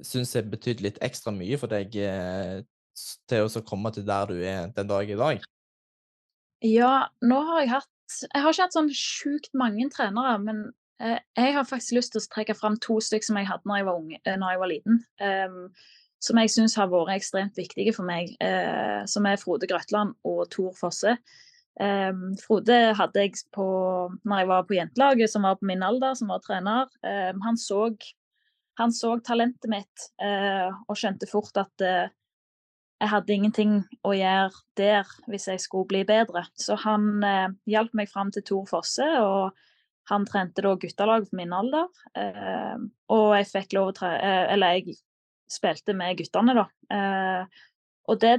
syns 0.07 0.37
har 0.39 0.47
betydd 0.53 0.85
litt 0.85 1.03
ekstra 1.03 1.35
mye 1.35 1.59
for 1.59 1.75
deg 1.75 1.91
til 1.91 3.51
å 3.51 3.65
komme 3.67 3.91
til 3.97 4.07
der 4.07 4.31
du 4.31 4.39
er 4.39 4.71
den 4.79 4.95
dag 4.95 5.11
i 5.11 5.19
dag? 5.19 5.43
Ja, 6.63 7.09
nå 7.27 7.41
har 7.49 7.65
jeg 7.65 7.73
hatt 7.73 7.91
jeg 8.21 8.43
har 8.45 8.55
ikke 8.55 8.67
hatt 8.67 8.77
sånn 8.77 8.93
sjukt 8.97 9.53
mange 9.59 9.89
trenere, 9.95 10.37
men 10.43 10.63
eh, 11.03 11.19
jeg 11.39 11.57
har 11.57 11.69
faktisk 11.69 11.99
lyst 11.99 12.15
til 12.15 12.23
å 12.23 12.31
trekke 12.35 12.57
fram 12.59 12.79
to 12.83 12.99
stykker 13.03 13.31
som 13.31 13.41
jeg 13.41 13.51
hadde 13.51 13.69
når 13.69 13.81
jeg 13.81 13.89
var, 13.89 14.01
unge, 14.01 14.21
eh, 14.25 14.39
når 14.41 14.55
jeg 14.55 14.63
var 14.63 14.73
liten. 14.73 15.03
Um, 15.23 15.61
som 16.23 16.39
jeg 16.39 16.53
syns 16.55 16.77
har 16.79 16.91
vært 16.91 17.17
ekstremt 17.17 17.59
viktige 17.59 17.95
for 17.97 18.07
meg. 18.07 18.37
eh, 18.41 19.03
som 19.11 19.27
er 19.27 19.41
Frode 19.41 19.67
Grøtland 19.67 20.15
og 20.29 20.45
Tor 20.55 20.75
Fosse. 20.79 21.17
Um, 21.81 22.35
Frode 22.37 22.93
hadde 22.99 23.23
jeg 23.25 23.39
på 23.55 23.65
når 24.29 24.43
jeg 24.43 24.49
var 24.51 24.67
på 24.69 24.77
jentelaget, 24.77 25.31
som 25.33 25.47
var 25.49 25.57
på 25.57 25.67
min 25.71 25.83
alder, 25.83 26.15
som 26.15 26.29
var 26.29 26.43
trener. 26.45 26.91
Um, 27.03 27.41
han, 27.47 27.57
så, 27.57 27.89
han, 28.79 28.93
så, 28.93 29.17
talentet 29.25 29.71
mitt 29.73 30.11
uh, 30.23 30.69
og 30.87 30.99
skjønte 31.01 31.29
fort 31.31 31.57
at 31.57 31.87
uh, 31.87 32.13
jeg 33.03 33.11
hadde 33.11 33.35
ingenting 33.35 33.73
å 34.07 34.13
gjøre 34.15 34.61
der 34.79 35.09
hvis 35.31 35.49
jeg 35.51 35.63
skulle 35.63 35.91
bli 35.91 36.05
bedre. 36.07 36.45
Så 36.55 36.77
han 36.85 37.25
eh, 37.27 37.49
hjalp 37.71 37.95
meg 37.99 38.11
fram 38.13 38.31
til 38.35 38.45
Tor 38.47 38.69
Fosse, 38.71 39.09
og 39.19 39.59
han 40.11 40.27
trente 40.29 40.63
da 40.63 40.77
guttelag 40.79 41.27
på 41.27 41.39
min 41.41 41.55
alder. 41.57 41.91
Eh, 42.19 42.79
og 43.15 43.27
jeg 43.39 43.51
fikk 43.51 43.77
lov 43.79 43.91
å 43.91 43.97
tre... 43.97 44.13
Eh, 44.23 44.45
eller 44.55 44.79
jeg 44.79 44.97
spilte 45.51 45.97
med 45.99 46.21
guttene, 46.21 46.55
da. 46.61 46.67
Eh, 46.95 47.61
og 48.11 48.23
det, 48.23 48.37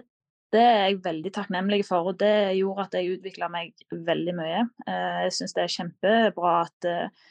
det, 0.56 0.64
er 0.64 0.82
jeg 0.86 1.04
veldig 1.04 1.34
takknemlig 1.36 1.84
for, 1.88 2.14
og 2.14 2.20
det 2.24 2.56
gjorde 2.60 2.88
at 2.88 2.98
jeg 2.98 3.18
utvikla 3.18 3.52
meg 3.52 3.88
veldig 3.92 4.38
mye. 4.40 4.66
Eh, 4.88 5.24
jeg 5.28 5.40
syns 5.42 5.58
det 5.58 5.66
er 5.66 5.76
kjempebra 5.76 6.56
at 6.62 6.88
eh, 6.90 7.26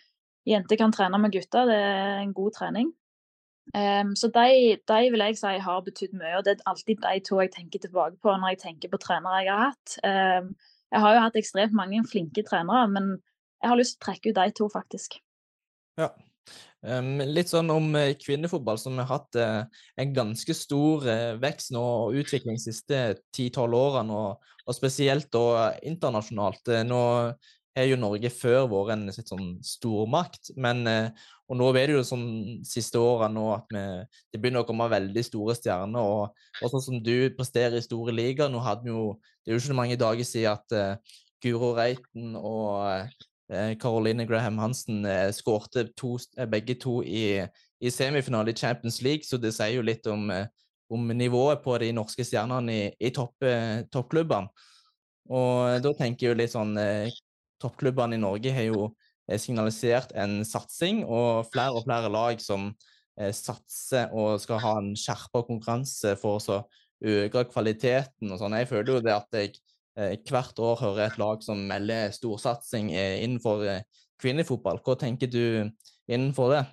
jenter 0.53 0.81
kan 0.85 0.92
trene 0.92 1.21
med 1.23 1.33
gutter, 1.33 1.64
det 1.71 1.81
er 1.81 2.18
en 2.21 2.37
god 2.37 2.61
trening. 2.61 2.92
Um, 3.72 4.16
så 4.18 4.29
de, 4.35 4.77
de, 4.88 5.01
vil 5.14 5.22
jeg 5.22 5.38
si 5.38 5.53
har 5.64 5.85
betydd 5.87 6.16
mye, 6.18 6.35
og 6.38 6.44
det 6.44 6.57
er 6.57 6.64
alltid 6.68 6.98
de 7.05 7.20
to 7.25 7.38
jeg 7.40 7.53
tenker 7.55 7.81
tilbake 7.81 8.18
på 8.20 8.35
når 8.35 8.55
jeg 8.55 8.62
tenker 8.66 8.90
på 8.92 9.01
trenere 9.01 9.44
jeg 9.44 9.53
har 9.53 9.70
hatt. 9.70 9.94
Um, 10.05 10.51
jeg 10.92 11.05
har 11.05 11.14
jo 11.14 11.22
hatt 11.25 11.38
ekstremt 11.40 11.77
mange 11.77 12.03
flinke 12.11 12.44
trenere, 12.44 12.90
men 12.92 13.14
jeg 13.62 13.70
har 13.70 13.79
lyst 13.79 13.96
til 13.96 14.03
å 14.03 14.07
trekke 14.09 14.33
ut 14.33 14.40
de 14.40 14.55
to, 14.59 14.68
faktisk. 14.72 15.16
Ja. 16.01 16.11
Um, 16.83 17.20
litt 17.22 17.53
sånn 17.53 17.70
om 17.70 17.92
eh, 17.94 18.16
kvinnefotball, 18.18 18.81
som 18.83 18.98
har 18.98 19.07
hatt 19.07 19.38
uh, 19.38 19.83
en 20.03 20.14
ganske 20.16 20.57
stor 20.59 21.07
uh, 21.07 21.37
vekst 21.40 21.70
nå 21.72 21.83
og 22.09 22.18
utvikling 22.18 22.59
de 22.59 22.64
siste 22.64 23.03
10-12 23.31 23.77
årene, 23.79 24.16
og, 24.18 24.48
og, 24.66 24.75
spesielt 24.75 25.31
da 25.33 25.70
internasjonalt. 25.87 26.66
Uh, 26.66 26.83
nå 26.83 27.03
har 27.76 27.88
jo 27.88 28.00
Norge 28.00 28.30
før 28.35 28.66
vært 28.68 28.94
en 28.94 29.06
sånn 29.14 29.54
stormakt, 29.64 30.52
men 30.61 30.85
og 31.52 31.58
nå 31.61 31.66
er 31.76 31.90
det 31.90 31.98
jo 31.98 32.04
sånn 32.06 32.28
siste 32.64 32.96
årene 32.96 33.37
nå 33.37 33.42
at 33.52 33.66
vi, 33.74 33.80
det 34.32 34.38
begynner 34.40 34.64
å 34.64 34.68
komme 34.68 34.87
veldig 34.88 35.24
store 35.26 35.52
stjerner. 35.58 36.00
Og, 36.00 36.46
og 36.62 36.72
sånn 36.72 36.85
som 36.87 37.02
du 37.04 37.28
presterer 37.37 37.76
i 37.76 37.85
store 37.85 38.14
ligaer 38.16 38.48
Nå 38.48 38.62
hadde 38.64 38.87
vi 38.87 38.94
jo 38.94 39.18
Det 39.42 39.50
er 39.50 39.58
jo 39.58 39.61
ikke 39.61 39.76
mange 39.76 39.98
dager 40.00 40.24
siden 40.24 40.54
at 40.54 40.72
uh, 40.72 41.18
Guro 41.44 41.74
Reiten 41.76 42.38
og 42.38 42.78
uh, 42.80 43.72
Caroline 43.82 44.24
Graham 44.24 44.62
Hansen 44.62 45.04
uh, 45.04 45.28
skårte 45.35 45.90
to, 45.98 46.14
begge 46.48 46.78
to 46.80 47.02
i, 47.04 47.42
i 47.82 47.92
semifinale 47.92 48.54
i 48.54 48.56
Champions 48.56 49.02
League, 49.04 49.28
så 49.28 49.37
det 49.37 49.52
sier 49.52 49.76
jo 49.76 49.85
litt 49.85 50.08
om, 50.08 50.30
om 50.88 51.12
nivået 51.12 51.61
på 51.64 51.76
de 51.82 51.90
norske 51.92 52.24
stjernene 52.24 52.72
i, 52.72 52.87
i 52.96 53.11
topp, 53.12 53.44
toppklubbene. 53.92 54.48
Og 55.28 55.82
da 55.82 55.92
tenker 55.98 56.28
jeg 56.28 56.32
jo 56.32 56.38
litt 56.38 56.54
sånn 56.54 56.78
Toppklubbene 57.62 58.18
i 58.18 58.22
Norge 58.22 58.53
har 58.55 58.68
jo 58.68 58.90
signalisert 59.38 60.12
en 60.18 60.40
satsing, 60.46 61.05
og 61.07 61.46
flere 61.53 61.79
og 61.79 61.87
flere 61.87 62.11
lag 62.12 62.40
som 62.42 62.72
eh, 63.20 63.33
satser 63.35 64.11
og 64.11 64.40
skal 64.42 64.61
ha 64.64 64.72
en 64.81 64.92
skjerpa 64.98 65.44
konkurranse 65.46 66.16
for 66.20 66.42
å 66.42 66.59
øke 67.03 67.46
kvaliteten 67.53 68.33
og 68.33 68.40
sånn. 68.40 68.59
Jeg 68.59 68.70
føler 68.70 68.96
jo 68.96 69.05
det 69.07 69.14
at 69.14 69.38
jeg 69.38 69.55
eh, 69.98 70.18
hvert 70.29 70.59
år 70.59 70.83
hører 70.83 71.07
et 71.07 71.18
lag 71.22 71.42
som 71.46 71.62
melder 71.70 72.12
storsatsing 72.14 72.92
eh, 72.92 73.22
innenfor 73.22 73.64
kvinnefotball. 74.22 74.83
Hva 74.85 74.98
tenker 74.98 75.31
du 75.31 75.44
innenfor 76.11 76.57
det? 76.57 76.64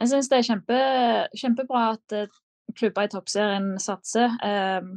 Jeg 0.00 0.12
syns 0.12 0.30
det 0.32 0.38
er 0.38 0.46
kjempe, 0.48 0.78
kjempebra 1.36 1.82
at 1.94 2.14
klubber 2.76 3.06
i 3.06 3.10
toppserien 3.12 3.74
satser. 3.82 4.32
Um, 4.40 4.94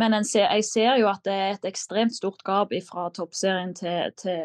men 0.00 0.24
ser, 0.26 0.48
jeg 0.48 0.66
ser 0.66 0.96
jo 0.98 1.06
at 1.10 1.22
det 1.26 1.34
er 1.34 1.52
et 1.54 1.68
ekstremt 1.68 2.14
stort 2.16 2.42
gap 2.46 2.72
fra 2.88 3.06
toppserien 3.14 3.74
til, 3.78 4.10
til 4.18 4.40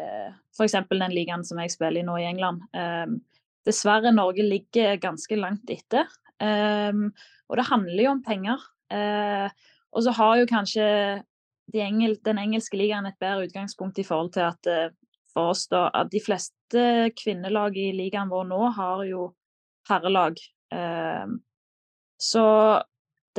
f.eks. 0.54 0.76
den 0.90 1.14
ligaen 1.14 1.42
som 1.46 1.58
jeg 1.58 1.72
spiller 1.74 2.02
i 2.02 2.06
nå 2.06 2.18
i 2.20 2.28
England. 2.28 2.62
Um, 2.70 3.18
dessverre, 3.66 4.12
Norge 4.14 4.46
ligger 4.46 5.00
ganske 5.02 5.38
langt 5.38 5.70
etter. 5.72 6.06
Um, 6.38 7.10
og 7.50 7.58
det 7.58 7.66
handler 7.66 8.04
jo 8.04 8.12
om 8.14 8.22
penger. 8.22 8.62
Uh, 8.94 9.50
og 9.90 10.06
så 10.06 10.14
har 10.14 10.38
jo 10.38 10.50
kanskje 10.50 10.86
de 11.70 11.82
engel, 11.82 12.16
den 12.26 12.38
engelske 12.38 12.78
ligaen 12.78 13.06
et 13.10 13.18
bedre 13.22 13.48
utgangspunkt 13.48 13.98
i 13.98 14.06
forhold 14.06 14.32
til 14.38 14.46
at 14.46 14.70
uh, 14.70 14.94
for 15.34 15.52
oss 15.52 15.66
da, 15.70 15.88
at 15.94 16.10
de 16.14 16.22
fleste 16.22 16.84
kvinnelag 17.18 17.76
i 17.78 17.90
ligaen 17.94 18.30
vår 18.30 18.46
nå 18.50 18.62
har 18.78 19.04
jo 19.08 19.32
herrelag. 19.90 20.38
Um, 20.70 21.40
så 22.20 22.44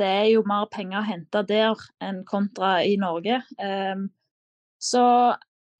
det 0.00 0.08
er 0.08 0.26
jo 0.32 0.42
mer 0.48 0.68
penger 0.72 1.02
å 1.02 1.06
hente 1.06 1.42
der 1.48 1.86
enn 2.02 2.22
kontra 2.28 2.78
i 2.86 2.96
Norge. 3.00 3.42
Um, 3.60 4.08
så 4.82 5.04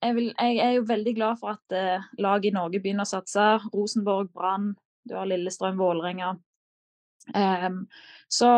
jeg, 0.03 0.15
vil, 0.17 0.31
jeg, 0.31 0.59
er 0.61 0.75
jo 0.77 0.87
veldig 0.87 1.13
glad 1.17 1.39
for 1.41 1.55
at 1.55 1.75
uh, 1.75 2.07
lag 2.21 2.45
i 2.45 2.53
Norge 2.53 2.81
begynner 2.83 3.07
å 3.07 3.13
satse. 3.13 3.47
Rosenborg, 3.73 4.29
Brann, 4.35 4.73
du 5.07 5.15
har 5.17 5.29
Lillestrøm, 5.29 5.79
Vålerenga. 5.81 6.35
Um, 7.33 7.85
så 8.31 8.51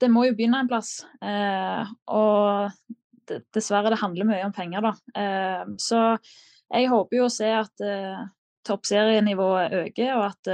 det 0.00 0.10
må 0.10 0.26
jo 0.26 0.36
begynne 0.38 0.64
en 0.64 0.70
plass. 0.70 1.00
Uh, 1.20 1.84
og 2.10 3.36
dessverre, 3.54 3.92
det 3.92 4.00
handler 4.00 4.28
mye 4.28 4.46
om 4.46 4.54
penger, 4.56 4.88
da. 4.88 4.94
Uh, 5.18 5.76
så 5.82 6.02
jeg 6.72 6.90
håper 6.90 7.20
jo 7.20 7.28
å 7.28 7.32
se 7.32 7.52
at 7.54 7.84
uh, 7.84 8.26
toppserienivået 8.66 9.76
øker, 9.84 10.16
og 10.16 10.24
at 10.32 10.52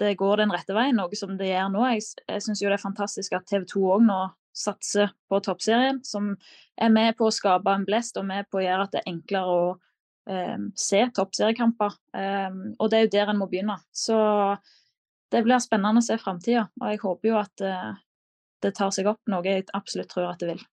det 0.00 0.16
går 0.20 0.40
den 0.40 0.52
rette 0.54 0.74
veien, 0.76 0.96
noe 0.96 1.16
som 1.18 1.36
det 1.38 1.50
gjør 1.50 1.70
nå. 1.74 1.84
Jeg, 1.92 2.06
jeg 2.24 2.44
syns 2.44 2.62
jo 2.62 2.70
det 2.70 2.78
er 2.78 2.82
fantastisk 2.82 3.36
at 3.36 3.46
TV 3.50 3.66
2 3.68 3.84
òg 3.96 4.04
nå 4.06 4.20
satser 4.56 5.12
på 5.30 5.38
toppserien, 5.44 6.00
som 6.04 6.32
er 6.80 6.90
med 6.92 7.14
på 7.18 7.28
å 7.28 7.34
skape 7.34 7.72
en 7.72 7.86
blest 7.86 8.18
og 8.18 8.26
med 8.28 8.48
på 8.50 8.60
å 8.60 8.64
gjøre 8.64 8.86
at 8.86 8.94
det 8.94 9.02
er 9.02 9.12
enklere 9.12 9.54
å 9.54 9.62
um, 9.76 10.70
se 10.78 11.04
toppseriekamper. 11.16 11.96
Um, 12.16 12.62
og 12.78 12.90
det 12.90 12.98
er 12.98 13.06
jo 13.06 13.12
der 13.14 13.32
en 13.32 13.40
må 13.40 13.48
begynne. 13.50 13.78
Så 13.94 14.18
det 15.30 15.44
blir 15.46 15.62
spennende 15.62 16.02
å 16.02 16.06
se 16.06 16.18
framtida, 16.20 16.66
og 16.80 16.90
jeg 16.90 17.02
håper 17.04 17.30
jo 17.30 17.38
at 17.40 17.64
uh, 17.64 17.92
det 18.64 18.74
tar 18.76 18.92
seg 18.94 19.08
opp, 19.12 19.22
noe 19.30 19.46
jeg 19.46 19.68
absolutt 19.76 20.10
tror 20.12 20.32
at 20.32 20.42
det 20.42 20.54
vil. 20.54 20.64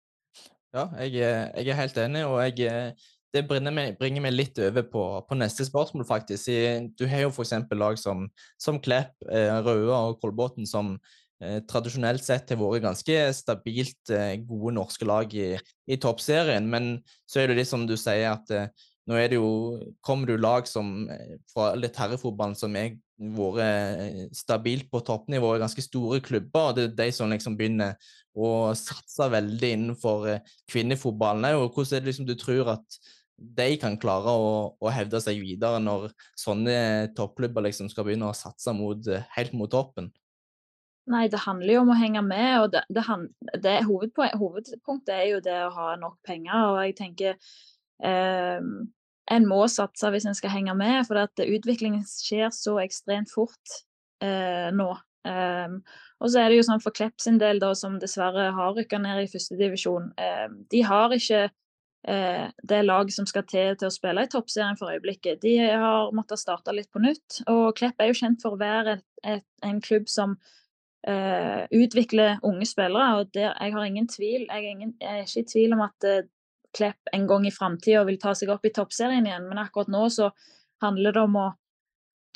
Ja, 0.74 0.89
jeg, 1.05 1.20
jeg 1.20 1.72
er 1.72 1.79
helt 1.79 2.01
enig, 2.01 2.24
og 2.29 2.41
jeg 2.45 2.97
det 3.35 3.43
bringer 3.49 3.74
meg, 3.74 3.97
bringer 3.99 4.24
meg, 4.24 4.35
litt 4.35 4.59
over 4.62 4.87
på, 4.91 5.05
på, 5.29 5.39
neste 5.39 5.66
spørsmål, 5.66 6.07
faktisk. 6.09 6.51
Du 6.99 7.07
har 7.11 7.27
jo 7.27 7.33
f.eks. 7.33 7.55
lag 7.74 7.99
som, 8.01 8.27
som 8.61 8.81
Klepp, 8.83 9.14
eh, 9.31 9.53
og 9.61 10.18
Kolbotn 10.22 10.68
som 10.68 10.95
eh, 11.43 11.61
tradisjonelt 11.68 12.24
sett 12.24 12.53
har 12.55 12.61
vært 12.61 12.87
ganske 12.87 13.18
stabilt 13.37 14.14
eh, 14.14 14.37
gode 14.47 14.77
norske 14.79 15.09
lag 15.09 15.33
i, 15.35 15.55
i 15.87 16.01
toppserien. 16.01 16.68
Men 16.70 16.97
så 17.29 17.43
er 17.43 17.51
det 17.51 17.61
litt 17.61 17.72
som 17.72 17.87
du 17.89 17.97
sier, 18.01 18.31
at 18.33 18.55
eh, 18.55 18.70
nå 19.07 19.18
er 19.20 19.31
det 19.31 19.39
jo, 19.39 19.51
kommer 20.05 20.33
jo 20.33 20.39
lag 20.41 20.66
som, 20.68 21.09
eh, 21.11 21.37
fra 21.53 21.72
litt 21.79 21.99
herrefotballen 21.99 22.57
som 22.59 22.74
har 22.74 22.97
vært 23.37 23.61
eh, 23.62 24.22
stabilt 24.35 24.89
på 24.91 25.03
toppnivå 25.07 25.53
ganske 25.62 25.85
store 25.85 26.18
klubber. 26.24 26.70
og 26.70 26.74
Det 26.79 26.89
er 26.89 26.97
de 27.05 27.12
som 27.14 27.31
liksom 27.31 27.59
begynner 27.59 27.95
å 28.37 28.74
satse 28.77 29.31
veldig 29.33 29.70
innenfor 29.77 30.27
kvinnefotballen. 30.72 31.55
Og 31.61 31.70
hvordan 31.70 32.01
er 32.01 32.03
det 32.03 32.11
liksom 32.11 32.27
du 32.29 32.35
tror 32.41 32.74
at 32.74 32.99
de 33.37 33.68
kan 33.80 33.99
klare 34.01 34.32
å, 34.32 34.53
å, 34.80 34.91
hevde 34.93 35.20
seg 35.20 35.41
videre 35.43 35.80
når 35.82 36.09
sånne 36.39 37.12
toppklubber 37.16 37.66
liksom 37.66 37.91
skal 37.93 38.07
begynne 38.09 38.30
å 38.30 38.37
satse 38.37 38.72
mot, 38.76 39.09
helt 39.37 39.57
mot 39.57 39.70
toppen? 39.72 40.11
Nei, 41.07 41.26
det 41.30 41.45
handler 41.45 41.76
jo 41.76 41.82
om 41.84 41.93
å 41.95 42.01
henge 42.01 42.22
med. 42.26 42.53
og 42.64 42.72
det, 42.74 42.82
det, 42.91 43.05
det 43.62 43.76
Hovedpunktet 43.87 45.14
er 45.14 45.26
jo 45.30 45.41
det 45.45 45.59
å 45.68 45.72
ha 45.76 45.95
nok 46.01 46.18
penger. 46.26 46.72
og 46.72 46.80
jeg 46.82 46.97
tenker 46.99 47.37
eh, 48.03 48.70
En 49.37 49.47
må 49.47 49.61
satse 49.70 50.11
hvis 50.11 50.26
en 50.26 50.39
skal 50.39 50.55
henge 50.55 50.74
med, 50.78 51.05
for 51.07 51.20
at 51.22 51.45
utviklingen 51.45 52.03
skjer 52.09 52.51
så 52.55 52.78
ekstremt 52.82 53.30
fort 53.34 53.78
eh, 54.24 54.72
nå. 54.74 54.91
Um, 55.26 55.80
og 56.22 56.30
så 56.30 56.39
er 56.39 56.51
det 56.51 56.61
jo 56.61 56.66
sånn 56.68 56.82
for 56.82 56.95
Klepp 56.95 57.18
sin 57.18 57.39
del, 57.43 57.59
da, 57.59 57.72
som 57.74 57.97
dessverre 57.99 58.53
har 58.55 58.76
rykka 58.76 59.01
ned 59.03 59.24
i 59.24 59.30
førstedivisjon, 59.30 60.12
Um, 60.14 60.61
de 60.70 60.82
har 60.87 61.14
ikke 61.14 61.49
det 62.07 62.83
laget 62.85 63.17
som 63.17 63.27
skal 63.27 63.43
til 63.51 63.73
til 63.75 63.89
å 63.89 63.95
spille 63.95 64.23
i 64.23 64.29
toppserien 64.31 64.77
for 64.79 64.93
øyeblikket. 64.95 65.41
De 65.43 65.57
har 65.59 66.13
måttet 66.15 66.39
starte 66.39 66.75
litt 66.75 66.91
på 66.95 67.03
nytt. 67.03 67.41
Og 67.51 67.75
Klepp 67.79 67.99
er 67.99 68.13
jo 68.13 68.19
kjent 68.21 68.45
for 68.45 68.55
å 68.55 68.61
være 68.61 68.95
et, 68.95 69.05
et, 69.27 69.47
en 69.67 69.81
klubb 69.83 70.07
som 70.13 70.37
eh, 71.07 71.67
utvikler 71.75 72.39
unge 72.47 72.67
spillere. 72.67 73.19
og 73.19 73.33
der, 73.35 73.55
Jeg 73.61 73.75
har 73.75 73.85
ingen 73.85 74.09
tvil, 74.09 74.47
jeg 74.47 74.65
er, 74.65 74.71
ingen, 74.71 74.95
jeg 75.01 75.19
er 75.19 75.27
ikke 75.27 75.41
i 75.41 75.51
tvil 75.53 75.77
om 75.79 75.85
at 75.89 76.05
eh, 76.05 76.23
Klepp 76.77 77.09
en 77.15 77.27
gang 77.27 77.47
i 77.47 77.55
framtida 77.55 78.03
vil 78.05 78.19
ta 78.21 78.35
seg 78.37 78.51
opp 78.53 78.67
i 78.69 78.73
toppserien 78.75 79.25
igjen, 79.25 79.47
men 79.49 79.63
akkurat 79.63 79.89
nå 79.89 80.03
så 80.13 80.27
handler 80.85 81.15
det 81.15 81.23
om 81.23 81.39
å 81.41 81.47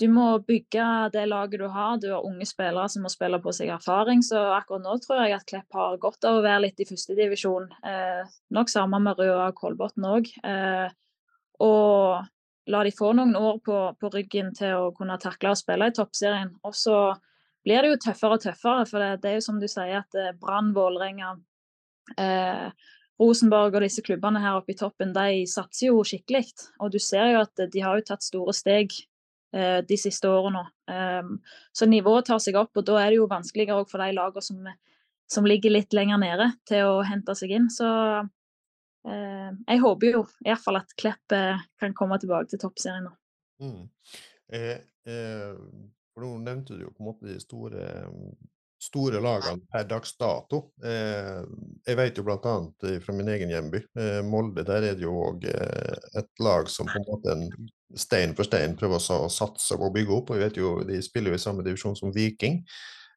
du 0.01 0.07
må 0.09 0.27
bygge 0.49 0.85
det 1.13 1.27
laget 1.29 1.61
du 1.61 1.67
har. 1.69 1.99
Du 2.01 2.09
har 2.13 2.25
unge 2.25 2.47
spillere 2.49 2.89
som 2.89 3.05
må 3.05 3.11
spille 3.13 3.41
på 3.43 3.53
seg 3.53 3.73
erfaring. 3.75 4.23
Så 4.25 4.41
akkurat 4.57 4.85
nå 4.87 4.97
tror 5.05 5.23
jeg 5.25 5.37
at 5.37 5.47
Klepp 5.49 5.77
har 5.77 5.99
godt 6.01 6.25
av 6.29 6.39
å 6.39 6.45
være 6.45 6.65
litt 6.67 6.81
i 6.81 6.89
førstedivisjon. 6.89 7.69
Eh, 7.85 8.31
nok 8.57 8.73
sammen 8.73 9.05
med 9.05 9.21
Røa 9.21 9.51
og 9.51 9.59
Kolbotn 9.61 10.07
òg. 10.09 10.31
Eh, 10.41 10.87
og 11.61 12.71
la 12.71 12.85
de 12.87 12.95
få 12.97 13.13
noen 13.19 13.37
år 13.37 13.59
på, 13.67 13.81
på, 14.01 14.13
ryggen 14.15 14.55
til 14.57 14.87
å 14.87 14.95
kunne 14.97 15.19
takle 15.21 15.53
å 15.53 15.59
spille 15.59 15.91
i 15.91 15.97
toppserien. 15.97 16.55
Og 16.65 16.77
så 16.77 16.97
blir 17.67 17.85
det 17.85 17.93
jo 17.93 18.01
tøffere 18.07 18.39
og 18.39 18.47
tøffere, 18.47 18.89
for 18.89 19.05
det, 19.05 19.11
det 19.21 19.35
er 19.35 19.39
jo 19.41 19.45
som 19.51 19.61
du 19.61 19.69
sier 19.69 20.01
at 20.01 20.17
eh, 20.17 20.33
Brann, 20.41 20.73
Vålerenga, 20.77 21.35
eh, 22.17 22.97
Rosenborg 23.21 23.77
og 23.77 23.85
disse 23.85 24.01
klubbene 24.01 24.41
her 24.41 24.57
oppe 24.57 24.73
i 24.73 24.81
toppen, 24.81 25.13
de 25.13 25.45
satser 25.51 25.91
jo 25.91 26.01
skikkelig. 26.09 26.47
Og 26.81 26.95
du 26.95 27.01
ser 27.03 27.35
jo 27.35 27.45
at 27.45 27.69
de 27.69 27.85
har 27.85 28.01
jo 28.01 28.09
tatt 28.09 28.25
store 28.25 28.57
steg 28.57 28.97
de 29.51 29.97
siste 29.99 30.29
årene. 30.31 30.61
Um, 30.87 31.33
så 31.75 31.89
nivået 31.91 32.29
tar 32.29 32.39
seg 32.39 32.55
opp, 32.61 32.71
og 32.79 32.85
da 32.87 33.01
er 33.01 33.09
det 33.11 33.17
jo 33.17 33.25
vanskeligere 33.31 33.83
for 33.91 33.99
de 33.99 34.13
lagene 34.15 34.45
som, 34.47 34.69
som, 35.27 35.49
ligger 35.51 35.75
litt 35.75 35.97
lenger 35.97 36.21
nede, 36.23 36.47
til 36.71 36.87
å 36.87 37.01
hente 37.03 37.35
seg 37.35 37.57
inn. 37.57 37.67
Så 37.75 37.89
uh, 37.91 39.51
jeg 39.51 39.83
håper 39.83 40.15
jo 40.15 40.23
iallfall 40.47 40.79
at 40.79 40.95
Klepp 40.95 41.35
kan 41.35 41.97
komme 41.99 42.21
tilbake 42.23 42.53
til 42.53 42.63
toppserien 42.63 43.09
nå. 43.09 43.17
Mm. 43.61 43.89
Eh, 44.53 44.79
eh, 45.07 45.55
for 46.15 46.25
nå 46.25 46.31
nevnte 46.43 46.77
du 46.77 46.87
jo 46.87 46.93
på 46.95 47.05
en 47.05 47.11
måte 47.11 47.29
de 47.29 47.39
store 47.43 47.87
store 48.81 49.21
lagene 49.21 49.61
per 49.71 49.85
dags 49.89 50.15
dato. 50.17 50.63
Eh, 50.85 51.41
jeg 51.87 51.99
vet 51.99 52.17
jo 52.17 52.25
bl.a. 52.25 52.55
fra 53.05 53.17
min 53.17 53.29
egen 53.35 53.53
hjemby, 53.53 53.83
eh, 54.01 54.21
Molde, 54.25 54.65
der 54.67 54.87
er 54.91 54.97
det 54.97 55.05
jo 55.05 55.17
òg 55.27 55.45
eh, 55.51 56.09
et 56.21 56.31
lag 56.41 56.71
som 56.73 56.89
på 56.89 56.97
en 57.01 57.09
måte 57.09 57.35
en 57.35 57.45
stein 57.99 58.33
for 58.39 58.49
stein 58.49 58.79
prøver 58.81 59.03
å 59.19 59.29
satse 59.33 59.77
å 59.77 59.93
bygge 59.93 60.17
opp. 60.17 60.33
og 60.33 60.39
vi 60.39 60.47
vet 60.47 60.61
jo, 60.63 60.79
De 60.87 61.03
spiller 61.05 61.35
jo 61.35 61.41
i 61.41 61.45
samme 61.45 61.67
divisjon 61.67 61.99
som 61.99 62.15
Viking. 62.15 62.63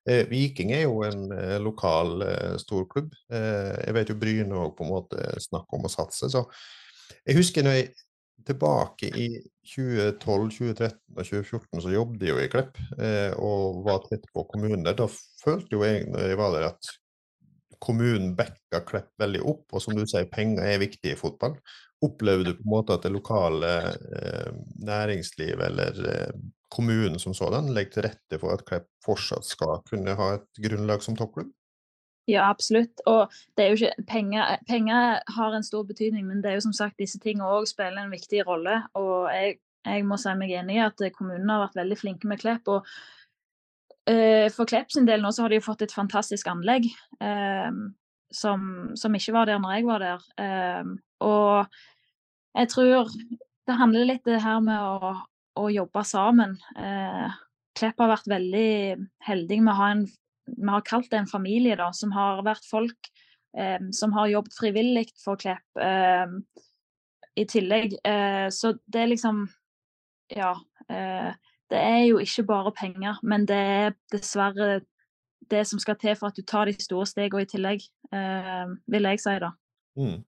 Viking 0.03 0.73
er 0.75 0.81
jo 0.83 0.97
en 1.07 1.29
lokal 1.63 2.25
storklubb. 2.59 3.13
jeg 3.31 3.93
vet 3.95 4.09
jo 4.09 4.17
Bryne 4.19 4.57
òg 4.65 4.73
på 4.75 4.83
en 4.83 4.89
måte 4.91 5.27
snakker 5.39 5.77
om 5.77 5.85
å 5.87 5.91
satse. 5.93 6.27
så 6.27 6.43
jeg 7.23 7.37
husker 7.37 7.63
når 7.63 7.77
jeg 7.77 7.93
tilbake 8.47 9.09
i 9.15 9.27
2012, 9.75 10.49
2013 10.57 10.97
og 11.15 11.21
2014 11.21 11.83
så 11.85 11.93
jobbet 11.93 12.25
jeg 12.25 12.33
jo 12.33 12.41
i 12.43 12.49
Klepp 12.51 12.79
eh, 12.97 13.31
og 13.39 13.83
var 13.85 14.03
tett 14.09 14.25
på 14.35 14.43
kommunen 14.49 14.83
der. 14.85 14.97
Da 14.99 15.07
følte 15.43 15.77
jo 15.77 15.85
jeg 15.87 16.09
når 16.11 16.33
jeg 16.33 16.39
var 16.39 16.53
der 16.57 16.67
at 16.73 16.91
kommunen 17.83 18.33
backa 18.37 18.83
Klepp 18.87 19.11
veldig 19.19 19.43
opp, 19.43 19.65
og 19.71 19.83
som 19.83 19.95
du 19.97 20.05
sier, 20.07 20.29
penger 20.31 20.67
er 20.67 20.83
viktig 20.83 21.13
i 21.13 21.19
fotball. 21.19 21.57
Opplever 22.03 22.47
du 22.47 22.53
på 22.57 22.65
en 22.65 22.73
måte 22.73 22.95
at 22.95 23.05
det 23.05 23.13
lokale 23.13 23.73
eh, 24.19 24.51
næringslivet 24.83 25.65
eller 25.69 26.05
eh, 26.11 26.37
kommunen 26.73 27.19
som 27.21 27.35
sådan 27.37 27.71
legger 27.75 27.97
til 27.97 28.07
rette 28.07 28.39
for 28.41 28.55
at 28.55 28.63
Klepp 28.67 28.89
fortsatt 29.05 29.47
skal 29.47 29.83
kunne 29.87 30.15
ha 30.19 30.33
et 30.37 30.63
grunnlag 30.67 31.03
som 31.05 31.17
toppklubb? 31.19 31.51
Ja, 32.27 32.45
absolutt. 32.49 33.01
Og 33.05 33.31
det 33.57 33.63
er 33.63 33.73
jo 33.73 33.79
ikke, 33.79 34.05
penger, 34.07 34.57
penger, 34.67 35.19
har 35.35 35.55
en 35.55 35.65
stor 35.65 35.83
betydning, 35.83 36.27
men 36.27 36.43
det 36.43 36.51
er 36.51 36.59
jo 36.59 36.67
som 36.69 36.75
sagt 36.75 37.01
disse 37.01 37.19
tingene 37.19 37.49
òg 37.51 37.67
spiller 37.67 38.05
en 38.05 38.13
viktig 38.13 38.45
rolle. 38.47 38.79
Og 38.95 39.27
jeg, 39.33 39.57
jeg, 39.83 40.05
må 40.07 40.17
si 40.19 40.35
meg 40.39 40.53
enig 40.55 40.77
i 40.77 40.85
at 40.85 41.03
kommunene 41.17 41.51
har 41.51 41.65
vært 41.65 41.81
veldig 41.81 41.99
flinke 41.99 42.31
med 42.31 42.39
Klepp. 42.39 42.71
og 42.71 42.87
uh, 44.07 44.47
For 44.55 44.69
Klepp 44.69 44.95
sin 44.95 45.09
del 45.09 45.23
nå 45.23 45.33
så 45.35 45.43
har 45.43 45.51
de 45.51 45.59
jo 45.59 45.67
fått 45.67 45.83
et 45.83 45.95
fantastisk 45.95 46.47
anlegg 46.47 46.87
uh, 47.19 47.71
som, 48.33 48.65
som, 48.95 49.19
ikke 49.19 49.35
var 49.35 49.51
der 49.51 49.59
når 49.59 49.75
jeg 49.75 49.89
var 49.91 50.07
der. 50.07 50.27
Uh, 50.39 50.95
og 51.27 51.77
jeg 52.55 52.71
tror 52.71 53.11
det 53.67 53.79
handler 53.79 54.07
litt 54.07 54.27
det 54.27 54.39
her 54.43 54.63
med 54.63 54.79
å, 54.79 55.13
å 55.59 55.69
jobbe 55.71 56.03
sammen. 56.05 56.57
Klepp 57.73 58.01
har 58.03 58.11
vært 58.11 58.27
veldig 58.29 58.73
heldig 59.23 59.57
med 59.63 59.71
å 59.71 59.79
ha 59.79 59.87
en 59.95 60.03
vi 60.47 60.69
har 60.69 60.85
kalt 60.87 61.09
det 61.11 61.21
en 61.21 61.29
familie, 61.29 61.77
da, 61.79 61.91
som 61.95 62.11
har 62.15 62.43
vært 62.45 62.65
folk 62.67 63.09
eh, 63.57 63.79
som 63.91 64.13
har 64.13 64.31
jobbet 64.31 64.57
frivillig 64.57 65.07
for 65.23 65.39
Klepp 65.39 65.81
eh, 65.81 66.37
i 67.39 67.45
tillegg. 67.49 67.97
Eh, 68.03 68.47
så 68.53 68.75
det 68.85 69.01
er 69.01 69.11
liksom 69.13 69.47
Ja. 70.33 70.53
Eh, 70.89 71.33
det 71.69 71.79
er 71.79 72.03
jo 72.05 72.19
ikke 72.21 72.43
bare 72.45 72.71
penger, 72.75 73.19
men 73.23 73.47
det 73.49 73.57
er 73.57 73.93
dessverre 74.11 74.81
det 75.49 75.63
som 75.67 75.79
skal 75.79 75.95
til 75.99 76.15
for 76.15 76.29
at 76.29 76.37
du 76.37 76.43
tar 76.45 76.69
de 76.69 76.75
store 76.79 77.05
stegene 77.09 77.43
i 77.43 77.49
tillegg, 77.49 77.85
eh, 78.13 78.73
vil 78.87 79.09
jeg 79.09 79.21
si 79.23 79.35
da. 79.41 79.51
Mm. 79.97 80.19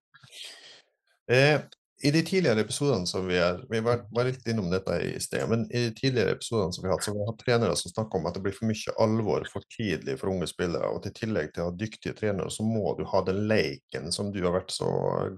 Eh, 2.06 2.08
i 2.08 2.12
de 2.12 2.22
tidligere 2.22 2.62
episodene 2.62 3.08
som 3.08 3.28
vi 3.28 3.38
er, 3.38 3.64
vi 3.70 3.80
var, 3.80 4.06
var 4.12 4.28
litt 4.28 4.45
innom 4.47 4.70
dette 4.72 4.97
i 5.01 5.20
sted, 5.20 5.47
men 5.49 5.66
i 5.72 5.88
de 5.88 5.93
tidligere 5.95 6.36
episodene 6.36 6.74
som 6.74 6.84
vi 6.84 6.89
har 6.89 6.97
hatt, 6.97 7.06
så 7.06 7.14
vi 7.14 7.20
har 7.20 7.32
hatt 7.32 7.41
trenere 7.41 7.76
som 7.76 7.91
snakker 7.91 8.20
om 8.20 8.28
at 8.30 8.38
det 8.38 8.43
blir 8.45 8.56
for 8.56 8.70
mye 8.70 8.95
alvor 9.01 9.47
for 9.49 9.66
tidlig 9.74 10.18
for 10.20 10.34
unge 10.34 10.47
spillere. 10.49 10.91
Og 10.91 11.08
i 11.08 11.14
tillegg 11.16 11.53
til 11.53 11.66
å 11.66 11.70
ha 11.70 11.76
dyktige 11.80 12.16
trenere, 12.18 12.51
så 12.53 12.66
må 12.68 12.93
du 12.97 13.03
ha 13.10 13.24
den 13.26 13.41
leiken 13.49 14.12
som 14.14 14.32
du 14.34 14.41
har 14.43 14.56
vært 14.58 14.74
så 14.76 14.89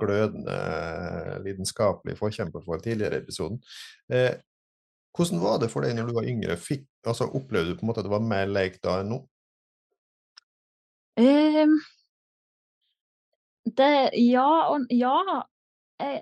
glødende 0.02 0.60
lidenskapelig 1.46 2.18
forkjemper 2.20 2.66
for 2.68 2.84
tidligere 2.84 3.22
episoden. 3.24 3.62
Eh, 4.12 4.34
hvordan 5.18 5.42
var 5.42 5.62
det 5.62 5.72
for 5.74 5.86
deg 5.86 5.96
når 5.98 6.10
du 6.10 6.16
var 6.20 6.30
yngre? 6.30 6.60
Fikk, 6.62 6.88
altså, 7.08 7.30
opplevde 7.38 7.74
du 7.74 7.80
på 7.80 7.88
en 7.88 7.94
måte 7.94 8.04
at 8.04 8.10
det 8.10 8.14
var 8.14 8.26
mer 8.26 8.50
leik 8.52 8.82
da 8.84 9.00
enn 9.02 9.14
nå? 9.16 9.24
Um, 11.18 11.80
det, 13.78 13.94
ja 14.22 14.50
og 14.70 14.92
ja. 14.94 15.16
Jeg, 15.98 16.20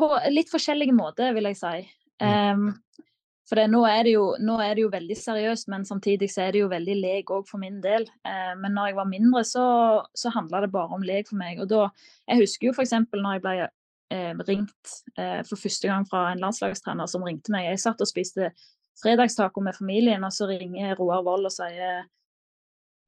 på 0.00 0.10
litt 0.32 0.50
forskjellige 0.52 0.96
måter, 0.96 1.34
vil 1.36 1.50
jeg 1.50 1.58
si. 1.60 1.74
Um, 2.20 2.70
for 3.50 3.58
det, 3.58 3.66
nå, 3.72 3.80
er 3.88 4.04
det 4.06 4.12
jo, 4.14 4.24
nå, 4.38 4.60
er 4.62 4.76
det 4.78 4.84
jo, 4.84 4.92
veldig 4.92 5.16
seriøst, 5.18 5.66
men 5.72 5.84
samtidig 5.88 6.28
så 6.30 6.44
er 6.44 6.54
det 6.54 6.60
jo 6.62 6.70
veldig 6.70 6.94
lek 7.00 7.32
òg 7.34 7.48
for 7.48 7.58
min 7.62 7.80
del. 7.82 8.06
Uh, 8.22 8.54
men 8.60 8.76
når 8.76 8.92
jeg 8.92 8.98
var 9.00 9.10
mindre, 9.10 9.42
så, 9.48 9.64
så 10.14 10.30
handla 10.30 10.62
det 10.62 10.70
bare 10.74 10.94
om 10.94 11.06
lek 11.06 11.30
for 11.32 11.40
meg. 11.40 11.58
Og 11.62 11.70
da, 11.72 11.88
Jeg 12.30 12.44
husker 12.44 12.70
jo 12.70 12.74
f.eks. 12.76 12.94
når 13.10 13.36
jeg 13.36 13.44
ble 13.46 13.56
uh, 13.66 14.44
ringt 14.46 14.94
uh, 15.18 15.40
for 15.48 15.58
første 15.58 15.90
gang 15.90 16.06
fra 16.06 16.28
en 16.30 16.44
landslagstrener 16.44 17.10
som 17.10 17.26
ringte 17.26 17.50
meg. 17.54 17.66
Jeg 17.72 17.82
satt 17.82 18.04
og 18.04 18.10
spiste 18.10 18.52
fredagstaco 19.02 19.64
med 19.64 19.74
familien, 19.74 20.24
og 20.24 20.34
så 20.36 20.46
ringer 20.50 20.94
Roar 20.98 21.24
Wold 21.26 21.48
og 21.50 21.54
sier 21.54 22.04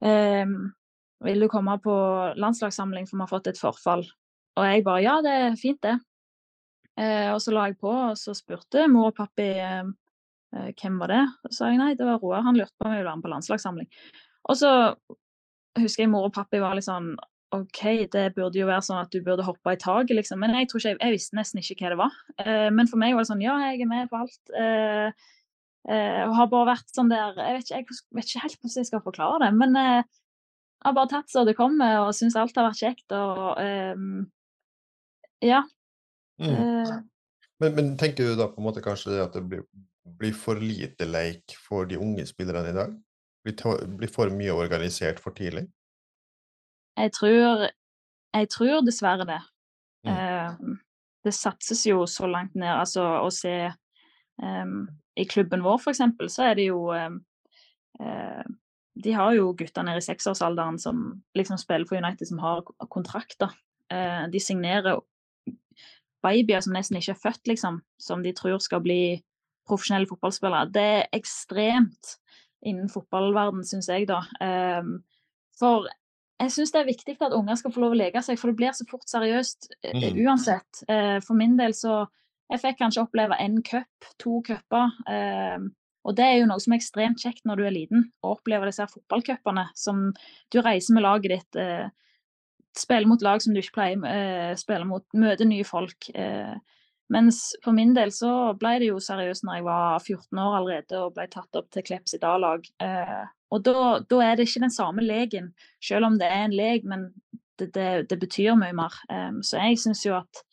um, 0.03 0.73
vil 1.23 1.39
du 1.39 1.47
komme 1.47 1.77
på 1.79 1.95
landslagssamling, 2.35 3.07
for 3.07 3.15
vi 3.15 3.23
har 3.23 3.31
fått 3.31 3.53
et 3.53 3.59
forfall. 3.61 4.03
Og 4.59 4.67
jeg 4.67 4.83
bare 4.83 5.03
ja, 5.05 5.21
det 5.23 5.37
er 5.45 5.55
fint, 5.59 5.79
det. 5.85 6.01
Eh, 6.99 7.29
og 7.33 7.41
så 7.41 7.53
la 7.53 7.67
jeg 7.69 7.79
på, 7.81 7.89
og 7.89 8.17
så 8.19 8.35
spurte 8.37 8.87
mor 8.91 9.09
og 9.09 9.17
pappi 9.17 9.49
eh, 9.57 9.83
eh, 10.53 10.71
hvem 10.77 10.99
var 11.01 11.13
det. 11.13 11.23
Så 11.49 11.57
sa 11.57 11.71
jeg 11.71 11.81
nei, 11.81 11.93
det 11.97 12.07
var 12.07 12.21
Roar. 12.21 12.45
Han 12.45 12.59
lurte 12.59 12.75
på 12.77 12.87
om 12.87 12.93
jeg 12.93 13.01
ville 13.01 13.09
være 13.09 13.21
med 13.21 13.27
på 13.27 13.33
landslagssamling. 13.33 13.91
Og 14.51 14.59
så 14.59 14.71
husker 15.79 16.05
jeg 16.05 16.11
mor 16.13 16.27
og 16.27 16.35
pappi 16.35 16.61
var 16.61 16.77
litt 16.77 16.85
sånn 16.85 17.15
OK, 17.53 18.09
det 18.13 18.31
burde 18.33 18.57
jo 18.57 18.65
være 18.65 18.81
sånn 18.85 19.01
at 19.03 19.13
du 19.13 19.19
burde 19.25 19.45
hoppe 19.45 19.75
i 19.75 19.79
taket, 19.79 20.15
liksom. 20.17 20.41
Men 20.41 20.55
jeg 20.57 20.67
ikke, 20.67 20.95
jeg, 20.95 21.13
visste 21.13 21.37
nesten 21.37 21.61
ikke 21.61 21.77
hva 21.83 21.91
det 21.93 21.99
var. 21.99 22.15
Eh, 22.41 22.69
men 22.73 22.89
for 22.89 23.01
meg 23.01 23.13
var 23.13 23.25
det 23.25 23.29
sånn 23.29 23.43
ja, 23.45 23.59
jeg 23.67 23.83
er 23.83 23.89
med 23.91 24.09
på 24.09 24.21
alt. 24.23 24.53
Eh, 24.57 25.27
eh, 25.93 26.21
og 26.25 26.33
har 26.39 26.49
bare 26.49 26.71
vært 26.71 26.95
sånn 26.95 27.11
der 27.11 27.37
Jeg 27.37 27.59
vet 27.59 27.69
ikke, 27.69 27.77
jeg 27.77 28.17
vet 28.17 28.31
ikke 28.31 28.43
helt 28.47 28.57
hvordan 28.57 28.81
jeg 28.81 28.89
skal 28.89 29.05
forklare 29.05 29.41
det, 29.45 29.51
men 29.59 29.77
jeg 29.77 30.03
har 30.87 30.97
bare 30.97 31.11
tatt 31.13 31.29
så 31.31 31.45
det 31.47 31.55
kommer, 31.59 31.99
og 32.07 32.17
syns 32.17 32.37
alt 32.39 32.57
har 32.57 32.71
vært 32.71 32.81
kjekt. 32.81 33.13
Og 33.15 33.61
ja. 35.43 35.61
Mm. 36.43 36.59
Uh, 36.59 37.39
men, 37.63 37.75
men, 37.77 37.91
tenker 37.99 38.27
du 38.27 38.37
da 38.39 38.49
på 38.51 38.61
en 38.61 38.67
måte 38.67 38.83
kanskje 38.83 39.15
det 39.15 39.23
at 39.23 39.37
det 39.37 39.43
blir, 39.49 39.63
blir 40.19 40.35
for 40.35 40.59
lite 40.59 41.07
leik 41.07 41.55
for 41.63 41.87
de 41.89 41.99
unge 42.01 42.25
spillerne 42.29 42.73
i 42.73 42.77
dag? 42.77 42.97
Blir, 43.43 43.85
blir 43.99 44.11
for 44.11 44.31
mye 44.33 44.55
organisert 44.55 45.21
for 45.23 45.35
tidlig? 45.35 45.65
Jeg 46.99 47.13
tror, 47.15 47.67
jeg 48.35 48.49
tror 48.53 48.83
dessverre 48.85 49.25
det. 49.27 49.41
Mm. 50.03 50.75
det 51.23 51.31
satses 51.31 51.85
jo 51.87 52.01
så 52.11 52.27
langt 52.27 52.57
ned. 52.59 52.67
Altså 52.67 53.05
å 53.23 53.29
se 53.31 53.71
Um, 54.41 54.87
I 55.15 55.25
klubben 55.25 55.63
vår 55.63 55.77
for 55.77 55.93
eksempel, 55.93 56.29
så 56.29 56.49
er 56.49 56.57
det 56.57 56.67
jo 56.71 56.89
um, 56.89 57.19
uh, 58.01 58.43
De 59.03 59.13
har 59.13 59.33
jo 59.37 59.53
gutter 59.57 59.85
nede 59.85 60.01
i 60.01 60.05
seksårsalderen 60.05 60.79
som 60.81 61.03
liksom 61.37 61.59
spiller 61.61 61.87
for 61.89 61.97
United, 61.97 62.27
som 62.27 62.41
har 62.41 62.63
kontrakter. 62.89 63.53
Uh, 63.93 64.25
de 64.33 64.41
signerer 64.41 65.01
babyer 66.23 66.63
som 66.63 66.75
nesten 66.75 66.99
ikke 66.99 67.13
er 67.15 67.21
født, 67.21 67.43
liksom, 67.51 67.81
som 68.01 68.23
de 68.23 68.33
tror 68.35 68.61
skal 68.63 68.83
bli 68.83 69.17
profesjonelle 69.67 70.09
fotballspillere. 70.09 70.71
Det 70.75 70.87
er 70.97 71.11
ekstremt 71.15 72.15
innen 72.63 72.89
fotballverden, 72.91 73.63
syns 73.67 73.89
jeg, 73.91 74.07
da. 74.09 74.21
Um, 74.39 74.97
for 75.59 75.87
jeg 76.41 76.51
syns 76.55 76.73
det 76.73 76.81
er 76.81 76.89
viktig 76.89 77.15
at 77.21 77.35
unger 77.35 77.59
skal 77.59 77.71
få 77.75 77.83
lov 77.83 77.95
å 77.95 77.99
leke 77.99 78.23
seg, 78.23 78.39
for 78.39 78.51
det 78.51 78.59
blir 78.59 78.75
så 78.75 78.87
fort 78.89 79.07
seriøst 79.07 79.69
mm. 79.85 80.19
uansett. 80.25 80.83
Uh, 80.89 81.19
for 81.23 81.39
min 81.39 81.55
del 81.59 81.75
så 81.77 82.03
jeg 82.51 82.61
fikk 82.61 82.81
kanskje 82.81 83.05
oppleve 83.05 83.39
én 83.41 83.61
cup, 83.65 84.11
to 84.21 84.41
cuper. 84.45 84.91
Eh, 85.09 85.63
og 86.03 86.15
det 86.17 86.25
er 86.27 86.35
jo 86.41 86.49
noe 86.49 86.61
som 86.61 86.75
er 86.75 86.81
ekstremt 86.81 87.21
kjekt 87.23 87.45
når 87.47 87.59
du 87.59 87.65
er 87.65 87.73
liten, 87.73 88.07
å 88.21 88.35
oppleve 88.35 88.67
disse 88.69 88.85
fotballcupene 88.91 89.69
som 89.79 90.09
du 90.51 90.59
reiser 90.61 90.97
med 90.97 91.05
laget 91.05 91.33
ditt. 91.33 91.61
Eh, 92.73 92.79
spiller 92.79 93.07
mot 93.07 93.21
lag 93.21 93.41
som 93.41 93.53
du 93.53 93.59
ikke 93.61 93.77
pleier, 93.77 94.05
eh, 94.05 94.55
spille 94.55 94.85
mot, 94.85 95.05
møte 95.13 95.45
nye 95.45 95.63
folk. 95.63 96.09
Eh, 96.15 96.55
mens 97.09 97.55
for 97.63 97.73
min 97.73 97.93
del 97.93 98.11
så 98.11 98.57
ble 98.57 98.79
det 98.79 98.89
jo 98.89 98.99
seriøst 98.99 99.43
når 99.43 99.55
jeg 99.55 99.63
var 99.63 99.99
14 99.99 100.39
år 100.39 100.57
allerede 100.57 101.01
og 101.01 101.13
ble 101.13 101.27
tatt 101.27 101.55
opp 101.55 101.69
til 101.71 101.83
Kleps 101.83 102.13
i 102.13 102.21
dag-lag. 102.21 102.65
Eh, 102.81 103.25
og 103.51 103.63
da, 103.63 103.99
er 104.23 104.35
det 104.35 104.47
ikke 104.47 104.65
den 104.65 104.73
samme 104.73 105.03
leken, 105.03 105.53
selv 105.81 106.05
om 106.05 106.17
det 106.17 106.27
er 106.27 106.47
en 106.47 106.55
lek, 106.55 106.83
men 106.83 107.11
det, 107.59 107.73
det, 107.75 108.09
det 108.09 108.19
betyr 108.19 108.55
mye 108.57 108.73
mer. 108.73 108.97
Eh, 109.09 109.31
så 109.45 109.61
jeg 109.61 109.79
syns 109.83 110.05
jo 110.05 110.17
at 110.17 110.43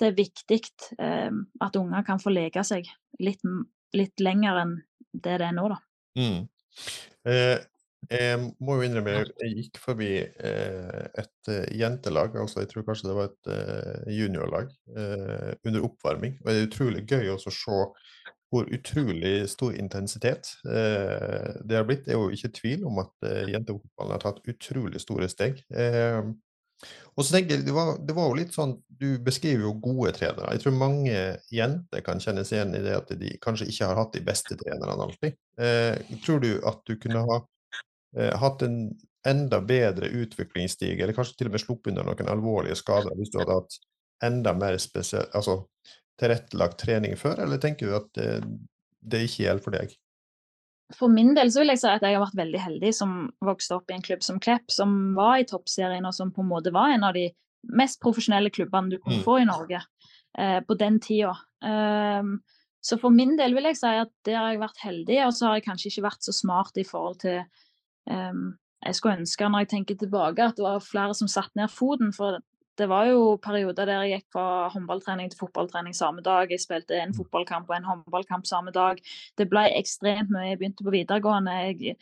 det 0.00 0.10
er 0.10 0.16
viktig 0.16 0.60
eh, 0.98 1.32
at 1.60 1.76
unger 1.76 2.04
kan 2.04 2.20
få 2.20 2.32
leke 2.32 2.64
seg 2.64 2.88
litt, 3.20 3.40
litt 3.96 4.20
lenger 4.20 4.60
enn 4.64 4.78
det 5.12 5.40
det 5.40 5.48
er 5.48 5.56
nå, 5.56 5.68
da. 5.72 5.80
Mm. 6.18 6.48
Eh, 8.08 8.26
jeg 8.32 8.40
må 8.64 8.78
jo 8.78 8.86
innrømme, 8.86 9.16
jeg 9.42 9.56
gikk 9.58 9.80
forbi 9.82 10.10
eh, 10.22 11.00
et 11.20 11.50
uh, 11.52 11.64
jentelag, 11.76 12.36
altså 12.40 12.64
jeg 12.64 12.70
tror 12.72 12.86
kanskje 12.88 13.10
det 13.10 13.16
var 13.18 13.30
et 13.30 13.50
juniorlag, 14.16 14.70
under 15.64 15.88
oppvarming. 15.88 16.38
Og 16.42 16.50
det 16.50 16.58
er 16.58 16.68
utrolig 16.70 17.06
gøy 17.08 17.34
å 17.34 17.40
se 17.42 17.80
hvor 18.50 18.66
utrolig 18.74 19.34
stor 19.46 19.76
intensitet 19.78 20.48
det 20.64 21.76
har 21.76 21.84
blitt. 21.86 22.02
Det 22.06 22.16
er 22.16 22.18
jo 22.18 22.32
ikke 22.34 22.50
tvil 22.56 22.86
om 22.88 22.98
at 23.04 23.28
jentefotballen 23.46 24.16
har 24.16 24.24
tatt 24.24 24.40
utrolig 24.50 25.02
store 25.04 25.28
steg. 25.30 25.60
Og 27.18 27.24
så 27.24 27.34
tenker 27.34 27.56
jeg, 27.56 27.66
det 27.66 27.74
var, 27.76 27.92
det 28.00 28.14
var, 28.16 28.30
jo 28.30 28.38
litt 28.38 28.54
sånn, 28.56 28.78
Du 29.00 29.20
beskriver 29.24 29.66
jo 29.66 29.74
gode 29.82 30.12
trenere. 30.16 30.54
Jeg 30.54 30.64
tror 30.64 30.76
mange 30.80 31.16
jenter 31.52 32.04
kan 32.04 32.20
kjenne 32.22 32.44
seg 32.46 32.58
igjen 32.58 32.74
i 32.78 32.82
det 32.84 32.96
at 32.96 33.14
de 33.20 33.32
kanskje 33.44 33.68
ikke 33.72 33.88
har 33.90 34.00
hatt 34.00 34.16
de 34.16 34.24
beste 34.24 34.56
trenerne 34.60 35.06
alltid. 35.06 35.38
Eh, 35.60 36.16
tror 36.24 36.42
du 36.44 36.50
at 36.68 36.82
du 36.88 36.96
kunne 37.00 37.24
ha 37.28 37.38
eh, 37.40 37.48
hatt 38.16 38.62
en 38.66 38.76
enda 39.28 39.60
bedre 39.62 40.08
utviklingsstig, 40.16 40.94
eller 40.96 41.14
kanskje 41.14 41.36
til 41.38 41.50
og 41.50 41.54
med 41.54 41.62
sluppet 41.62 41.92
unna 41.92 42.06
noen 42.08 42.30
alvorlige 42.32 42.78
skader, 42.80 43.12
hvis 43.18 43.30
du 43.30 43.38
hadde 43.42 43.58
hatt 43.58 43.76
enda 44.24 44.54
mer 44.56 44.78
spesiell, 44.80 45.28
altså, 45.36 45.60
tilrettelagt 46.20 46.80
trening 46.80 47.14
før, 47.20 47.42
eller 47.44 47.60
tenker 47.60 47.88
du 47.88 47.96
at 47.96 48.08
det, 48.16 48.30
det 49.00 49.22
ikke 49.28 49.44
gjelder 49.44 49.64
for 49.64 49.76
deg? 49.76 49.94
for 50.96 51.12
min 51.12 51.34
del 51.36 51.50
så 51.52 51.62
vil 51.62 51.72
jeg 51.72 51.82
si 51.82 51.90
at 51.90 52.04
jeg 52.04 52.16
har 52.16 52.24
vært 52.24 52.38
veldig 52.40 52.60
heldig 52.64 52.92
som 52.94 53.14
vokste 53.46 53.76
opp 53.78 53.90
i 53.90 53.96
en 53.96 54.04
klubb 54.04 54.24
som 54.26 54.40
Klepp, 54.42 54.70
som 54.72 55.14
var 55.18 55.40
i 55.40 55.46
toppserien, 55.48 56.06
og 56.06 56.14
som 56.16 56.32
på 56.34 56.42
en 56.44 56.50
måte 56.50 56.72
var 56.74 56.94
en 56.94 57.06
av 57.06 57.14
de 57.16 57.28
mest 57.76 58.00
profesjonelle 58.02 58.50
klubbene 58.54 58.94
du 58.94 58.98
kunne 58.98 59.20
mm. 59.20 59.26
få 59.26 59.40
i 59.42 59.48
Norge 59.48 59.82
eh, 60.38 60.58
på 60.66 60.76
den 60.80 60.98
tida. 61.04 61.34
Um, 61.62 62.38
så 62.80 62.96
for 62.98 63.12
min 63.12 63.36
del 63.38 63.54
vil 63.54 63.68
jeg 63.68 63.78
si 63.78 63.90
at 64.02 64.12
der 64.26 64.38
har 64.40 64.54
jeg 64.54 64.62
vært 64.62 64.84
heldig, 64.86 65.18
og 65.26 65.34
så 65.36 65.50
har 65.50 65.58
jeg 65.58 65.66
kanskje 65.68 65.90
ikke 65.92 66.06
vært 66.08 66.26
så 66.26 66.34
smart 66.34 66.80
i 66.80 66.86
forhold 66.88 67.20
til 67.22 67.42
Jeg 68.08 68.96
skulle 68.96 69.18
ønske, 69.20 69.48
når 69.48 69.64
jeg 69.64 69.68
tenker 69.74 69.98
tilbake, 70.00 70.44
at 70.44 70.56
det 70.56 70.64
var 70.64 70.80
flere 70.80 71.14
som 71.14 71.28
satte 71.28 71.58
ned 71.58 71.68
foten. 71.68 72.14
For 72.16 72.38
det 72.80 72.88
var 72.88 73.10
jo 73.10 73.36
perioder 73.42 73.84
der 73.84 74.06
jeg 74.06 74.20
gikk 74.20 74.32
fra 74.36 74.46
håndballtrening 74.72 75.28
til 75.30 75.42
fotballtrening 75.42 75.96
samme 75.96 76.24
dag. 76.24 76.48
Jeg 76.50 76.62
spilte 76.62 76.96
en 76.96 77.12
mm. 77.12 77.18
fotballkamp 77.18 77.68
og 77.68 77.76
en 77.76 77.90
håndballkamp 77.90 78.48
samme 78.48 78.72
dag. 78.72 79.02
Det 79.38 79.48
ble 79.50 79.66
ekstremt 79.76 80.32
mye. 80.32 80.48
Jeg 80.52 80.60
begynte 80.62 80.86
på 80.86 80.94
videregående. 80.94 81.58
Jeg 81.60 81.96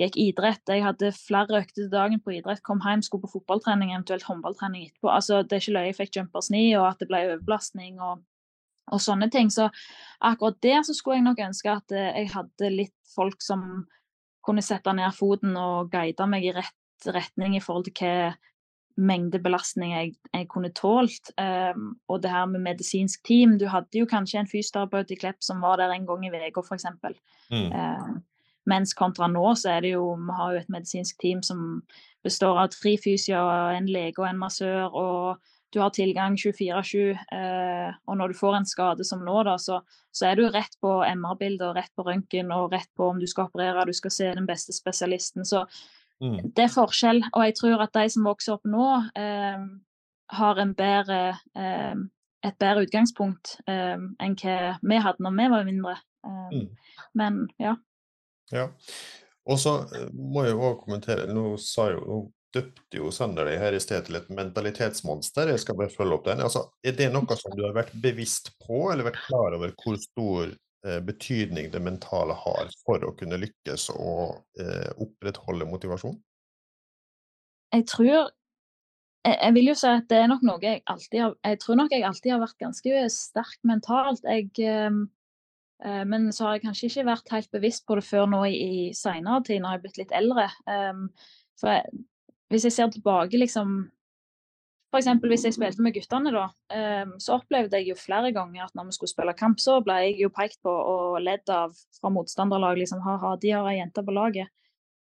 gikk 0.00 0.16
idrett. 0.16 0.64
Jeg 0.68 0.84
hadde 0.86 1.12
flere 1.12 1.60
økter 1.60 1.82
til 1.82 1.92
dagen 1.92 2.20
på 2.24 2.36
idrett. 2.38 2.64
Kom 2.64 2.80
hjem, 2.84 3.04
skulle 3.04 3.26
på 3.26 3.34
fotballtrening, 3.36 3.92
eventuelt 3.92 4.24
håndballtrening 4.28 4.88
etterpå. 4.88 5.10
Altså, 5.12 5.42
det 5.42 5.58
er 5.58 5.64
ikke 5.64 5.76
løye 5.76 5.90
jeg 5.90 5.98
fikk 6.00 6.20
jumpers 6.20 6.50
ni, 6.54 6.64
og 6.78 6.88
at 6.88 7.02
det 7.02 7.10
ble 7.12 7.24
overbelastning 7.28 8.00
og, 8.00 8.22
og, 8.88 9.00
sånne 9.04 9.28
ting. 9.34 9.52
Så 9.52 9.68
akkurat 10.20 10.62
der 10.64 10.80
så 10.86 10.96
skulle 10.96 11.20
jeg 11.20 11.28
nok 11.28 11.44
ønske 11.44 11.76
at 11.76 11.92
eh, 11.92 12.12
jeg 12.22 12.32
hadde 12.38 12.72
litt 12.72 12.96
folk 13.12 13.44
som 13.44 13.84
kunne 14.44 14.62
sette 14.64 14.92
ned 14.96 15.14
foten 15.16 15.56
og 15.58 15.92
guide 15.92 16.26
meg 16.30 16.46
i 16.48 16.54
rett 16.56 16.78
retning 17.12 17.56
i 17.56 17.62
forhold 17.62 17.88
til 17.88 17.98
hva 17.98 18.32
mengde 19.00 19.40
belastning 19.40 19.94
jeg, 19.94 20.10
jeg 20.34 20.48
kunne 20.52 20.72
tålt. 20.76 21.32
Um, 21.40 21.94
og 22.08 22.22
det 22.22 22.30
her 22.30 22.44
med 22.46 22.60
medisinsk 22.60 23.22
team 23.24 23.56
Du 23.58 23.66
hadde 23.72 23.98
jo 23.98 24.06
kanskje 24.06 24.42
en 24.42 24.50
fysioterapeut 24.50 25.10
i 25.10 25.16
Klepp 25.16 25.40
som 25.40 25.62
var 25.64 25.80
der 25.80 25.94
en 25.94 26.06
gang 26.06 26.26
i 26.26 26.30
uka, 26.30 26.60
f.eks. 26.60 26.86
Mm. 27.50 27.72
Um, 27.72 28.20
mens 28.68 28.94
kontra 28.94 29.26
nå 29.26 29.54
så 29.58 29.76
er 29.76 29.80
det 29.80 29.94
jo 29.94 30.14
Vi 30.14 30.36
har 30.38 30.52
jo 30.52 30.60
et 30.60 30.68
medisinsk 30.68 31.18
team 31.20 31.42
som 31.42 31.82
består 32.22 32.60
av 32.60 32.68
tre 32.70 32.96
fysioer, 33.00 33.72
en 33.76 33.88
lege 33.88 34.20
og 34.20 34.28
en 34.28 34.38
massør. 34.38 34.92
og 34.92 35.38
du 35.72 35.80
har 35.80 35.90
tilgang 35.96 36.36
24-7, 36.36 36.98
eh, 37.32 37.94
og 38.06 38.18
når 38.20 38.32
du 38.32 38.38
får 38.38 38.58
en 38.58 38.68
skade 38.68 39.06
som 39.08 39.24
nå, 39.24 39.38
da, 39.48 39.56
så, 39.60 39.80
så 40.12 40.28
er 40.28 40.36
du 40.36 40.44
rett 40.52 40.76
på 40.84 40.98
MR-bilder, 41.08 41.72
rett 41.78 41.92
på 41.96 42.04
røntgen 42.06 42.52
og 42.52 42.74
rett 42.74 42.90
på 42.98 43.08
om 43.08 43.20
du 43.20 43.26
skal 43.30 43.48
operere, 43.48 43.88
du 43.88 43.96
skal 43.96 44.14
se 44.14 44.30
den 44.36 44.48
beste 44.48 44.76
spesialisten. 44.76 45.48
Så 45.48 45.64
Mm. 46.22 46.52
Det 46.54 46.68
er 46.68 46.70
forskjell, 46.70 47.24
og 47.32 47.44
jeg 47.48 47.54
tror 47.58 47.82
at 47.82 47.94
de 47.96 48.10
som 48.14 48.26
vokser 48.26 48.54
opp 48.54 48.68
nå, 48.68 48.88
eh, 49.18 49.64
har 50.38 50.60
bedre, 50.78 51.20
eh, 51.58 51.94
et 52.42 52.58
bedre 52.58 52.84
utgangspunkt 52.86 53.56
eh, 53.66 53.98
enn 53.98 54.36
hva 54.38 54.76
vi 54.82 55.00
hadde 55.02 55.24
når 55.24 55.34
vi 55.38 55.48
var 55.50 55.66
mindre. 55.66 55.96
Eh, 56.26 56.54
mm. 56.54 56.68
Men 57.18 57.40
ja. 57.58 57.74
ja. 58.52 58.68
Og 59.50 59.58
så 59.58 59.80
eh, 59.96 60.08
må 60.14 60.46
jeg 60.46 60.54
òg 60.54 60.78
kommentere, 60.84 61.26
nå 61.34 61.56
sa 61.58 61.90
jo 61.90 62.22
døpte 62.54 62.98
jo 62.98 63.12
Sander 63.14 63.48
deg 63.48 63.60
her 63.62 63.76
i 63.76 63.80
sted 63.82 64.06
til 64.06 64.18
et 64.18 64.28
mentalitetsmonster. 64.32 65.52
Jeg 65.54 65.62
skal 65.62 65.78
bare 65.78 65.92
følge 65.92 66.18
opp 66.18 66.26
den. 66.28 66.42
Altså, 66.44 66.66
er 66.84 66.96
det 66.98 67.08
noe 67.14 67.38
som 67.40 67.54
du 67.56 67.64
har 67.64 67.76
vært 67.76 67.94
bevisst 68.04 68.52
på, 68.62 68.90
eller 68.92 69.08
vært 69.08 69.24
klar 69.26 69.56
over 69.56 69.72
hvor 69.82 69.98
stor 70.00 70.52
Eh, 70.86 71.00
betydning 71.00 71.70
det 71.70 71.78
mentale 71.78 72.34
har 72.34 72.70
for 72.82 73.04
å 73.06 73.12
kunne 73.14 73.38
lykkes 73.38 73.84
og 73.94 74.40
eh, 74.58 74.88
opprettholde 74.98 75.68
motivasjon? 75.70 76.16
Jeg 77.70 77.84
tror 77.86 78.08
jeg, 78.10 79.36
jeg, 79.36 79.52
vil 79.54 79.70
jo 79.70 79.76
si 79.78 79.86
at 79.86 80.08
det 80.10 80.18
er 80.18 80.26
nok 80.32 80.42
noe 80.42 80.58
jeg 80.58 80.82
alltid 80.90 81.22
har 81.22 81.36
Jeg 81.46 81.60
tror 81.62 81.78
nok 81.78 81.94
jeg 81.94 82.02
alltid 82.08 82.34
har 82.34 82.42
vært 82.42 82.58
ganske 82.64 83.04
sterk 83.14 83.60
mentalt. 83.70 84.26
Jeg, 84.26 84.50
ehm, 84.58 85.04
eh, 85.86 86.02
men 86.02 86.32
så 86.34 86.48
har 86.48 86.58
jeg 86.58 86.64
kanskje 86.66 86.90
ikke 86.90 87.06
vært 87.12 87.30
helt 87.36 87.52
bevisst 87.54 87.86
på 87.86 88.00
det 88.00 88.04
før 88.08 88.26
nå 88.34 88.42
i, 88.50 88.58
i 88.58 88.82
seinere 88.90 89.38
tid, 89.46 89.62
når 89.62 89.68
jeg 89.68 89.78
har 89.78 89.84
blitt 89.86 90.02
litt 90.02 90.16
eldre. 90.18 90.48
Um, 90.66 91.06
for 91.62 91.76
jeg, 91.76 92.02
hvis 92.52 92.68
jeg 92.68 92.76
ser 92.76 92.92
tilbake 92.92 93.40
liksom 93.40 93.82
F.eks. 94.92 95.06
hvis 95.24 95.44
jeg 95.46 95.54
spilte 95.56 95.80
med 95.80 95.94
guttene, 95.96 96.30
da, 96.34 96.42
ehm, 96.76 97.14
så 97.16 97.38
opplevde 97.38 97.78
jeg 97.80 97.88
jo 97.88 97.94
flere 97.96 98.28
ganger 98.36 98.66
at 98.66 98.74
når 98.76 98.90
vi 98.90 98.96
skulle 98.98 99.12
spille 99.12 99.32
kamp, 99.38 99.60
så 99.60 99.78
ble 99.80 99.94
jeg 100.02 100.18
jo 100.20 100.28
pekt 100.28 100.58
på 100.60 100.68
og 100.68 101.16
ledd 101.24 101.48
av 101.48 101.72
fra 101.96 102.10
motstanderlag. 102.12 102.76
liksom, 102.76 103.00
ha-ha, 103.00 103.30
de 103.40 103.54
har 103.56 103.70
ei 103.70 103.78
jente 103.78 104.04
på 104.04 104.12
laget. 104.12 104.52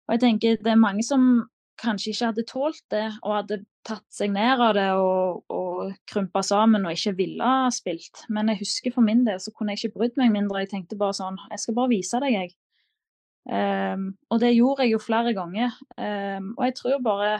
Og 0.07 0.15
jeg 0.15 0.23
tenker 0.23 0.63
det 0.63 0.71
er 0.71 0.79
mange 0.79 1.03
som 1.03 1.43
kanskje 1.81 2.13
ikke 2.13 2.29
hadde 2.29 2.45
tålt 2.47 2.83
det, 2.93 3.05
og 3.19 3.35
hadde 3.35 3.57
tatt 3.83 4.05
seg 4.13 4.31
ned 4.31 4.63
av 4.63 4.73
det 4.77 4.87
og, 4.95 5.43
og 5.51 5.91
krympa 6.07 6.39
sammen 6.45 6.87
og 6.87 6.95
ikke 6.95 7.17
ville 7.19 7.43
ha 7.43 7.67
spilt. 7.73 8.23
Men 8.29 8.53
jeg 8.53 8.63
husker 8.63 8.95
for 8.95 9.03
min 9.03 9.25
del 9.27 9.41
så 9.43 9.51
kunne 9.51 9.75
jeg 9.75 9.83
ikke 9.83 9.99
brydd 9.99 10.21
meg 10.21 10.31
mindre. 10.33 10.63
Jeg 10.63 10.71
tenkte 10.71 10.99
bare 10.99 11.17
sånn 11.19 11.41
Jeg 11.51 11.65
skal 11.65 11.75
bare 11.75 11.91
vise 11.91 12.21
deg, 12.23 12.37
jeg. 12.39 12.55
Um, 13.45 14.07
og 14.33 14.39
det 14.41 14.55
gjorde 14.55 14.85
jeg 14.85 14.95
jo 14.95 15.01
flere 15.03 15.35
ganger. 15.37 15.75
Um, 15.97 16.53
og 16.57 16.65
jeg 16.65 16.75
tror 16.79 17.03
bare 17.05 17.33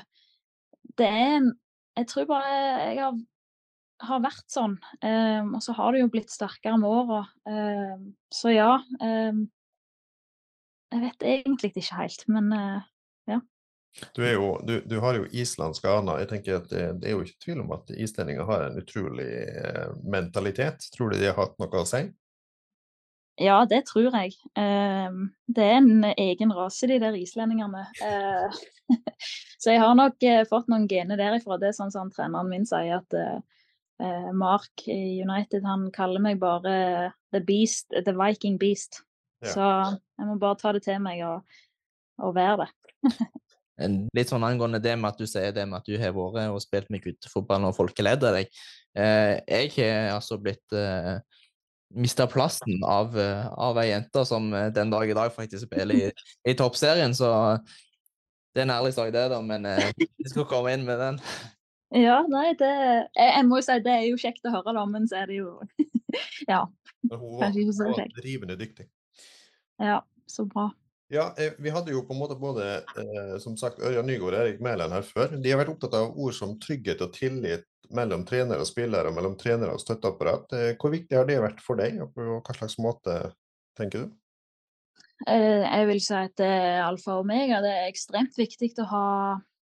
det 0.99 1.08
er 1.08 1.38
en 1.39 1.53
jeg 1.95 2.08
tror 2.12 2.28
bare 2.30 2.51
jeg 2.91 2.99
har 2.99 3.18
har 4.03 4.20
vært 4.20 4.49
sånn. 4.51 4.74
Um, 4.99 5.53
og 5.56 5.62
så 5.64 5.74
har 5.78 5.95
det 5.95 6.01
jo 6.03 6.12
blitt 6.12 6.34
sterkere 6.34 6.76
med 6.78 6.91
åra. 6.91 7.22
Så 8.34 8.51
ja. 8.51 8.74
Jeg 10.95 11.01
vet 11.01 11.26
egentlig 11.28 11.72
ikke 11.74 11.97
helt, 11.97 12.26
men 12.32 12.51
uh, 12.56 12.84
ja. 13.28 13.39
Du, 14.16 14.22
jo, 14.28 14.49
du, 14.68 14.78
du, 14.84 14.97
har 15.03 15.18
jo 15.18 15.28
islandsk 15.32 15.88
aner. 15.88 16.22
Jeg 16.24 16.30
tenker 16.32 16.60
at 16.60 16.70
det, 16.72 16.84
det, 17.01 17.10
er 17.10 17.16
jo 17.16 17.24
ikke 17.26 17.43
tvil 17.45 17.64
om 17.64 17.74
at 17.76 17.91
islendinger 17.95 18.47
har 18.47 18.68
en 18.68 18.80
utrolig 18.80 19.28
uh, 19.56 19.95
mentalitet. 20.03 20.88
Tror 20.95 21.12
du 21.12 21.20
de 21.20 21.30
har 21.30 21.39
hatt 21.39 21.58
noe 21.62 21.82
å 21.82 21.88
si? 21.89 22.06
Ja, 23.41 23.57
det 23.67 23.81
tror 23.89 24.13
jeg. 24.15 24.31
det 24.55 25.63
er 25.63 25.73
en 25.75 26.05
egen 26.15 26.53
rase, 26.55 26.88
de 26.88 26.99
der 27.03 27.17
islendingene. 27.19 27.81
så 29.61 29.73
jeg 29.73 29.81
har 29.81 29.97
nok 29.99 30.23
fått 30.47 30.69
noen 30.71 30.88
gener 30.88 31.19
derifra. 31.19 31.57
Det 31.59 31.67
er 31.71 31.75
sånn 31.75 31.91
som 31.91 32.13
treneren 32.15 32.47
min 32.47 32.67
sier, 32.69 33.01
at 33.01 33.17
eh, 33.19 34.31
Mark 34.36 34.88
i 34.88 35.19
United, 35.23 35.65
han 35.67 35.89
kaller 35.95 36.23
meg 36.23 36.39
bare 36.39 37.11
The 37.36 37.43
Beast, 37.43 37.91
The 37.91 38.15
Viking 38.15 38.59
Beast. 38.61 39.01
Ja. 39.43 39.51
Så 39.51 39.69
jeg 40.15 40.29
må 40.29 40.38
bare 40.39 40.59
ta 40.61 40.71
det 40.75 40.86
til 40.86 41.01
meg 41.03 41.23
og, 41.27 41.43
og 42.23 42.36
være 42.38 42.65
det. 42.65 42.71
Litt 44.15 44.31
sånn 44.31 44.45
angående 44.47 44.79
det 44.79 44.93
med 44.95 45.11
at 45.11 45.19
du 45.19 45.27
sier 45.27 45.51
det 45.55 45.65
med 45.67 45.81
at 45.81 45.88
du 45.89 45.97
har 45.99 46.13
vært 46.15 46.53
og 46.53 46.61
spilt 46.63 46.91
med 46.93 47.03
guttefotball 47.03 47.67
og 47.67 47.75
folkeleder 47.75 48.39
deg. 48.39 48.61
Eh, 48.95 49.33
jeg 49.43 49.73
har 49.75 50.13
altså 50.15 50.39
blitt 50.39 50.75
eh, 50.75 51.17
mista 51.95 52.27
plassen 52.27 52.83
av, 52.83 53.15
eh, 53.19 53.47
av 53.47 53.79
ei 53.81 53.89
jente 53.89 54.25
som 54.27 54.53
eh, 54.53 54.69
den 54.75 54.91
dag 54.93 55.09
i 55.09 55.17
dag 55.17 55.33
faktisk 55.33 55.67
spiller 55.67 55.95
i, 55.95 56.11
i 56.49 56.55
toppserien, 56.57 57.15
så 57.15 57.29
det 58.55 58.63
er 58.63 58.67
en 58.69 58.77
ærlig 58.77 58.93
sak, 58.95 59.11
det, 59.15 59.25
da, 59.31 59.41
men 59.43 59.67
eh, 59.67 59.91
vi 59.97 60.31
skal 60.31 60.47
komme 60.47 60.71
inn 60.75 60.85
med 60.87 60.99
den. 61.01 61.19
Ja, 61.95 62.21
nei, 62.31 62.49
det 62.59 62.71
jeg, 62.71 63.09
jeg, 63.15 63.43
må 63.47 63.59
jo 63.59 63.65
si 63.67 63.75
det 63.83 63.93
er 63.93 64.07
jo 64.07 64.19
kjekt 64.19 64.47
å 64.47 64.53
høre, 64.55 64.73
da, 64.77 64.85
men 64.89 65.07
så 65.11 65.21
er 65.23 65.31
det 65.31 65.41
jo 65.41 65.59
Ja. 66.51 66.65
Hun 67.05 67.35
var, 67.37 67.51
ikke 67.51 67.75
så 67.75 67.91
kjekt. 67.93 68.15
drivende 68.17 68.55
dyktig. 68.57 68.87
Ja, 69.83 69.99
så 70.31 70.47
bra. 70.49 70.69
Ja, 71.13 71.27
eh, 71.37 71.53
vi 71.61 71.69
hadde 71.69 71.93
jo 71.93 72.01
på 72.07 72.15
en 72.15 72.21
måte 72.23 72.37
både 72.39 72.79
eh, 72.97 73.35
som 73.43 73.57
sagt, 73.59 73.83
Ørjan 73.83 74.07
Nygaard 74.09 74.33
og 74.33 74.39
Erik 74.39 74.63
Mæland 74.63 74.95
her 74.95 75.05
før. 75.05 75.35
De 75.37 75.51
har 75.51 75.59
vært 75.61 75.75
opptatt 75.75 75.99
av 75.99 76.15
ord 76.17 76.33
som 76.33 76.55
trygghet 76.61 77.03
og 77.05 77.13
tillit 77.13 77.67
mellom 77.95 78.25
trener 78.27 78.61
og 78.61 78.67
spillere, 78.69 79.09
og 79.09 79.17
mellom 79.17 79.36
trenere 79.39 79.73
og 79.75 79.81
støtteapparat. 79.81 80.53
Eh, 80.57 80.75
hvor 80.81 80.93
viktig 80.93 81.17
har 81.17 81.27
det 81.29 81.41
vært 81.43 81.63
for 81.63 81.81
deg, 81.81 81.99
og 82.03 82.13
på 82.15 82.38
hva 82.39 82.55
slags 82.57 82.79
måte 82.81 83.17
tenker 83.77 84.05
du? 84.05 84.13
Eh, 85.27 85.63
jeg 85.63 85.89
vil 85.89 86.01
si 86.03 86.15
at 86.17 86.36
det 86.39 86.47
er 86.47 86.86
alfa 86.86 87.17
og 87.17 87.25
omega. 87.25 87.61
Det 87.63 87.73
er 87.73 87.91
ekstremt 87.91 88.39
viktig 88.39 88.73
å 88.83 88.89
ha 88.91 89.09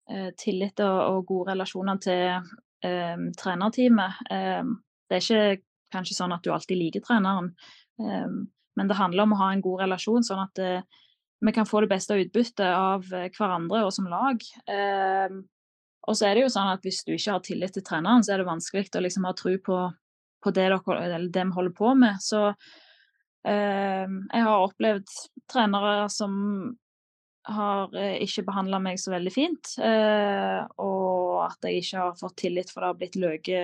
Eh, 0.09 0.29
tillit 0.41 0.79
og, 0.81 1.25
gode 1.29 1.53
relasjoner 1.53 1.99
til 2.01 2.53
trenerteamet. 2.79 4.21
Det 4.31 5.17
er 5.17 5.19
ikke 5.19 5.61
kanskje 5.91 6.15
sånn 6.15 6.31
at 6.31 6.45
du 6.45 6.53
alltid 6.55 6.79
liker 6.79 7.03
treneren, 7.03 7.49
men 7.99 8.87
det 8.87 8.95
handler 8.95 9.25
om 9.25 9.33
å 9.35 9.39
ha 9.41 9.49
en 9.51 9.63
god 9.65 9.81
relasjon, 9.83 10.23
sånn 10.23 10.45
at 10.45 10.61
vi 11.43 11.53
kan 11.57 11.67
få 11.67 11.81
det 11.83 11.89
beste 11.91 12.15
utbyttet 12.15 12.63
av 12.63 13.03
hverandre 13.03 13.81
og 13.83 13.91
som 13.91 14.07
lag. 14.07 14.39
Og 16.07 16.17
så 16.17 16.27
er 16.29 16.37
det 16.37 16.45
jo 16.45 16.51
sånn 16.53 16.71
at 16.71 16.85
hvis 16.85 17.01
du 17.07 17.13
ikke 17.13 17.35
har 17.35 17.41
tillit 17.45 17.73
til 17.75 17.85
treneren, 17.85 18.23
så 18.25 18.33
er 18.33 18.41
det 18.41 18.49
vanskelig 18.49 18.87
å 18.95 19.01
liksom 19.03 19.25
ha 19.27 19.33
tro 19.37 19.55
på, 19.65 19.79
på 20.43 20.53
det, 20.55 20.67
dere, 20.71 21.19
det 21.27 21.47
holder 21.55 21.75
på 21.75 21.95
med. 21.99 22.21
Så 22.23 22.53
jeg 23.49 24.43
har 24.45 24.65
opplevd 24.65 25.11
trenere 25.49 26.09
som 26.11 26.33
har 27.49 27.95
eh, 27.97 28.17
ikke 28.23 28.45
behandla 28.47 28.79
meg 28.83 28.99
så 29.01 29.13
veldig 29.13 29.33
fint. 29.33 29.73
Eh, 29.81 30.61
og 30.81 31.45
at 31.47 31.65
jeg 31.65 31.83
ikke 31.83 32.03
har 32.03 32.19
fått 32.19 32.37
tillit, 32.43 32.71
for 32.71 32.83
det 32.83 32.91
har 32.91 32.99
blitt 32.99 33.19
løge 33.19 33.63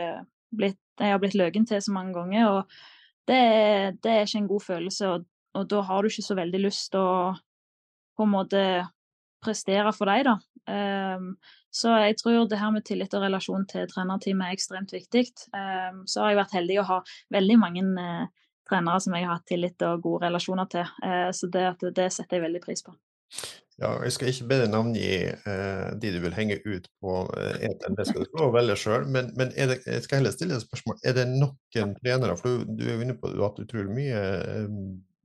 blitt, 0.55 0.79
Jeg 0.99 1.11
har 1.11 1.19
blitt 1.19 1.35
løgen 1.35 1.65
til 1.67 1.81
så 1.83 1.91
mange 1.91 2.15
ganger. 2.15 2.49
Og 2.49 3.27
det, 3.27 3.99
det 4.03 4.11
er 4.11 4.25
ikke 4.25 4.43
en 4.43 4.51
god 4.51 4.63
følelse, 4.63 5.07
og, 5.11 5.25
og, 5.55 5.67
da 5.69 5.81
har 5.83 6.01
du 6.01 6.09
ikke 6.09 6.29
så 6.29 6.37
veldig 6.37 6.61
lyst 6.63 6.91
til 6.93 7.03
å 7.03 7.33
på 8.15 8.23
en 8.23 8.31
måte 8.31 8.61
prestere 9.43 9.91
for 9.91 10.07
deg, 10.07 10.23
da. 10.29 10.37
Um, 10.69 11.35
så 11.75 11.93
jeg 12.05 12.17
tror 12.21 12.47
det 12.49 12.59
her 12.61 12.71
med 12.73 12.85
tillit 12.87 13.13
og 13.17 13.25
relasjon 13.25 13.67
til 13.69 13.87
trenerteamet 13.91 14.47
er 14.47 14.57
ekstremt 14.57 14.95
viktig. 14.95 15.27
Um, 15.51 16.05
så 16.09 16.23
har 16.23 16.33
jeg 16.33 16.41
vært 16.41 16.57
heldig 16.59 16.79
å 16.81 16.87
ha 16.91 17.01
veldig 17.35 17.59
mange 17.61 17.85
uh, 17.99 18.25
trenere 18.69 19.03
som 19.03 19.17
jeg 19.17 19.27
har 19.27 19.37
hatt 19.37 19.49
tillit 19.49 19.87
og 19.87 20.01
gode 20.05 20.25
relasjoner 20.27 20.71
til. 20.71 20.95
Uh, 21.03 21.29
så 21.35 21.51
det, 21.51 21.67
det 21.97 22.09
setter 22.15 22.39
jeg 22.39 22.47
veldig 22.47 22.63
pris 22.65 22.85
på. 22.85 22.95
Ja, 23.75 23.89
jeg 24.05 24.13
skal 24.15 24.29
ikke 24.31 24.47
be 24.47 24.57
deg 24.61 24.69
navngi 24.71 25.07
eh, 25.27 25.87
de 25.99 26.11
du 26.15 26.21
vil 26.23 26.35
henge 26.37 26.55
ut 26.63 26.85
på 27.03 27.15
eh, 27.35 27.65
eteren, 27.67 27.97
det 27.97 28.05
skal 28.07 28.23
du 28.23 28.29
få 28.31 28.47
velge 28.55 28.77
sjøl. 28.79 29.07
Men, 29.11 29.33
men 29.35 29.51
det, 29.51 29.81
jeg 29.83 30.05
skal 30.05 30.21
heller 30.21 30.35
stille 30.35 30.55
et 30.55 30.63
spørsmål. 30.63 31.01
Er 31.03 31.17
det 31.17 31.25
noen 31.33 31.91
trenere, 31.99 32.37
for 32.39 32.63
du, 32.63 32.69
du 32.77 32.85
er 32.85 32.93
jo 32.93 33.03
inne 33.03 33.17
på 33.19 33.33
at 33.35 33.59
du 33.59 33.67
tror 33.67 33.91
mye 33.91 34.21
eh, 34.21 34.69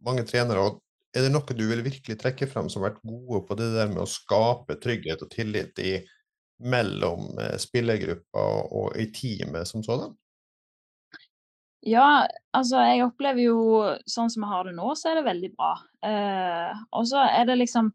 mange 0.06 0.26
trenere, 0.26 0.66
og 0.66 0.80
er 1.16 1.26
det 1.26 1.32
noe 1.34 1.56
du 1.56 1.64
vil 1.66 1.82
virkelig 1.86 2.18
trekke 2.20 2.48
fram 2.50 2.70
som 2.70 2.82
har 2.82 2.92
vært 2.92 3.04
gode 3.06 3.42
på 3.48 3.58
det 3.58 3.70
der 3.74 3.90
med 3.92 4.04
å 4.04 4.10
skape 4.10 4.78
trygghet 4.82 5.22
og 5.24 5.30
tillit 5.32 5.78
i, 5.82 5.98
mellom 6.60 7.38
eh, 7.40 7.56
spillergrupper 7.60 8.72
og 8.76 8.98
i 9.00 9.08
teamet 9.16 9.68
som 9.68 9.84
sådan? 9.84 10.12
Ja, 11.88 12.26
altså 12.52 12.82
jeg 12.84 13.06
opplever 13.06 13.40
jo 13.40 13.60
sånn 14.04 14.28
som 14.28 14.44
vi 14.44 14.50
har 14.50 14.66
det 14.68 14.74
nå, 14.76 14.90
så 14.98 15.10
er 15.10 15.20
det 15.20 15.28
veldig 15.30 15.50
bra. 15.54 15.70
Eh, 16.04 16.82
og 16.92 17.06
så 17.08 17.24
er 17.24 17.48
det 17.48 17.56
liksom 17.62 17.88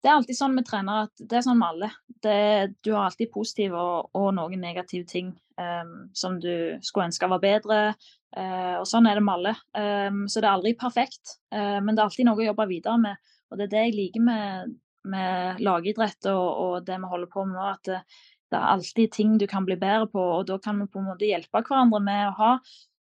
det 0.00 0.08
er 0.08 0.16
alltid 0.16 0.36
sånn 0.36 0.54
med 0.56 0.64
trenere 0.68 1.08
at 1.08 1.22
det 1.28 1.38
er 1.38 1.44
sånn 1.44 1.58
med 1.60 1.74
alle. 1.74 1.88
Det, 2.24 2.36
du 2.84 2.94
har 2.94 3.08
alltid 3.08 3.32
positive 3.32 3.76
og, 3.76 4.12
og 4.16 4.30
noen 4.36 4.62
negative 4.62 5.08
ting 5.08 5.34
som 6.16 6.38
du 6.42 6.78
skulle 6.84 7.08
ønske 7.08 7.28
var 7.30 7.42
bedre. 7.42 7.80
Uh, 8.36 8.78
og 8.78 8.86
sånn 8.86 9.08
er 9.10 9.18
det 9.18 9.24
med 9.26 9.40
alle. 9.40 9.54
Um, 9.74 10.22
så 10.30 10.38
det 10.38 10.46
er 10.46 10.54
aldri 10.54 10.74
perfekt, 10.78 11.36
uh, 11.54 11.78
men 11.82 11.96
det 11.96 12.02
er 12.02 12.06
alltid 12.06 12.28
noe 12.28 12.38
å 12.38 12.46
jobbe 12.50 12.68
videre 12.70 13.00
med. 13.02 13.32
Og 13.50 13.58
det 13.58 13.66
er 13.66 13.72
det 13.72 13.82
jeg 13.88 13.96
liker 13.96 14.24
med, 14.26 14.76
med 15.10 15.64
lagidrett 15.66 16.28
og, 16.30 16.44
og, 16.46 16.76
det 16.86 17.00
vi 17.02 17.10
holder 17.10 17.32
på 17.32 17.46
med 17.48 17.58
nå. 17.58 17.66
At 17.72 17.90
det, 17.90 17.98
det, 18.50 18.60
er 18.60 18.68
alltid 18.76 19.16
ting 19.16 19.34
du 19.40 19.48
kan 19.50 19.66
bli 19.66 19.78
bedre 19.80 20.06
på, 20.12 20.22
og 20.38 20.46
da 20.50 20.60
kan 20.62 20.78
vi 20.78 20.86
på 20.90 21.02
en 21.02 21.10
måte 21.10 21.26
hjelpe 21.26 21.64
hverandre 21.66 22.02
med 22.06 22.28
å 22.28 22.38
ha 22.38 22.54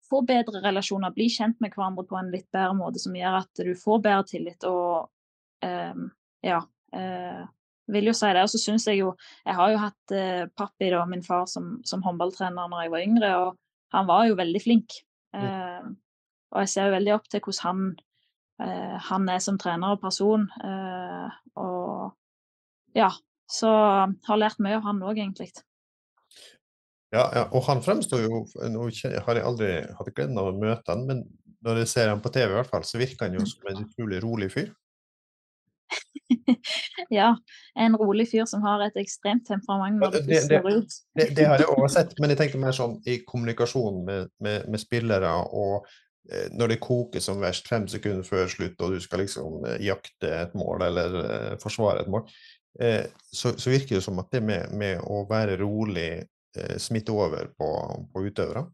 få 0.10 0.24
bedre 0.26 0.64
relasjoner, 0.64 1.14
bli 1.14 1.28
kjent 1.30 1.60
med 1.62 1.76
hverandre 1.76 2.08
på 2.10 2.18
en 2.18 2.32
litt 2.34 2.48
bedre 2.56 2.74
måte, 2.80 2.98
som 3.04 3.14
gjør 3.14 3.44
at 3.44 3.62
du 3.62 3.76
får 3.78 4.00
bedre 4.08 4.26
tillit 4.32 4.66
og 4.66 5.12
um, 5.62 6.08
ja, 6.42 6.64
Eh, 6.94 7.42
vil 7.94 8.10
jo 8.10 8.16
si 8.18 8.30
det. 8.36 8.44
Og 8.44 8.52
så 8.54 8.62
syns 8.62 8.88
jeg 8.88 9.02
jo 9.02 9.14
Jeg 9.46 9.56
har 9.58 9.72
jo 9.74 9.82
hatt 9.86 10.14
eh, 10.16 10.46
pappi, 10.58 10.92
da, 10.94 11.06
min 11.10 11.26
far, 11.26 11.48
som, 11.52 11.78
som 11.88 12.04
håndballtrener 12.06 12.70
når 12.70 12.86
jeg 12.86 12.94
var 12.96 13.08
yngre, 13.08 13.32
og 13.46 13.96
han 13.96 14.10
var 14.10 14.28
jo 14.30 14.38
veldig 14.40 14.62
flink. 14.64 15.00
Eh, 15.36 15.90
og 16.50 16.64
jeg 16.64 16.72
ser 16.72 16.90
jo 16.90 16.98
veldig 16.98 17.16
opp 17.16 17.28
til 17.30 17.44
hvordan 17.46 17.66
han, 17.66 17.82
eh, 18.66 18.96
han 19.10 19.30
er 19.30 19.42
som 19.44 19.58
trener 19.62 19.96
og 19.96 20.04
person. 20.04 20.46
Eh, 20.66 21.40
og 21.62 22.98
ja, 22.98 23.10
så 23.50 23.74
har 24.28 24.42
lært 24.42 24.62
mye 24.62 24.78
av 24.80 24.88
han 24.90 25.04
òg, 25.06 25.18
egentlig. 25.18 25.52
Ja, 27.10 27.26
ja, 27.34 27.44
og 27.58 27.64
han 27.66 27.80
fremstår 27.82 28.22
jo 28.22 28.44
Nå 28.70 28.84
har 28.86 29.38
jeg 29.40 29.42
aldri 29.42 29.70
hatt 29.98 30.12
gleden 30.14 30.38
av 30.38 30.52
å 30.52 30.58
møte 30.58 30.94
han, 30.94 31.08
men 31.10 31.24
når 31.66 31.82
jeg 31.82 31.92
ser 31.92 32.12
han 32.12 32.22
på 32.22 32.32
TV, 32.32 32.52
i 32.52 32.58
hvert 32.60 32.70
fall, 32.70 32.86
så 32.86 33.02
virker 33.02 33.28
han 33.28 33.40
jo 33.40 33.48
som 33.50 33.66
en 33.72 33.82
utrolig 33.84 34.22
rolig 34.24 34.52
fyr. 34.54 34.70
ja, 37.10 37.38
en 37.80 37.98
rolig 37.98 38.30
fyr 38.32 38.46
som 38.50 38.62
har 38.66 38.84
et 38.86 39.00
ekstremt 39.02 39.48
temperament 39.48 40.00
når 40.02 40.18
det, 40.18 40.22
det, 40.28 40.44
det, 40.50 40.62
det, 41.18 41.28
det 41.38 41.48
har 41.48 41.62
jeg 41.62 41.72
også 41.74 41.94
sett, 41.96 42.14
men 42.20 42.34
jeg 42.34 42.42
tenker 42.44 42.62
mer 42.62 42.76
sånn 42.76 43.00
i 43.10 43.20
kommunikasjon 43.28 44.04
med, 44.06 44.32
med, 44.44 44.70
med 44.70 44.82
spillere 44.82 45.32
og 45.58 45.88
eh, 46.32 46.48
når 46.54 46.76
det 46.76 46.82
koker 46.84 47.24
som 47.24 47.42
verst 47.42 47.70
fem 47.72 47.88
sekunder 47.92 48.28
før 48.28 48.50
slutt, 48.52 48.80
og 48.82 48.96
du 48.96 49.04
skal 49.04 49.24
liksom 49.24 49.66
eh, 49.66 49.80
jakte 49.90 50.34
et 50.44 50.58
mål 50.60 50.86
eller 50.90 51.20
eh, 51.24 51.54
forsvare 51.62 52.06
et 52.06 52.12
mål, 52.14 52.28
eh, 52.82 53.06
så, 53.32 53.56
så, 53.56 53.72
virker 53.74 53.98
det 53.98 54.06
som 54.06 54.22
at 54.22 54.30
det 54.36 54.44
med, 54.46 54.76
med 54.78 55.02
å 55.06 55.24
være 55.30 55.58
rolig 55.62 56.12
eh, 56.20 56.76
smitter 56.82 57.26
over 57.26 57.54
på, 57.58 57.72
på 58.14 58.28
utøvere. 58.30 58.68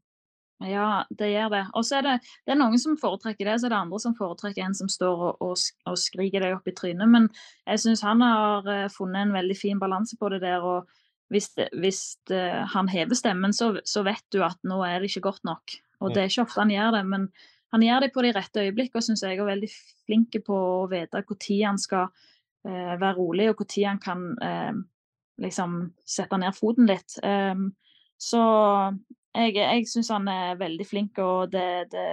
Ja, 0.64 1.04
det 1.12 1.34
gjør 1.34 1.50
det. 1.52 1.64
Og 1.76 1.84
så 1.84 1.98
er 1.98 2.06
det, 2.06 2.14
det 2.48 2.54
er 2.54 2.60
noen 2.62 2.80
som 2.80 2.96
foretrekker 3.00 3.48
det, 3.48 3.58
så 3.60 3.68
er 3.68 3.74
det 3.74 3.80
andre 3.82 4.00
som 4.00 4.14
foretrekker 4.16 4.64
en 4.64 4.78
som 4.78 4.88
står 4.92 5.24
og, 5.30 5.42
og, 5.44 5.64
og 5.90 5.98
skriker 6.00 6.46
deg 6.46 6.56
opp 6.56 6.70
i 6.72 6.76
trynet. 6.76 7.12
Men 7.12 7.28
jeg 7.66 7.82
syns 7.84 8.04
han 8.06 8.24
har 8.24 8.70
uh, 8.70 8.86
funnet 8.94 9.26
en 9.26 9.36
veldig 9.36 9.58
fin 9.60 9.82
balanse 9.82 10.16
på 10.20 10.30
det 10.32 10.40
der. 10.46 10.64
og 10.64 10.88
hvis, 11.34 11.50
hvis 11.76 12.00
uh, 12.32 12.64
han 12.72 12.88
hever 12.88 13.20
stemmen, 13.20 13.52
så, 13.56 13.74
så, 13.84 14.06
vet 14.08 14.24
du 14.32 14.46
at 14.48 14.60
nå 14.64 14.80
er 14.88 15.02
det 15.02 15.12
ikke 15.12 15.28
godt 15.28 15.44
nok. 15.44 15.76
Og 16.00 16.16
det 16.16 16.24
er 16.24 16.32
ikke 16.32 16.46
ofte 16.46 16.62
han 16.62 16.72
gjør 16.72 16.96
det, 17.00 17.04
men 17.10 17.28
han 17.74 17.84
gjør 17.84 18.06
det 18.06 18.12
på 18.16 18.24
de 18.24 18.32
rette 18.36 18.64
øyeblikkene, 18.64 19.04
syns 19.04 19.26
jeg, 19.26 19.40
er 19.40 19.48
veldig 19.48 19.72
flink 20.06 20.38
på 20.46 20.56
å 20.56 20.88
vite 20.92 21.20
når 21.20 21.52
han 21.66 21.82
skal 21.82 22.08
uh, 22.08 22.96
være 22.96 23.16
rolig, 23.20 23.50
og 23.52 23.60
når 23.60 23.88
han 23.90 24.00
kan 24.00 24.26
liksom 25.42 25.80
sette 26.08 26.38
ned 26.40 26.56
foten 26.56 26.88
litt. 26.88 27.18
Um, 27.20 27.74
så 28.16 28.40
jeg, 29.36 29.56
jeg 29.60 29.88
syns 29.92 30.12
han 30.16 30.28
er 30.32 30.60
veldig 30.60 30.88
flink, 30.88 31.20
og 31.22 31.52
det, 31.54 31.68
det, 31.92 32.06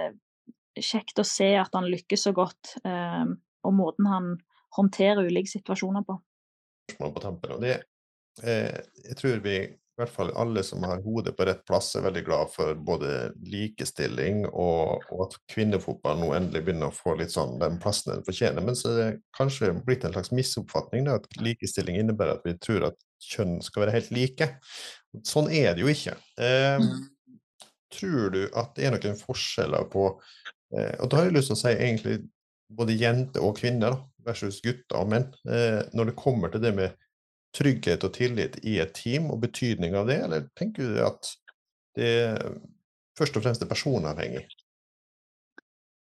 er 0.75 0.83
kjekt 0.83 1.21
å 1.21 1.27
se 1.27 1.51
at 1.59 1.73
han 1.77 1.89
lykkes 1.91 2.27
så 2.27 2.33
godt. 2.35 2.75
Um, 2.83 3.37
og 3.63 3.75
måten 3.77 4.09
han 4.09 4.33
håndterer 4.75 5.29
ulike 5.29 5.51
situasjoner 5.51 6.05
på. 6.07 6.17
på 6.97 7.13
tampen, 7.21 7.55
og 7.55 7.61
det, 7.63 7.77
eh, 8.43 8.81
jeg 9.05 9.19
tror 9.19 9.43
vi 9.45 9.57
i 9.93 10.01
hvert 10.01 10.09
fall 10.09 10.31
alle 10.41 10.63
som 10.65 10.81
har 10.89 11.03
hodet 11.05 11.35
på 11.37 11.45
rett 11.45 11.59
plass, 11.69 11.91
er 11.93 12.01
veldig 12.07 12.23
glad 12.25 12.49
for 12.49 12.73
både 12.81 13.11
likestilling 13.45 14.41
og, 14.47 15.03
og 15.13 15.19
at 15.27 15.35
kvinnefotball 15.53 16.17
nå 16.17 16.31
endelig 16.33 16.63
begynner 16.65 16.89
å 16.89 16.95
få 16.97 17.13
litt 17.19 17.29
sånn 17.29 17.59
den 17.61 17.77
plassen 17.81 18.15
den 18.15 18.25
fortjener. 18.25 18.65
Men 18.65 18.79
så 18.79 18.89
er 18.89 18.97
det 18.97 19.21
kanskje 19.37 19.69
blitt 19.85 20.07
en 20.07 20.15
slags 20.15 20.33
misoppfatning 20.33 21.05
da, 21.05 21.19
at 21.21 21.37
likestilling 21.37 21.99
innebærer 22.01 22.39
at 22.39 22.47
vi 22.49 22.55
tror 22.57 22.87
at 22.89 22.97
kjønn 23.21 23.59
skal 23.61 23.85
være 23.85 23.93
helt 23.99 24.09
like. 24.17 24.49
Sånn 25.29 25.51
er 25.53 25.77
det 25.77 25.85
jo 25.85 25.93
ikke. 25.93 26.17
Eh, 26.41 26.89
tror 27.93 28.33
du 28.33 28.41
at 28.59 28.73
det 28.77 28.87
er 28.87 28.95
noen 28.95 29.19
forskjeller 29.19 29.87
på 29.93 30.07
eh, 30.75 30.95
Og 30.99 31.09
da 31.09 31.19
har 31.19 31.29
jeg 31.29 31.37
lyst 31.37 31.51
til 31.51 31.57
å 31.57 31.61
si 31.63 31.73
egentlig 31.73 32.17
både 32.73 32.97
jenter 32.97 33.45
og 33.45 33.57
kvinner 33.59 33.97
versus 34.25 34.61
gutter 34.63 34.99
og 34.99 35.11
menn. 35.13 35.29
Eh, 35.45 35.81
når 35.93 36.11
det 36.11 36.19
kommer 36.19 36.53
til 36.53 36.63
det 36.63 36.73
med 36.77 36.97
trygghet 37.53 38.03
og 38.05 38.15
tillit 38.15 38.57
i 38.65 38.79
et 38.81 38.93
team, 38.97 39.29
og 39.29 39.43
betydning 39.43 39.95
av 39.97 40.09
det, 40.09 40.19
eller 40.25 40.47
tenker 40.57 40.89
du 40.89 40.99
at 41.05 41.29
det 41.97 42.13
først 43.17 43.37
og 43.37 43.45
fremst 43.45 43.61
er 43.61 43.69
personavhengig? 43.69 44.47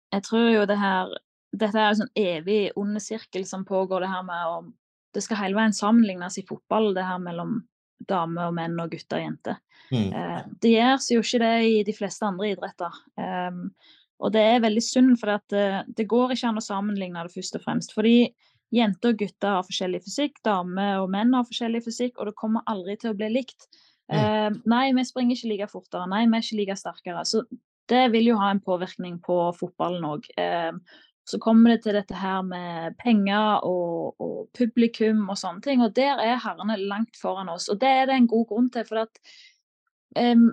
Jeg 0.09 0.25
tror 0.25 0.49
jo 0.51 0.67
det 0.69 0.79
her 0.81 1.17
Dette 1.49 1.81
er 1.81 1.87
en 1.89 1.97
sånn 1.97 2.19
evig 2.19 2.75
onde 2.77 2.99
sirkel 3.01 3.41
som 3.49 3.63
pågår, 3.65 4.03
det 4.03 4.11
her 4.11 4.25
med 4.25 4.57
om 4.57 4.67
Det 5.15 5.23
skal 5.25 5.39
hele 5.39 5.57
veien 5.57 5.73
sammenlignes 5.73 6.35
i 6.37 6.43
fotball, 6.45 6.91
det 6.93 7.01
her 7.07 7.17
mellom 7.17 7.55
damer 8.07 8.49
og 8.49 8.57
menn 8.57 8.77
og 8.81 8.91
gutter 8.93 9.19
og 9.19 9.25
jenter. 9.25 9.61
Mm. 9.89 10.11
Eh, 10.13 10.41
det 10.63 10.73
gjøres 10.75 11.07
jo 11.11 11.23
ikke 11.23 11.41
det 11.43 11.55
i 11.69 11.79
de 11.87 11.95
fleste 11.97 12.27
andre 12.27 12.51
idretter. 12.53 12.99
Um, 13.19 13.65
og 14.19 14.33
det 14.35 14.43
er 14.43 14.63
veldig 14.63 14.83
synd, 14.83 15.15
for 15.19 15.39
det, 15.51 15.65
det 15.95 16.07
går 16.11 16.35
ikke 16.35 16.51
an 16.51 16.59
å 16.59 16.63
sammenligne 16.63 17.23
det 17.25 17.33
først 17.33 17.57
og 17.59 17.63
fremst. 17.65 17.95
Fordi 17.95 18.29
Jenter 18.75 19.15
og 19.15 19.21
gutter 19.23 19.55
har 19.55 19.65
forskjellig 19.65 20.03
fysikk, 20.05 20.35
damer 20.45 20.99
og 21.01 21.07
menn 21.13 21.33
har 21.33 21.47
forskjellig 21.47 21.81
fysikk, 21.87 22.19
og 22.19 22.29
det 22.29 22.35
kommer 22.37 22.65
aldri 22.69 22.99
til 23.01 23.11
å 23.11 23.17
bli 23.17 23.31
likt. 23.33 23.65
Mm. 24.09 24.19
Uh, 24.19 24.59
nei, 24.69 24.83
vi 24.93 25.05
springer 25.07 25.37
ikke 25.37 25.49
like 25.53 25.69
fortere, 25.71 26.05
nei, 26.11 26.27
vi 26.29 26.37
er 26.37 26.45
ikke 26.45 26.59
like 26.59 26.77
sterkere. 26.77 27.23
Så 27.25 27.43
det 27.89 28.03
vil 28.13 28.29
jo 28.29 28.37
ha 28.37 28.51
en 28.53 28.61
påvirkning 28.61 29.17
på 29.25 29.39
fotballen 29.57 30.05
òg. 30.05 30.29
Uh, 30.37 30.77
så 31.29 31.37
kommer 31.41 31.75
det 31.75 31.83
til 31.83 31.93
dette 31.93 32.15
her 32.17 32.41
med 32.45 32.95
penger 33.01 33.65
og, 33.67 34.15
og, 34.17 34.47
publikum 34.57 35.27
og 35.29 35.37
sånne 35.37 35.61
ting, 35.65 35.83
og 35.85 35.93
der 35.97 36.21
er 36.23 36.41
herrene 36.41 36.79
langt 36.81 37.19
foran 37.19 37.51
oss. 37.53 37.69
Og 37.69 37.77
det 37.81 37.89
er 37.89 38.09
det 38.09 38.17
en 38.17 38.31
god 38.31 38.47
grunn 38.49 38.71
til, 38.73 38.87
for 38.89 39.03
at 39.03 39.21
um, 40.17 40.47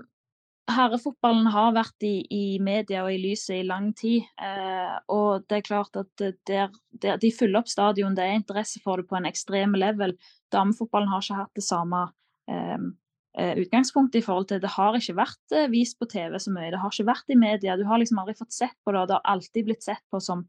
herrefotballen 0.67 1.49
har 1.55 1.73
vært 1.77 2.05
i, 2.05 2.15
i, 2.33 2.59
media 2.63 3.05
og 3.07 3.15
i 3.15 3.21
lyset 3.23 3.61
i 3.61 3.67
lang 3.67 3.93
tid. 3.97 4.27
Eh, 4.43 4.95
og 5.15 5.47
det 5.49 5.61
er 5.61 5.67
klart 5.69 5.97
at 6.01 6.27
der, 6.51 6.75
der, 6.91 7.17
de 7.23 7.33
fyller 7.33 7.63
opp 7.63 7.71
stadion, 7.71 8.17
det 8.19 8.27
er 8.27 8.39
interesse 8.41 8.83
for 8.85 9.01
det 9.01 9.09
på 9.09 9.19
en 9.19 9.29
ekstrem 9.31 9.77
level. 9.79 10.17
Damefotballen 10.55 11.13
har 11.13 11.25
ikke 11.25 11.41
hatt 11.41 11.59
det 11.61 11.67
samme 11.67 12.03
eh, 12.51 12.89
utgangspunktet 13.37 14.21
i 14.21 14.27
forhold 14.27 14.49
til 14.51 14.61
Det 14.63 14.75
har 14.77 14.99
ikke 14.99 15.19
vært 15.21 15.57
eh, 15.57 15.71
vist 15.73 15.99
på 16.01 16.09
TV 16.11 16.39
så 16.43 16.53
mye, 16.53 16.73
det 16.75 16.83
har 16.83 16.93
ikke 16.93 17.11
vært 17.13 17.33
i 17.33 17.41
media. 17.41 17.79
Du 17.79 17.87
har 17.89 18.03
liksom 18.03 18.21
aldri 18.23 18.37
fått 18.39 18.57
sett 18.57 18.77
på 18.83 18.93
det, 18.95 19.03
og 19.03 19.11
det 19.11 19.19
har 19.19 19.35
alltid 19.37 19.69
blitt 19.71 19.87
sett 19.87 20.03
på 20.11 20.23
som 20.23 20.47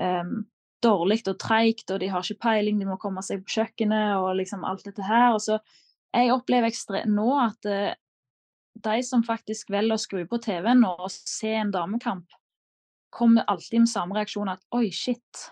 eh, 0.00 0.34
dårlig 0.84 1.22
og 1.30 1.38
treigt, 1.40 1.88
og 1.90 2.00
de 2.02 2.10
har 2.12 2.24
ikke 2.24 2.44
peiling, 2.48 2.78
de 2.80 2.88
må 2.88 2.98
komme 3.00 3.22
seg 3.24 3.44
på 3.44 3.58
kjøkkenet 3.58 4.18
og 4.20 4.34
liksom 4.40 4.66
alt 4.68 4.84
dette 4.86 5.04
her. 5.06 5.32
og 5.32 5.42
så 5.44 5.58
jeg 6.14 6.30
opplever 6.30 6.70
nå 7.10 7.26
at 7.42 7.68
uh, 7.68 7.92
de 8.84 9.02
som 9.06 9.24
faktisk 9.26 9.70
velger 9.74 9.96
å 9.96 10.02
skru 10.02 10.22
på 10.30 10.38
TV-en 10.42 10.84
og 10.86 11.08
se 11.10 11.52
en 11.54 11.72
damekamp, 11.74 12.26
kommer 13.14 13.46
alltid 13.50 13.84
med 13.84 13.90
samme 13.90 14.16
reaksjon 14.16 14.50
at 14.50 14.62
oi, 14.74 14.88
shit, 14.94 15.48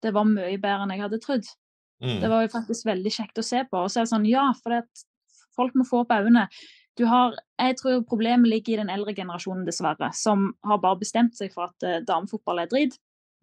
det 0.00 0.14
var 0.16 0.28
mye 0.28 0.56
bedre 0.60 0.86
enn 0.86 0.94
jeg 0.94 1.04
hadde 1.04 1.20
trodd. 1.20 1.48
Mm. 2.00 2.20
Det 2.22 2.30
var 2.32 2.44
jo 2.44 2.52
faktisk 2.54 2.86
veldig 2.88 3.12
kjekt 3.12 3.40
å 3.40 3.44
se 3.44 3.60
på. 3.68 3.82
Og 3.84 3.92
så 3.92 4.00
er 4.00 4.06
det 4.06 4.12
sånn, 4.14 4.28
ja, 4.28 4.46
for 4.62 4.72
det, 4.72 5.04
folk 5.56 5.76
må 5.76 5.84
få 5.84 6.00
opp 6.06 6.14
øynene. 6.16 6.46
Du 6.96 7.04
har, 7.08 7.36
jeg 7.60 7.76
tror 7.76 8.00
problemet 8.08 8.48
ligger 8.48 8.74
i 8.74 8.80
den 8.80 8.92
eldre 8.92 9.12
generasjonen, 9.16 9.66
dessverre, 9.68 10.08
som 10.16 10.48
har 10.64 10.80
bare 10.80 11.02
bestemt 11.02 11.36
seg 11.36 11.52
for 11.52 11.68
at 11.68 11.84
uh, 11.84 12.00
damefotball 12.08 12.64
er 12.64 12.72
drit. 12.72 12.96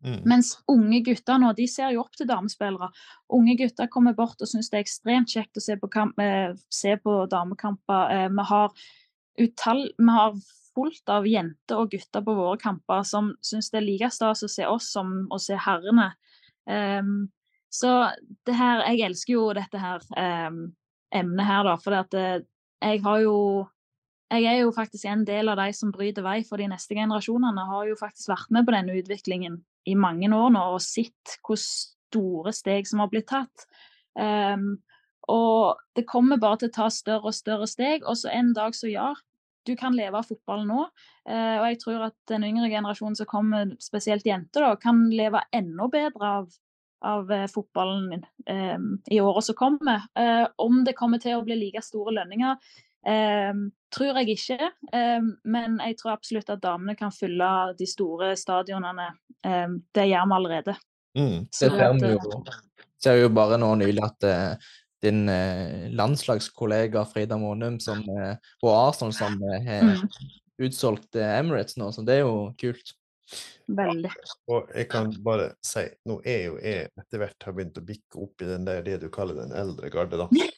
Mm. 0.05 0.19
Mens 0.29 0.51
unge 0.69 0.99
gutter 1.05 1.39
nå, 1.41 1.49
de 1.57 1.65
ser 1.69 1.95
jo 1.95 2.03
opp 2.03 2.17
til 2.17 2.29
damespillere. 2.29 2.91
Unge 3.33 3.55
gutter 3.57 3.89
kommer 3.91 4.13
bort 4.17 4.41
og 4.43 4.49
syns 4.49 4.69
det 4.69 4.79
er 4.79 4.85
ekstremt 4.85 5.33
kjekt 5.33 5.57
å 5.57 5.63
se 5.63 5.77
på, 5.79 5.89
kamp, 5.91 6.19
eh, 6.21 6.53
se 6.69 6.93
på 7.01 7.17
damekamper. 7.31 8.13
Eh, 8.13 8.27
vi, 8.29 8.45
har 8.51 8.75
utall, 9.43 9.83
vi 9.97 10.17
har 10.19 10.37
fullt 10.77 11.09
av 11.09 11.25
jenter 11.27 11.81
og 11.81 11.91
gutter 11.93 12.25
på 12.25 12.35
våre 12.37 12.59
kamper 12.61 13.01
som 13.07 13.31
syns 13.45 13.71
det 13.73 13.81
er 13.81 13.87
like 13.87 14.11
stas 14.13 14.45
å 14.45 14.51
se 14.51 14.67
oss 14.69 14.91
som 14.93 15.23
å 15.33 15.39
se 15.41 15.57
herrene. 15.57 16.11
Um, 16.67 17.29
så 17.71 18.11
det 18.43 18.57
her 18.59 18.81
Jeg 18.89 19.05
elsker 19.05 19.33
jo 19.33 19.45
dette 19.55 19.79
her 19.79 20.03
um, 20.19 20.75
emnet 21.15 21.47
her, 21.47 21.63
da, 21.63 21.77
for 21.79 21.95
eh, 21.95 22.43
jeg 22.83 23.01
har 23.03 23.23
jo 23.23 23.37
jeg 24.27 24.43
er 24.43 24.57
jo 24.59 24.73
faktisk 24.75 25.05
en 25.07 25.23
del 25.23 25.47
av 25.47 25.55
de 25.55 25.71
som 25.71 25.91
bryter 25.95 26.25
vei 26.25 26.41
for 26.43 26.59
de 26.59 26.67
neste 26.67 26.97
generasjonene. 26.97 27.63
Har 27.69 27.85
jo 27.87 27.95
faktisk 27.95 28.27
vært 28.27 28.49
med 28.51 28.65
på 28.67 28.73
denne 28.75 28.97
utviklingen 28.99 29.61
i 29.87 29.95
mange 29.95 30.29
år 30.33 30.51
nå 30.53 30.63
og 30.75 30.83
sett 30.83 31.37
hvor 31.45 31.59
store 31.59 32.53
steg 32.55 32.87
som 32.89 33.03
har 33.03 33.11
blitt 33.11 33.29
tatt. 33.31 33.67
Um, 34.17 34.77
og 35.31 35.79
det 35.97 36.07
kommer 36.07 36.39
bare 36.39 36.61
til 36.61 36.71
å 36.71 36.75
ta 36.77 36.87
større 36.93 37.31
og 37.31 37.35
større 37.35 37.67
steg. 37.69 38.05
Og 38.07 38.19
så 38.19 38.31
en 38.33 38.53
dag 38.55 38.75
så 38.75 38.89
ja, 38.91 39.11
du 39.67 39.75
kan 39.79 39.95
leve 39.95 40.19
av 40.19 40.29
fotball 40.29 40.63
nå. 40.67 40.85
Uh, 41.27 41.57
og 41.59 41.65
jeg 41.71 41.81
tror 41.83 42.07
at 42.09 42.15
den 42.31 42.47
yngre 42.47 42.71
generasjonen 42.71 43.17
som 43.19 43.29
kommer, 43.29 43.75
spesielt 43.83 44.27
jenter, 44.27 44.63
da, 44.63 44.77
kan 44.79 45.03
leve 45.11 45.43
enda 45.55 45.89
bedre 45.91 46.31
av, 46.39 46.47
av 47.07 47.33
uh, 47.33 47.45
fotballen 47.51 48.23
um, 48.47 48.89
i 49.11 49.19
året 49.23 49.49
som 49.49 49.59
kommer. 49.59 50.07
Uh, 50.17 50.47
om 50.63 50.83
det 50.87 50.95
kommer 50.99 51.21
til 51.23 51.37
å 51.37 51.43
bli 51.47 51.59
like 51.59 51.83
store 51.83 52.15
lønninger, 52.21 52.55
Um, 53.07 53.69
tror 53.93 54.17
jeg 54.19 54.35
ikke, 54.35 54.71
um, 54.91 55.29
men 55.47 55.77
jeg 55.79 55.95
tror 55.99 56.17
absolutt 56.17 56.49
at 56.51 56.59
damene 56.63 56.97
kan 56.99 57.13
fylle 57.15 57.51
de 57.79 57.87
store 57.87 58.33
stadionene. 58.39 59.07
Um, 59.47 59.77
det 59.95 60.09
gjør 60.09 60.27
vi 60.27 60.35
allerede. 60.39 60.75
Mm, 61.17 61.37
det 61.45 61.55
ser 61.55 61.71
vi 61.95 62.11
jo, 62.11 62.41
ser 63.01 63.21
jo 63.21 63.31
bare 63.31 63.57
nå 63.61 63.71
nylig 63.79 64.03
at 64.03 64.27
uh, 64.27 64.73
din 65.05 65.23
uh, 65.31 65.87
landslagskollega 65.95 67.05
Frida 67.07 67.39
Månum 67.39 67.79
som, 67.79 68.03
uh, 68.11 68.35
og 68.65 68.75
Arsenal 68.75 69.15
som 69.15 69.39
har 69.39 69.87
mm. 69.87 70.03
utsolgt 70.67 71.15
Emirates 71.15 71.79
nå, 71.79 71.93
så 71.95 72.03
det 72.03 72.19
er 72.19 72.25
jo 72.25 72.49
kult. 72.59 72.97
Veldig. 73.67 74.11
Og 74.51 74.69
jeg 74.71 74.87
kan 74.91 75.09
bare 75.23 75.49
si, 75.65 75.83
nå 76.07 76.19
er 76.27 76.43
jo 76.45 76.59
jeg 76.59 76.91
etter 76.91 77.23
hvert 77.23 77.47
har 77.47 77.55
begynt 77.55 77.79
å 77.79 77.87
bikke 77.87 78.21
opp 78.23 78.43
i 78.43 78.51
den 78.51 78.67
der, 78.67 78.83
det 78.85 79.01
du 79.03 79.09
kaller 79.13 79.39
den 79.41 79.55
eldre 79.55 79.91
garde, 79.93 80.19
da. 80.19 80.29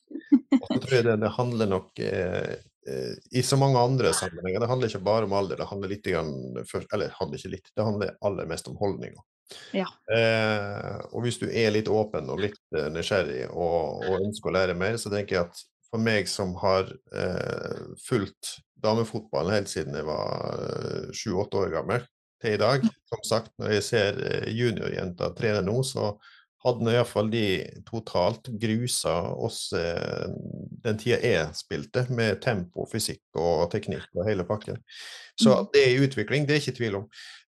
Tror 0.89 1.07
det, 1.07 1.15
det 1.21 1.31
handler 1.35 1.71
nok 1.71 1.99
eh, 2.03 2.53
eh, 2.89 3.15
i 3.31 3.43
så 3.45 3.57
mange 3.59 3.79
andre 3.79 4.13
sammenhenger. 4.17 4.63
Det 4.63 4.69
handler 4.71 4.91
ikke 4.91 5.05
bare 5.05 5.29
om 5.29 5.35
alder, 5.39 5.61
det 5.61 5.69
handler 5.69 5.93
litt 5.93 6.07
grann, 6.07 6.61
for, 6.69 6.85
eller 6.93 7.15
handler 7.19 7.41
ikke 7.41 7.53
litt, 7.57 7.73
det 7.75 7.87
handler 7.87 8.15
aller 8.25 8.49
mest 8.49 8.71
om 8.71 8.79
holdninger. 8.79 9.21
Ja. 9.73 9.87
Eh, 10.13 10.95
og 11.09 11.25
hvis 11.25 11.39
du 11.41 11.47
er 11.49 11.73
litt 11.73 11.89
åpen 11.89 12.29
og 12.29 12.41
litt 12.43 12.61
eh, 12.77 12.89
nysgjerrig 12.93 13.47
og, 13.49 14.05
og, 14.05 14.15
ønsker 14.21 14.51
å 14.51 14.55
lære 14.59 14.77
mer, 14.77 14.97
så 15.01 15.11
tenker 15.13 15.37
jeg 15.37 15.47
at 15.47 15.63
for 15.89 16.01
meg 16.05 16.29
som 16.29 16.53
har 16.61 16.91
eh, 17.17 17.85
fulgt 18.05 18.59
damefotballen 18.79 19.57
helt 19.57 19.71
siden 19.71 19.97
jeg 19.97 20.05
var 20.07 20.61
eh, 20.61 21.07
sju-åtte 21.17 21.63
år 21.63 21.73
gammel, 21.79 22.05
til 22.39 22.55
i 22.55 22.61
dag, 22.61 22.85
som 23.09 23.23
sagt, 23.27 23.51
når 23.59 23.73
jeg 23.73 23.83
ser 23.83 24.19
juniorjenter 24.47 25.33
trene 25.35 25.59
nå, 25.65 25.81
så 25.83 26.13
hadde 26.63 26.83
nå 26.83 26.91
iallfall 26.91 27.29
de 27.31 27.43
totalt 27.87 28.49
grusa 28.59 29.15
oss 29.31 29.69
eh, 29.77 30.25
den 30.83 30.99
tida 30.99 31.19
jeg 31.23 31.55
spilte, 31.55 32.05
med 32.11 32.41
tempo, 32.43 32.83
fysikk 32.91 33.39
og 33.39 33.69
teknikk 33.71 34.09
og 34.17 34.27
hele 34.27 34.45
pakken. 34.47 34.79
Så 35.39 35.53
mm. 35.55 35.69
det 35.73 35.83
er 35.85 36.03
utvikling, 36.03 36.47
det 36.47 36.57
er 36.57 36.61
ikke 36.63 36.75
tvil 36.81 36.97
om. 36.99 37.05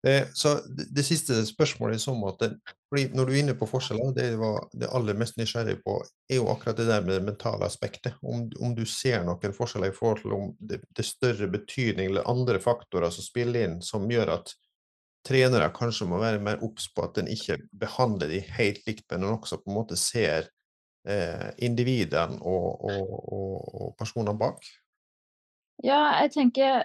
Eh, 0.08 0.30
så 0.34 0.56
det, 0.66 1.04
siste 1.04 1.42
spørsmålet 1.46 2.00
er 2.00 2.04
sånn 2.06 2.24
at 2.30 2.48
Når 2.92 3.28
du 3.28 3.32
er 3.32 3.40
inne 3.40 3.56
på 3.56 3.68
forskjeller, 3.70 4.16
det 4.16 4.30
var 4.40 4.66
det 4.76 4.90
aller 4.92 5.16
mest 5.20 5.38
nysgjerrig 5.40 5.78
på, 5.84 6.00
er 6.32 6.40
jo 6.40 6.50
akkurat 6.52 6.80
det 6.80 6.88
der 6.90 7.04
med 7.06 7.18
det 7.18 7.28
mentale 7.28 7.68
aspektet. 7.68 8.16
Om, 8.22 8.50
om 8.60 8.76
du 8.76 8.86
ser 8.88 9.24
noen 9.28 9.56
forskjeller 9.56 9.92
i 9.92 9.96
forhold 9.96 10.24
til 10.24 10.36
om 10.36 10.50
det, 10.60 10.82
det 10.96 11.08
større 11.08 11.52
betydning 11.52 12.12
eller 12.12 12.28
andre 12.32 12.60
faktorer 12.64 13.12
som 13.12 13.28
spiller 13.28 13.68
inn, 13.68 13.80
som 13.84 14.08
gjør 14.12 14.38
at 14.40 14.56
trenere 15.28 15.70
kanskje 15.76 16.08
må 16.10 16.20
være 16.22 16.42
mer 16.44 16.64
obs 16.66 16.88
på 16.94 17.06
at 17.06 17.20
en 17.22 17.30
ikke 17.30 17.60
behandler 17.78 18.32
de 18.32 18.42
helt 18.58 18.82
likt, 18.88 19.06
men 19.12 19.26
en 19.26 19.38
også 19.38 19.62
på 19.62 19.72
en 19.72 19.78
måte 19.78 19.98
ser 20.00 20.50
eh, 21.08 21.50
individene 21.66 22.40
og, 22.42 22.88
og, 22.90 23.14
og, 23.22 23.54
og, 23.82 23.94
personene 24.00 24.36
bak? 24.38 24.66
Ja, 25.82 26.22
jeg 26.22 26.34
tenker 26.36 26.84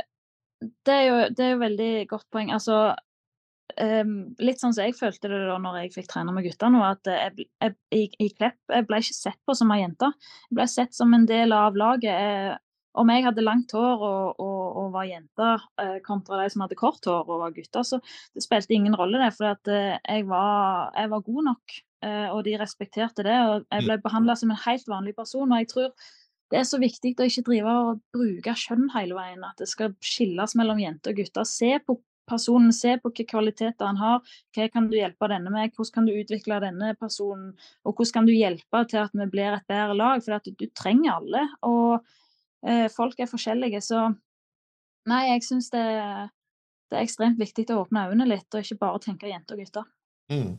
Det 0.61 0.93
er 0.93 1.03
jo, 1.05 1.17
det 1.37 1.45
er 1.45 1.51
jo 1.53 1.61
veldig 1.61 1.91
godt 2.09 2.25
poeng. 2.33 2.49
Altså 2.55 2.95
um, 3.77 4.13
litt 4.41 4.63
sånn 4.63 4.73
som 4.73 4.87
jeg 4.87 4.97
følte 4.97 5.29
det 5.29 5.43
da 5.51 5.59
når 5.61 5.83
jeg 5.83 5.93
fikk 5.99 6.09
trene 6.09 6.33
med 6.33 6.47
gutta 6.47 6.71
nå, 6.73 6.81
at 6.87 7.11
jeg, 7.11 7.47
jeg, 7.61 7.75
i, 7.93 8.07
i 8.25 8.31
Klepp 8.33 8.73
jeg 8.73 8.87
ble 8.89 9.03
ikke 9.03 9.19
sett 9.19 9.41
på 9.45 9.57
som 9.59 9.73
ei 9.75 9.83
jente. 9.83 10.09
Jeg 10.49 10.59
ble 10.61 10.69
sett 10.73 10.97
som 10.97 11.13
en 11.17 11.29
del 11.29 11.53
av 11.53 11.77
laget. 11.77 12.09
Jeg, 12.09 12.57
om 13.01 13.11
jeg 13.13 13.25
hadde 13.27 13.45
langt 13.45 13.73
hår 13.77 14.05
og, 14.09 14.43
og, 14.43 14.63
og 14.81 14.93
var 14.95 15.09
jente 15.09 15.49
eh, 15.83 15.97
kontra 16.07 16.41
de 16.43 16.51
som 16.53 16.65
hadde 16.65 16.79
kort 16.79 17.07
hår 17.09 17.29
og 17.29 17.43
var 17.45 17.57
gutter, 17.57 17.87
så 17.87 18.01
det 18.35 18.45
spilte 18.45 18.77
ingen 18.77 18.97
rolle, 18.99 19.21
det. 19.23 19.33
For 19.37 19.73
eh, 19.73 19.97
jeg, 20.01 20.27
var, 20.31 20.93
jeg, 20.97 21.13
var, 21.13 21.25
god 21.29 21.49
nok, 21.51 21.79
eh, 22.09 22.29
og 22.33 22.45
de 22.49 22.57
respekterte 22.61 23.27
det. 23.27 23.37
Og 23.51 23.67
jeg 23.71 23.89
ble 23.89 23.99
behandla 24.05 24.39
som 24.39 24.53
en 24.53 24.65
helt 24.67 24.89
vanlig 24.91 25.17
person. 25.19 25.53
Og 25.53 25.63
jeg 25.63 25.71
tror 25.73 25.93
det 26.53 26.61
er 26.61 26.67
så 26.69 26.79
viktig 26.79 27.17
å 27.19 27.27
ikke 27.27 27.47
drive 27.49 27.79
og 27.87 28.03
bruke 28.15 28.59
kjønn 28.59 28.91
hele 28.95 29.17
veien. 29.19 29.47
At 29.47 29.63
det 29.63 29.71
skal 29.71 29.97
skilles 30.05 30.55
mellom 30.59 30.83
jenter 30.83 31.15
og 31.15 31.23
gutter. 31.23 31.49
Se 31.49 31.73
på 31.83 31.99
personen, 32.27 32.73
se 32.75 32.97
på 32.99 33.11
hvilke 33.11 33.31
kvaliteter 33.31 33.87
han 33.89 33.99
har. 34.01 34.37
Hva 34.55 34.69
kan 34.73 34.89
du 34.91 34.97
hjelpe 34.99 35.29
denne 35.31 35.53
med? 35.53 35.75
Hvordan 35.75 35.95
kan 35.95 36.09
du 36.09 36.15
utvikle 36.17 36.61
denne 36.65 36.93
personen? 36.99 37.53
Og 37.85 37.95
hvordan 37.95 38.15
kan 38.19 38.29
du 38.29 38.35
hjelpe 38.35 38.85
til 38.91 39.03
at 39.05 39.17
vi 39.17 39.29
blir 39.33 39.57
et 39.57 39.67
bedre 39.71 39.97
lag? 39.99 40.23
For 40.25 40.47
du, 40.47 40.67
trenger 40.75 41.19
alle. 41.19 41.45
Og 41.67 42.07
folk 42.95 43.21
er 43.21 43.29
forskjellige. 43.31 43.81
Så 43.85 44.01
nei, 45.11 45.23
jeg 45.31 45.45
syns 45.47 45.69
det, 45.75 45.83
det, 46.91 46.97
er 46.97 47.03
ekstremt 47.03 47.41
viktig 47.41 47.67
å 47.75 47.83
åpne 47.85 48.09
øynene 48.11 48.31
litt, 48.33 48.49
og 48.53 48.65
ikke 48.65 48.81
bare 48.81 49.03
tenke 49.05 49.31
jenter 49.31 49.59
og 49.59 49.65
gutter. 49.65 49.91
Mm. 50.33 50.55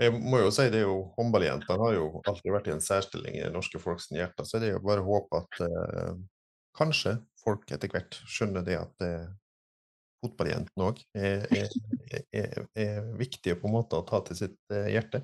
Jeg 0.00 0.14
må 0.16 0.40
jo 0.40 0.50
si 0.54 0.64
det 0.72 0.80
er 0.80 0.86
jo 0.88 1.12
Håndballjentene 1.18 1.76
har 1.84 1.96
jo 1.96 2.06
alltid 2.24 2.54
vært 2.54 2.70
i 2.70 2.74
en 2.74 2.82
særstilling 2.82 3.36
i 3.36 3.44
det 3.44 3.52
norske 3.54 3.80
folks 3.82 4.08
hjerter, 4.12 4.48
så 4.48 4.60
det 4.60 4.70
er 4.70 4.76
jo 4.78 4.86
bare 4.86 5.04
å 5.04 5.08
håpe 5.10 5.42
at 5.42 5.60
eh, 5.66 6.14
kanskje 6.78 7.18
folk 7.42 7.68
etter 7.74 7.92
hvert 7.92 8.16
skjønner 8.30 8.64
det 8.66 8.78
at 8.80 9.04
eh, 9.04 9.28
fotballjentene 10.22 10.88
òg 10.88 11.02
er, 11.18 11.44
er, 11.50 11.76
er, 12.30 12.64
er, 12.78 13.12
viktige 13.18 13.58
på 13.58 13.68
en 13.68 13.76
måte 13.76 13.98
å 13.98 14.06
ta 14.08 14.22
til 14.26 14.38
sitt 14.44 14.58
eh, 14.74 14.92
hjerte. 14.94 15.22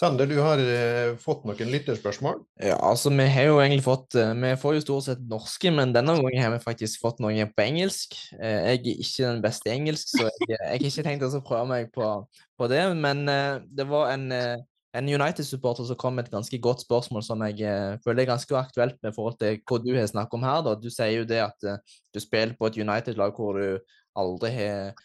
Sander, 0.00 0.24
du 0.24 0.38
har 0.40 0.56
uh, 0.56 1.16
fått 1.20 1.42
noen 1.44 1.68
lytterspørsmål? 1.74 2.38
Ja, 2.64 2.78
altså 2.88 3.10
vi 3.12 3.26
har 3.28 3.50
jo 3.50 3.58
egentlig 3.60 3.84
fått 3.84 4.16
uh, 4.16 4.30
Vi 4.32 4.54
får 4.62 4.78
jo 4.78 4.84
stort 4.86 5.06
sett 5.10 5.26
norske, 5.28 5.72
men 5.76 5.92
denne 5.92 6.14
gangen 6.16 6.40
har 6.40 6.54
vi 6.54 6.62
faktisk 6.62 7.02
fått 7.02 7.20
noen 7.20 7.50
på 7.52 7.66
engelsk. 7.66 8.16
Uh, 8.38 8.70
jeg 8.70 8.78
er 8.78 8.88
ikke 8.94 9.26
den 9.26 9.44
beste 9.44 9.68
i 9.68 9.74
engelsk, 9.74 10.14
så 10.14 10.24
jeg, 10.24 10.54
jeg 10.54 10.62
har 10.62 10.86
ikke 10.88 11.04
tenkt 11.04 11.26
å 11.28 11.42
prøve 11.44 11.68
meg 11.68 11.92
på, 11.92 12.08
på 12.56 12.70
det. 12.72 12.80
Men 12.96 13.26
det 13.68 13.88
var 13.90 14.14
en, 14.14 14.32
en 14.32 15.12
United-supporter 15.20 15.90
som 15.90 16.00
kom 16.00 16.16
med 16.16 16.30
et 16.30 16.32
ganske 16.38 16.62
godt 16.64 16.86
spørsmål 16.86 17.26
som 17.26 17.44
jeg 17.50 18.00
føler 18.00 18.24
er 18.24 18.32
ganske 18.32 18.56
aktuelt 18.56 18.96
med 19.04 19.16
forhold 19.18 19.36
til 19.42 19.60
hva 19.60 19.82
du 19.84 19.92
har 19.98 20.08
snakket 20.08 20.40
om 20.40 20.48
her. 20.48 20.64
Da. 20.64 20.78
Du 20.80 20.88
sier 20.88 21.18
jo 21.18 21.28
det 21.28 21.44
at 21.44 21.60
du 21.60 22.24
spiller 22.24 22.56
på 22.56 22.72
et 22.72 22.80
United-lag 22.80 23.36
hvor 23.36 23.60
du 23.60 23.98
aldri 24.16 24.56
har 24.56 24.96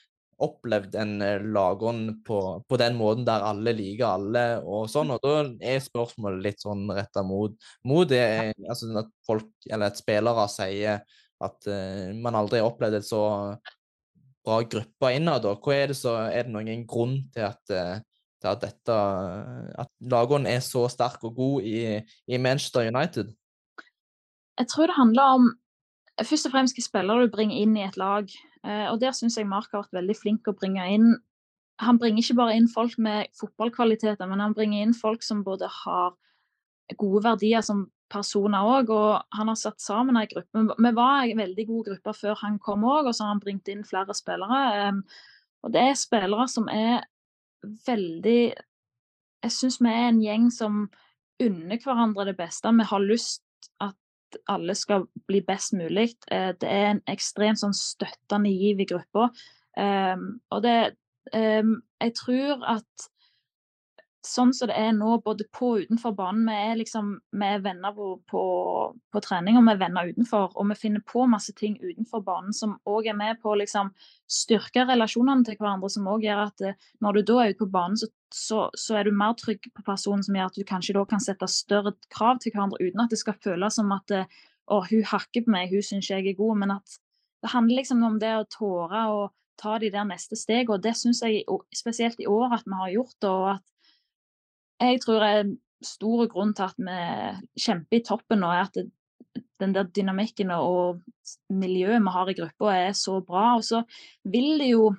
opplevd 0.43 0.95
en 0.99 1.21
eh, 1.23 1.43
lagånd 1.43 2.17
på, 2.27 2.39
på, 2.67 2.79
den 2.79 2.97
måten 2.99 3.25
der 3.27 3.45
alle 3.45 3.71
liker 3.75 4.07
alle 4.09 4.45
og 4.63 4.89
sånn. 4.91 5.13
Og 5.15 5.21
da 5.23 5.35
er 5.63 5.83
spørsmålet 5.83 6.43
litt 6.43 6.65
sånn 6.65 6.83
retta 6.91 7.23
mot, 7.23 7.55
mot 7.87 8.09
det 8.09 8.53
altså 8.67 8.91
at 8.99 9.13
folk, 9.27 9.47
eller 9.69 9.91
at 9.91 10.01
spillere 10.01 10.47
sier 10.51 11.05
at 11.45 11.67
uh, 11.67 12.11
man 12.15 12.35
aldri 12.39 12.61
har 12.61 12.69
opplevd 12.69 12.95
et 12.95 13.07
så 13.07 13.21
bra 14.45 14.59
gruppe 14.71 15.09
innad. 15.11 15.43
Hva 15.43 15.75
er 15.75 15.91
det 15.91 15.97
så 15.99 16.13
Er 16.29 16.45
det 16.47 16.53
noen 16.53 16.85
grunn 16.87 17.17
til 17.35 17.47
at, 17.47 17.63
til 17.65 18.47
at 18.51 18.61
dette 18.61 18.95
At 19.81 19.89
lagånden 19.99 20.47
er 20.47 20.61
så 20.63 20.85
sterk 20.91 21.25
og 21.27 21.35
god 21.35 21.67
i, 21.67 21.97
i 22.29 22.39
Manchester 22.39 22.87
United? 22.87 23.33
Jeg 24.55 24.71
tror 24.71 24.87
det 24.87 24.95
handler 24.95 25.33
om 25.35 25.49
først 26.23 26.47
og 26.47 26.53
fremst 26.53 26.77
hvilke 26.77 26.87
spillere 26.87 27.25
du 27.25 27.33
bringer 27.33 27.57
inn 27.59 27.75
i 27.75 27.83
et 27.83 27.97
lag. 27.99 28.29
Eh, 28.65 28.87
og 28.91 28.99
der 29.01 29.13
syns 29.13 29.37
jeg 29.37 29.47
Mark 29.49 29.69
har 29.71 29.83
vært 29.83 29.99
veldig 29.99 30.17
flink 30.17 30.47
å 30.49 30.57
bringe 30.57 30.85
inn 30.89 31.15
Han 31.83 31.99
bringer 31.99 32.23
ikke 32.23 32.37
bare 32.39 32.53
inn 32.55 32.69
folk 32.71 32.93
med 33.03 33.27
fotballkvaliteter, 33.35 34.29
men 34.31 34.39
han 34.39 34.53
bringer 34.55 34.85
inn 34.85 34.93
folk 34.95 35.25
som 35.27 35.41
både 35.43 35.67
har 35.83 36.13
gode 36.95 37.19
verdier 37.25 37.65
som 37.65 37.81
personer 38.07 38.63
òg, 38.63 38.93
og 38.95 39.35
han 39.35 39.49
har 39.51 39.57
satt 39.59 39.83
sammen 39.83 40.15
ei 40.15 40.29
gruppe. 40.31 40.61
Vi 40.71 40.91
var 40.95 41.25
en 41.25 41.41
veldig 41.41 41.65
god 41.67 41.89
gruppe 41.89 42.13
før 42.15 42.39
han 42.39 42.55
kom 42.63 42.85
òg, 42.87 43.09
og 43.09 43.17
så 43.17 43.25
har 43.25 43.33
han 43.33 43.41
bringt 43.43 43.67
inn 43.67 43.83
flere 43.83 44.15
spillere. 44.15 44.93
Og 45.65 45.73
det 45.73 45.83
er 45.83 45.99
spillere 45.99 46.47
som 46.47 46.69
er 46.71 47.03
veldig 47.87 48.39
Jeg 49.43 49.53
syns 49.53 49.81
vi 49.81 49.91
er 49.91 50.07
en 50.07 50.21
gjeng 50.23 50.47
som 50.53 50.85
unner 51.43 51.81
hverandre 51.83 52.29
det 52.29 52.37
beste. 52.39 52.71
Vi 52.71 52.87
har 52.87 53.03
lyst 53.03 53.43
alle 54.51 54.75
skal 54.77 55.07
bli 55.27 55.41
best 55.45 55.73
mulig. 55.77 56.11
Eh, 56.31 56.51
det 56.61 56.69
er 56.69 56.91
en 56.91 57.03
ekstremt 57.11 57.61
sånn 57.61 57.75
støttende 57.75 58.51
giv 58.53 58.81
i 58.83 58.89
gruppa. 58.89 59.29
Um, 59.75 60.37
og 60.55 60.61
det 60.63 60.95
um, 61.35 61.81
Jeg 61.99 62.13
tror 62.15 62.61
at 62.77 63.07
sånn 64.27 64.51
som 64.55 64.69
det 64.69 64.75
er 64.77 64.91
nå, 64.95 65.15
både 65.25 65.45
på 65.53 65.71
og 65.75 65.85
utenfor 65.85 66.13
banen 66.17 66.45
Vi 66.47 66.55
er 66.55 66.77
liksom, 66.79 67.11
vi 67.35 67.47
er 67.47 67.63
venner 67.63 67.93
på, 67.95 68.07
på, 68.31 68.41
på, 69.13 69.21
trening, 69.23 69.57
og 69.59 69.65
vi 69.67 69.73
er 69.73 69.81
venner 69.81 70.09
utenfor. 70.11 70.51
Og 70.55 70.69
vi 70.71 70.77
finner 70.79 71.03
på 71.07 71.25
masse 71.29 71.53
ting 71.57 71.77
utenfor 71.81 72.23
banen 72.25 72.55
som 72.55 72.77
òg 72.89 73.09
er 73.11 73.17
med 73.17 73.41
på 73.43 73.53
å 73.53 73.59
liksom, 73.61 73.91
styrke 74.31 74.85
relasjonene 74.89 75.47
til 75.47 75.59
hverandre. 75.59 75.91
Som 75.93 76.09
òg 76.11 76.25
gjør 76.27 76.43
at 76.47 76.65
eh, 76.65 76.89
når 77.03 77.19
du 77.19 77.21
da 77.31 77.39
er 77.43 77.53
ute 77.53 77.61
på 77.63 77.69
banen, 77.77 77.99
så, 78.01 78.09
så, 78.33 78.65
så, 78.73 78.99
er 78.99 79.07
du 79.07 79.15
mer 79.15 79.37
trygg 79.39 79.69
på 79.71 79.85
personen, 79.85 80.25
som 80.25 80.37
gjør 80.37 80.51
at 80.51 80.59
du 80.59 80.67
kanskje 80.67 80.97
da 80.97 81.05
kan 81.09 81.23
sette 81.23 81.49
større 81.51 81.95
krav 82.13 82.41
til 82.43 82.55
hverandre 82.55 82.81
uten 82.83 83.05
at 83.05 83.13
det 83.13 83.21
skal 83.21 83.39
føles 83.43 83.79
som 83.79 83.93
at 83.95 84.15
eh, 84.15 84.43
å, 84.65 84.81
hun 84.89 85.07
hakker 85.11 85.45
på 85.45 85.53
meg, 85.53 85.73
hun 85.73 85.85
syns 85.85 86.11
jeg 86.11 86.25
er 86.25 86.37
god. 86.37 86.61
Men 86.63 86.77
at 86.79 86.99
det 87.45 87.53
handler 87.53 87.81
liksom 87.81 88.03
om 88.05 88.19
det 88.21 88.33
å 88.37 88.47
tåre 88.49 89.07
å 89.13 89.25
ta 89.61 89.77
de 89.79 89.87
der 89.93 90.07
neste 90.07 90.35
steg, 90.35 90.69
og 90.69 90.81
det 90.83 90.95
syns 90.99 91.21
jeg 91.23 91.45
spesielt 91.75 92.19
i 92.19 92.27
år 92.27 92.57
at 92.57 92.67
vi 92.67 92.75
har 92.79 92.91
gjort. 92.97 93.29
og 93.29 93.47
at 93.55 93.63
jeg 94.81 95.01
tror 95.03 95.23
en 95.27 95.55
stor 95.85 96.27
grunn 96.31 96.53
til 96.55 96.67
at 96.67 96.77
vi 96.79 97.63
kjemper 97.65 97.99
i 97.99 98.03
toppen 98.05 98.41
nå, 98.41 98.51
er 98.51 98.67
at 98.67 98.77
det, 98.77 98.87
den 99.59 99.73
der 99.75 99.87
dynamikken 99.95 100.51
og 100.55 101.01
miljøet 101.51 102.03
vi 102.03 102.13
har 102.15 102.31
i 102.31 102.37
gruppa, 102.37 102.71
er 102.75 102.95
så 102.97 103.19
bra. 103.23 103.55
Og 103.59 103.65
så 103.67 103.83
vil 104.23 104.59
det 104.59 104.71
jo 104.73 104.89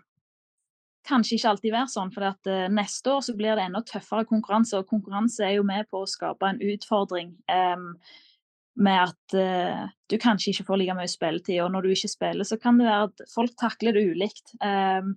kanskje 1.06 1.36
ikke 1.36 1.50
alltid 1.52 1.74
være 1.74 1.92
sånn, 1.92 2.12
for 2.14 2.28
at, 2.30 2.50
uh, 2.50 2.66
neste 2.72 3.12
år 3.12 3.24
så 3.24 3.36
blir 3.38 3.56
det 3.56 3.66
enda 3.66 3.82
tøffere 3.86 4.26
konkurranse. 4.28 4.80
Og 4.80 4.88
konkurranse 4.90 5.44
er 5.46 5.56
jo 5.58 5.66
med 5.66 5.88
på 5.90 6.02
å 6.02 6.10
skape 6.10 6.48
en 6.48 6.62
utfordring 6.72 7.34
um, 7.52 7.92
med 8.76 9.02
at 9.06 9.36
uh, 9.38 9.86
du 10.10 10.18
kanskje 10.20 10.52
ikke 10.52 10.68
får 10.70 10.82
like 10.82 10.98
mye 10.98 11.12
spilletid. 11.12 11.60
Og 11.64 11.72
når 11.74 11.86
du 11.86 11.94
ikke 11.94 12.12
spiller, 12.12 12.48
så 12.48 12.58
kan 12.60 12.80
det 12.80 12.88
være 12.88 13.10
at 13.10 13.26
folk 13.32 13.56
takler 13.60 13.96
det 13.96 14.06
ulikt. 14.10 14.56
Um, 14.60 15.14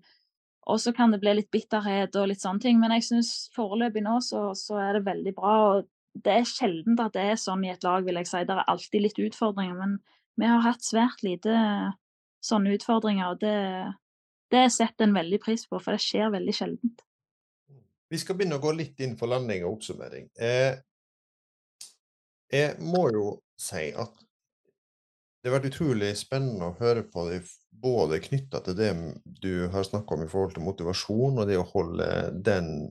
og 0.68 0.80
så 0.82 0.93
kan 0.95 1.14
det 1.14 1.22
bli 1.22 1.34
litt 1.38 1.49
bitterhet 1.53 2.16
og 2.20 2.28
litt 2.30 2.43
sånne 2.43 2.62
ting. 2.64 2.80
Men 2.82 2.93
jeg 2.97 3.07
syns 3.07 3.32
foreløpig 3.55 4.03
nå 4.05 4.20
så, 4.26 4.49
så, 4.57 4.78
er 4.84 4.97
det 4.97 5.07
veldig 5.07 5.34
bra. 5.38 5.55
og 5.70 5.88
Det 6.14 6.36
er 6.36 6.49
sjelden 6.49 6.99
at 6.99 7.16
det 7.16 7.26
er 7.32 7.39
sånn 7.41 7.64
i 7.66 7.72
et 7.74 7.86
lag, 7.86 8.05
vil 8.05 8.20
jeg 8.22 8.30
si. 8.30 8.43
Det 8.45 8.55
er 8.55 8.70
alltid 8.70 9.05
litt 9.05 9.24
utfordringer. 9.30 9.80
Men 9.80 9.97
vi 10.39 10.49
har 10.49 10.66
hatt 10.66 10.86
svært 10.86 11.24
lite 11.26 11.55
sånne 12.45 12.76
utfordringer. 12.78 13.34
og 13.34 13.41
det, 13.41 13.55
det 14.53 14.68
setter 14.76 15.07
en 15.07 15.18
veldig 15.18 15.41
pris 15.43 15.66
på, 15.68 15.80
for 15.80 15.95
det 15.95 16.03
skjer 16.05 16.36
veldig 16.36 16.55
sjeldent. 16.55 17.03
Vi 18.10 18.18
skal 18.18 18.38
begynne 18.38 18.57
å 18.57 18.64
gå 18.64 18.72
litt 18.74 19.01
inn 19.05 19.18
for 19.18 19.30
landing 19.30 19.66
og 19.66 19.78
oppsummering. 19.78 20.32
Eh, 20.41 20.80
jeg 22.49 22.78
må 22.82 23.03
jo 23.14 23.26
si 23.60 23.91
at 23.93 24.26
det 25.40 25.50
har 25.50 25.60
vært 25.60 25.70
utrolig 25.72 26.14
spennende 26.20 26.70
å 26.70 26.78
høre 26.82 27.06
på 27.08 27.26
deg, 27.30 27.48
både 27.80 28.20
knytta 28.24 28.60
til 28.66 28.76
det 28.76 28.90
du 29.40 29.70
har 29.72 29.86
snakka 29.88 30.18
om 30.18 30.26
i 30.26 30.32
forhold 30.32 30.58
til 30.58 30.66
motivasjon, 30.66 31.40
og 31.40 31.48
det 31.48 31.60
å 31.60 31.68
holde 31.70 32.10
den 32.44 32.90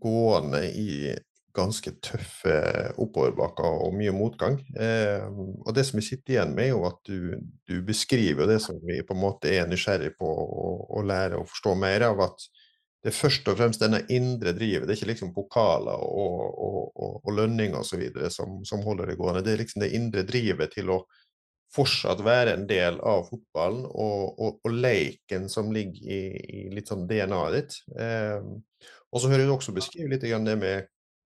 gående 0.00 0.60
i 0.76 1.14
ganske 1.54 1.92
tøffe 2.02 2.56
oppoverbakker 3.00 3.84
og 3.86 3.94
mye 3.94 4.12
motgang. 4.14 4.58
Eh, 4.74 5.22
og 5.62 5.70
det 5.76 5.84
som 5.86 6.00
vi 6.00 6.06
sitter 6.06 6.34
igjen 6.34 6.54
med, 6.56 6.66
er 6.66 6.72
jo 6.72 6.82
at 6.88 6.98
du, 7.06 7.36
du 7.70 7.76
beskriver 7.86 8.48
det 8.50 8.58
som 8.64 8.80
vi 8.82 8.98
på 9.06 9.14
en 9.14 9.22
måte 9.22 9.52
er 9.54 9.68
nysgjerrig 9.70 10.16
på 10.18 10.28
å 10.28 11.04
lære 11.06 11.38
og 11.38 11.48
forstå 11.52 11.76
mer 11.78 12.08
av. 12.10 12.24
at 12.26 12.48
det 13.04 13.12
er 13.12 13.18
først 13.18 13.48
og 13.52 13.58
fremst 13.58 13.82
denne 13.84 14.00
indre 14.08 14.54
drivet. 14.56 14.88
Det 14.88 14.94
er 14.94 14.98
ikke 14.98 15.10
liksom 15.12 15.34
pokaler 15.36 16.00
og, 16.02 16.44
og, 16.66 16.78
og, 16.96 17.18
og 17.20 17.34
lønninger 17.36 17.76
osv. 17.76 18.02
Som, 18.32 18.62
som 18.64 18.82
holder 18.82 19.12
det 19.12 19.18
gående. 19.20 19.42
Det 19.44 19.52
er 19.52 19.60
liksom 19.60 19.84
det 19.84 19.92
indre 19.94 20.24
drivet 20.26 20.72
til 20.72 20.88
å 20.94 21.02
fortsatt 21.74 22.22
være 22.24 22.54
en 22.54 22.66
del 22.70 23.00
av 23.02 23.26
fotballen 23.28 23.84
og, 23.88 24.38
og, 24.38 24.58
og 24.64 24.74
leken 24.74 25.48
som 25.50 25.72
ligger 25.74 26.06
i, 26.06 26.20
i 26.60 26.64
litt 26.74 26.90
sånn 26.90 27.06
DNA-et 27.10 27.56
ditt. 27.56 27.78
Eh, 27.98 28.40
og 29.14 29.22
så 29.22 29.30
hører 29.30 29.46
du 29.46 29.54
også 29.54 29.74
beskrive 29.74 30.12
litt 30.14 30.26
det 30.26 30.56
med 30.60 30.90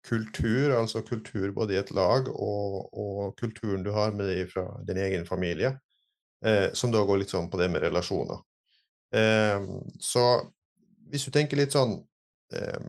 kultur, 0.07 0.72
altså 0.78 1.03
kultur 1.05 1.51
både 1.53 1.74
i 1.74 1.80
et 1.80 1.91
lag 1.93 2.28
og, 2.32 2.76
og 2.97 3.34
kulturen 3.41 3.84
du 3.84 3.91
har 3.93 4.14
med 4.16 4.30
deg 4.30 4.49
fra 4.53 4.64
din 4.88 5.01
egen 5.01 5.26
familie, 5.28 5.74
eh, 6.45 6.70
som 6.72 6.93
da 6.93 7.03
går 7.05 7.22
litt 7.22 7.34
sånn 7.34 7.51
på 7.53 7.61
det 7.61 7.68
med 7.72 7.84
relasjoner. 7.84 8.41
Eh, 9.16 9.66
så 10.01 10.24
hvis 11.11 11.26
du 11.26 11.34
tenker 11.34 11.59
litt 11.61 11.74
sånn 11.74 11.99
eh, 12.55 12.80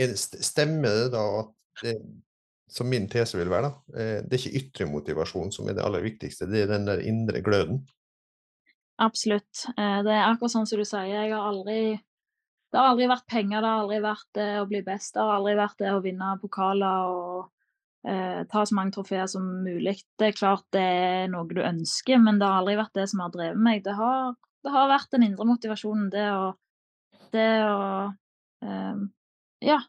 Stemmer 0.00 0.94
det 0.96 1.08
da 1.12 1.22
at 1.42 1.48
det, 1.82 1.92
som 2.70 2.88
min 2.90 3.08
tese 3.10 3.38
vil 3.38 3.50
være, 3.50 3.68
da. 3.68 4.00
Eh, 4.00 4.18
det 4.24 4.36
er 4.36 4.42
ikke 4.42 4.60
ytre 4.60 4.90
motivasjon 4.90 5.50
som 5.54 5.68
er 5.68 5.76
det 5.78 5.84
aller 5.84 6.04
viktigste, 6.04 6.48
det 6.50 6.64
er 6.64 6.70
den 6.70 6.86
der 6.88 7.02
indre 7.06 7.42
gløden. 7.44 7.82
Absolutt. 9.00 9.64
Eh, 9.76 10.00
det 10.04 10.12
er 10.12 10.26
akkurat 10.28 10.52
sånn 10.52 10.68
som 10.68 10.80
du 10.80 10.86
sier. 10.86 11.08
Jeg 11.08 11.32
har 11.32 11.48
aldri 11.50 11.80
Det 12.70 12.78
har 12.78 12.92
aldri 12.92 13.06
vært 13.10 13.26
penger, 13.26 13.64
det 13.64 13.66
har 13.66 13.80
aldri 13.82 13.96
vært 14.04 14.28
det 14.38 14.50
å 14.60 14.66
bli 14.70 14.80
best, 14.86 15.16
det 15.16 15.22
har 15.26 15.40
aldri 15.40 15.56
vært 15.58 15.80
det 15.82 15.88
å 15.90 16.02
vinne 16.04 16.28
pokaler 16.38 17.08
og 17.10 17.48
eh, 18.06 18.44
ta 18.46 18.62
så 18.62 18.76
mange 18.78 18.94
trofeer 18.94 19.26
som 19.26 19.48
mulig. 19.64 19.96
Det 20.14 20.28
er 20.28 20.36
klart 20.38 20.68
det 20.70 20.84
er 20.84 21.32
noe 21.32 21.48
du 21.50 21.58
ønsker, 21.64 22.20
men 22.22 22.38
det 22.38 22.46
har 22.46 22.60
aldri 22.60 22.76
vært 22.78 22.94
det 23.00 23.08
som 23.10 23.24
har 23.24 23.32
drevet 23.34 23.58
meg. 23.58 23.82
Det 23.82 23.96
har, 23.98 24.36
det 24.62 24.74
har 24.76 24.86
vært 24.92 25.10
den 25.16 25.26
indre 25.26 25.48
motivasjonen, 25.50 26.12
det 26.14 26.28
å, 26.30 26.44
det 27.34 27.48
å 27.66 27.80
eh, 28.62 29.02
Ja, 29.66 29.80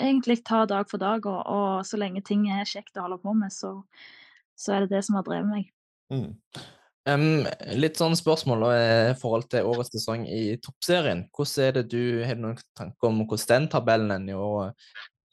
egentlig 0.00 0.42
ta 0.46 0.64
dag 0.68 0.88
for 0.90 1.02
dag, 1.02 1.26
og, 1.26 1.40
og 1.46 1.86
så 1.86 1.98
lenge 2.00 2.22
ting 2.26 2.46
er 2.52 2.68
kjekt 2.68 2.96
å 2.98 3.06
holde 3.06 3.20
på 3.22 3.34
med, 3.36 3.52
så, 3.54 3.76
så 4.58 4.76
er 4.76 4.84
det 4.84 4.96
det 4.96 5.04
som 5.06 5.18
har 5.18 5.26
drevet 5.26 5.50
meg. 5.50 5.68
Mm. 6.12 6.32
Um, 7.04 7.44
litt 7.76 7.98
sånn 8.00 8.14
spørsmål 8.16 8.62
i 8.72 9.16
forhold 9.20 9.50
til 9.52 9.66
årets 9.68 9.92
sesong 9.92 10.24
i 10.24 10.56
Toppserien. 10.64 11.26
Hvordan 11.36 11.66
er 11.66 11.74
det 11.76 11.82
du, 11.92 12.04
Har 12.24 12.38
du 12.38 12.46
noen 12.46 12.62
tanker 12.78 13.10
om 13.10 13.20
hvordan 13.26 13.50
den 13.50 13.68
tabellen 13.74 14.14
er 14.14 14.32
i 14.32 14.38
år? 14.38 14.72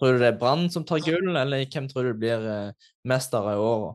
Tror 0.02 0.18
du 0.18 0.24
det 0.24 0.32
er 0.34 0.40
Brann 0.42 0.66
som 0.74 0.84
tar 0.88 1.04
gull, 1.06 1.30
eller 1.38 1.64
hvem 1.72 1.88
tror 1.88 2.10
du 2.10 2.18
blir 2.20 2.44
uh, 2.44 2.90
mester 3.08 3.52
i 3.54 3.58
år? 3.62 3.86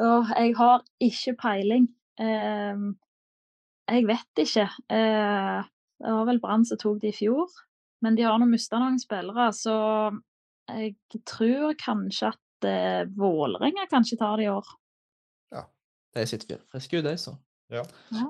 oh, 0.00 0.32
jeg 0.40 0.54
har 0.56 0.84
ikke 1.02 1.36
peiling. 1.42 1.90
Um, 2.22 2.94
jeg 3.90 4.06
vet 4.08 4.42
ikke. 4.46 4.68
Uh, 4.88 5.60
det 6.02 6.16
var 6.16 6.28
vel 6.30 6.40
Brann 6.40 6.64
som 6.64 6.80
tok 6.80 7.02
det 7.02 7.12
i 7.12 7.18
fjor. 7.20 7.52
Men 8.02 8.18
de 8.18 8.26
har 8.26 8.38
nå 8.40 8.48
mista 8.50 8.80
noen 8.82 8.98
spillere, 9.00 9.48
så 9.54 9.74
jeg 10.70 11.22
tror 11.28 11.76
kanskje 11.78 12.32
at 12.32 12.66
uh, 12.66 13.02
Vålerenga 13.18 13.88
kanskje 13.90 14.18
tar 14.20 14.40
det 14.40 14.48
i 14.48 14.52
år. 14.52 14.70
De 16.12 16.24
sitter 16.28 16.60
friske 16.72 17.00
ut, 17.00 17.04
de, 17.06 17.16
så. 17.18 17.34
Ja. 17.72 17.84
Ja. 18.12 18.28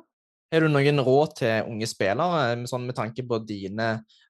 Har 0.52 0.60
du 0.60 0.68
noen 0.68 1.00
råd 1.00 1.36
til 1.40 1.70
unge 1.70 1.88
spillere, 1.88 2.58
sånn 2.68 2.84
med 2.86 2.96
tanke 2.98 3.24
på 3.26 3.38
dine 3.48 3.88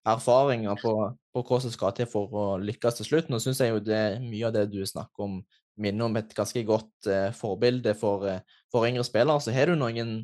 erfaringer 0.08 0.78
på, 0.78 0.92
på 1.34 1.42
hva 1.48 1.58
som 1.64 1.72
skal 1.74 1.96
til 1.96 2.06
for 2.10 2.36
å 2.38 2.44
lykkes 2.62 3.00
til 3.00 3.08
slutt? 3.08 3.32
Nå 3.32 3.40
syns 3.42 3.60
jeg 3.60 3.74
jo 3.74 3.82
det 3.82 4.22
mye 4.22 4.46
av 4.48 4.54
det 4.56 4.68
du 4.72 4.80
snakker 4.86 5.26
om, 5.26 5.40
minner 5.82 6.06
om 6.06 6.16
et 6.20 6.32
ganske 6.36 6.62
godt 6.68 7.10
eh, 7.10 7.30
forbilde 7.34 7.96
for, 7.98 8.28
eh, 8.30 8.62
for, 8.72 8.86
yngre 8.86 9.04
spillere. 9.08 9.42
Så 9.42 9.54
har 9.56 9.72
du 9.72 9.76
noen 9.80 10.14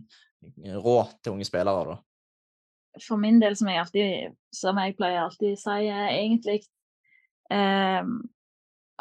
råd 0.79 1.19
til 1.19 1.35
unge 1.35 1.49
spillere, 1.49 1.85
da? 1.91 1.99
For 3.05 3.20
min 3.20 3.39
del, 3.43 3.55
som 3.57 3.68
jeg, 3.70 3.82
alltid, 3.82 4.34
som 4.55 4.78
jeg 4.80 4.97
pleier 4.99 5.22
alltid 5.22 5.55
å 5.55 5.61
si, 5.61 5.76
er 5.86 6.09
egentlig 6.11 6.62
eh, 7.55 8.11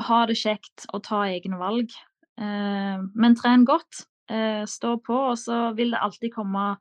ha 0.07 0.19
det 0.29 0.37
kjekt 0.37 0.85
og 0.93 1.03
ta 1.07 1.23
egne 1.29 1.59
valg. 1.59 1.93
Eh, 2.37 3.01
men 3.17 3.37
tren 3.39 3.65
godt 3.65 4.05
eh, 4.29 4.63
stå 4.69 4.97
på, 5.05 5.17
og 5.31 5.37
så 5.41 5.71
vil 5.77 5.95
det 5.95 6.03
alltid 6.03 6.35
komme 6.35 6.75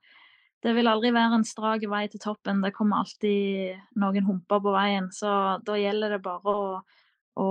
Det 0.64 0.72
vil 0.74 0.88
aldri 0.88 1.12
være 1.14 1.36
en 1.36 1.44
strak 1.46 1.84
vei 1.86 2.06
til 2.10 2.20
toppen. 2.20 2.62
Det 2.64 2.72
kommer 2.74 3.04
alltid 3.04 3.76
noen 4.00 4.24
humper 4.26 4.62
på 4.64 4.72
veien. 4.74 5.12
Så 5.14 5.28
da 5.62 5.76
gjelder 5.78 6.16
det 6.16 6.22
bare 6.24 6.54
å, 6.54 6.80
å 7.38 7.50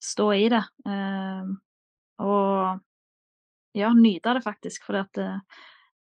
stå 0.00 0.28
i 0.38 0.46
det. 0.48 0.62
Eh, 0.88 1.50
og 2.22 2.80
ja, 3.76 3.92
nyte 3.92 4.34
det 4.38 4.44
faktisk. 4.46 4.86
For 4.86 4.96
det, 4.96 5.26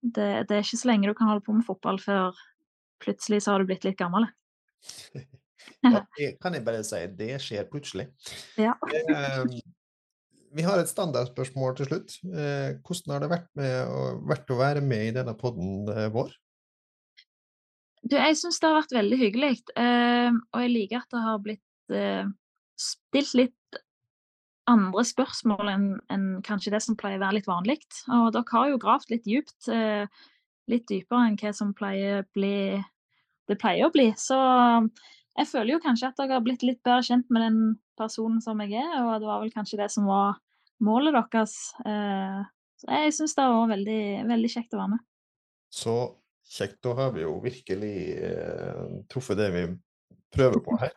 det, 0.01 0.29
det, 0.47 0.55
er 0.55 0.63
ikke 0.63 0.79
så 0.79 0.91
lenge 0.91 1.09
du 1.09 1.17
kan 1.17 1.31
holde 1.31 1.43
på 1.45 1.57
med 1.57 1.67
fotball 1.67 1.99
før 1.99 2.37
plutselig 3.01 3.41
så 3.43 3.53
har 3.53 3.61
du 3.61 3.69
blitt 3.69 3.85
litt 3.87 3.99
gammel. 3.99 4.27
ja, 5.85 6.03
det 6.17 6.35
kan 6.41 6.57
jeg 6.57 6.65
bare 6.67 6.83
si. 6.87 7.03
Det 7.17 7.35
skjer 7.43 7.69
plutselig. 7.71 8.09
Ja. 8.61 8.77
Eh, 8.91 9.45
vi 10.51 10.65
har 10.67 10.81
et 10.81 10.89
standardspørsmål 10.91 11.77
til 11.77 11.87
slutt. 11.87 12.17
Eh, 12.27 12.73
hvordan 12.83 13.13
har 13.13 13.21
det 13.23 13.29
vært, 13.31 13.45
med, 13.55 13.91
vært, 14.27 14.49
å 14.51 14.57
være 14.59 14.81
med 14.83 15.05
i 15.05 15.13
denne 15.15 15.33
podden 15.39 15.87
eh, 15.93 16.09
vår? 16.11 16.33
Du, 18.01 18.17
jeg 18.17 18.35
syns 18.35 18.59
det 18.59 18.67
har 18.67 18.81
vært 18.81 18.95
veldig 18.97 19.19
hyggelig, 19.21 19.51
og 19.77 20.57
jeg 20.59 20.71
liker 20.73 21.03
at 21.03 21.13
det 21.13 21.21
har 21.21 21.41
blitt 21.45 21.93
stilt 22.81 23.35
litt 23.37 23.79
andre 24.69 25.03
spørsmål 25.07 25.71
enn 25.71 25.87
enn 26.13 26.27
kanskje 26.45 26.73
det 26.75 26.81
som 26.85 26.97
pleier 26.99 27.19
å 27.19 27.25
være 27.25 27.39
litt 27.39 27.49
vanlig. 27.49 27.79
Og 28.13 28.31
dere 28.35 28.55
har 28.55 28.69
jo 28.71 28.81
gravd 28.81 29.13
litt 29.13 29.29
djupt, 29.29 29.57
eh, 29.73 30.07
litt 30.71 30.87
dypere 30.89 31.27
enn 31.29 31.39
hva 31.39 31.51
som 31.55 31.73
pleier 31.77 32.25
bli, 32.35 32.79
det 33.49 33.57
pleier 33.61 33.87
å 33.87 33.93
bli. 33.93 34.09
Så 34.19 34.37
jeg 35.37 35.47
føler 35.47 35.75
jo 35.75 35.83
kanskje 35.83 36.09
at 36.11 36.17
dere 36.19 36.37
har 36.37 36.45
blitt 36.45 36.63
litt 36.65 36.81
bedre 36.83 37.05
kjent 37.07 37.29
med 37.31 37.45
den 37.45 37.59
personen 37.99 38.41
som 38.43 38.59
jeg 38.63 38.81
er, 38.81 38.97
og 39.03 39.21
det 39.21 39.29
var 39.29 39.43
vel 39.43 39.53
kanskje 39.53 39.79
det 39.79 39.91
som 39.93 40.09
var 40.09 40.39
målet 40.83 41.15
deres. 41.15 41.55
Eh, 41.85 42.41
så 42.81 42.97
jeg 42.97 43.13
syns 43.15 43.37
det 43.37 43.45
var 43.53 43.71
veldig, 43.71 44.01
veldig 44.31 44.51
kjekt 44.51 44.75
å 44.75 44.81
være 44.81 44.95
med. 44.95 45.05
Så 45.71 45.95
kjekt. 46.51 46.81
Da 46.83 46.95
har 46.97 47.13
vi 47.15 47.23
jo 47.23 47.37
virkelig 47.43 47.95
eh, 48.27 48.83
truffet 49.11 49.39
det 49.39 49.49
vi 49.53 49.65
prøver 50.35 50.63
på 50.63 50.77
her. 50.81 50.95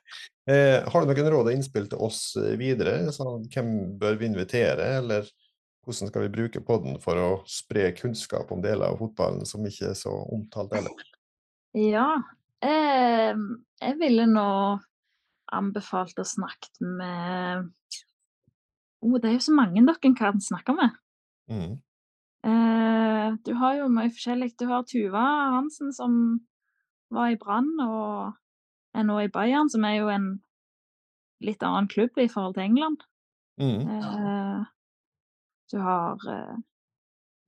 Eh, 0.51 0.81
har 0.83 1.05
du 1.05 1.11
noen 1.11 1.31
råd 1.35 1.51
og 1.51 1.55
innspill 1.55 1.87
til 1.91 2.03
oss 2.03 2.35
videre? 2.59 3.13
Sånn, 3.15 3.47
hvem 3.53 3.71
bør 4.01 4.19
vi 4.21 4.31
invitere, 4.31 4.97
eller 5.03 5.29
hvordan 5.85 6.11
skal 6.11 6.25
vi 6.25 6.33
bruke 6.33 6.63
podden 6.65 6.97
for 7.03 7.21
å 7.21 7.29
spre 7.49 7.91
kunnskap 7.97 8.53
om 8.55 8.63
deler 8.65 8.91
av 8.91 9.01
fotballen 9.01 9.45
som 9.49 9.65
ikke 9.67 9.93
er 9.93 9.99
så 9.99 10.13
omtalt 10.33 10.75
ellers? 10.79 11.11
Ja, 11.77 12.09
eh, 12.65 13.35
jeg 13.83 13.97
ville 14.01 14.27
nå 14.31 14.51
anbefalt 15.55 16.19
å 16.19 16.27
snakke 16.27 16.71
med 16.81 17.67
oh, 19.05 19.17
Det 19.21 19.29
er 19.29 19.37
jo 19.37 19.45
så 19.45 19.55
mange 19.55 19.83
dere 19.85 20.15
kan 20.17 20.41
snakke 20.43 20.75
med. 20.77 20.95
Mm. 21.51 21.75
Eh, 22.45 23.29
du 23.45 23.53
har 23.61 23.77
jo 23.79 23.91
mye 23.93 24.13
forskjellig. 24.13 24.55
Du 24.61 24.67
har 24.71 24.87
Tuva 24.89 25.25
Hansen, 25.57 25.93
som 25.93 26.41
var 27.15 27.33
i 27.33 27.39
Brann 27.41 27.71
og 27.85 28.35
er 28.95 29.07
nå 29.07 29.19
i 29.23 29.31
Bayern, 29.33 29.71
som 29.71 29.85
er 29.85 29.99
jo 29.99 30.11
en 30.13 30.29
litt 31.45 31.63
annen 31.67 31.89
klubb 31.91 32.17
i 32.21 32.31
forhold 32.31 32.57
til 32.57 32.69
England. 32.69 33.05
Mm. 33.61 33.83
Eh, 33.89 34.65
du 35.75 35.81
har 35.83 36.23
eh, 36.31 36.55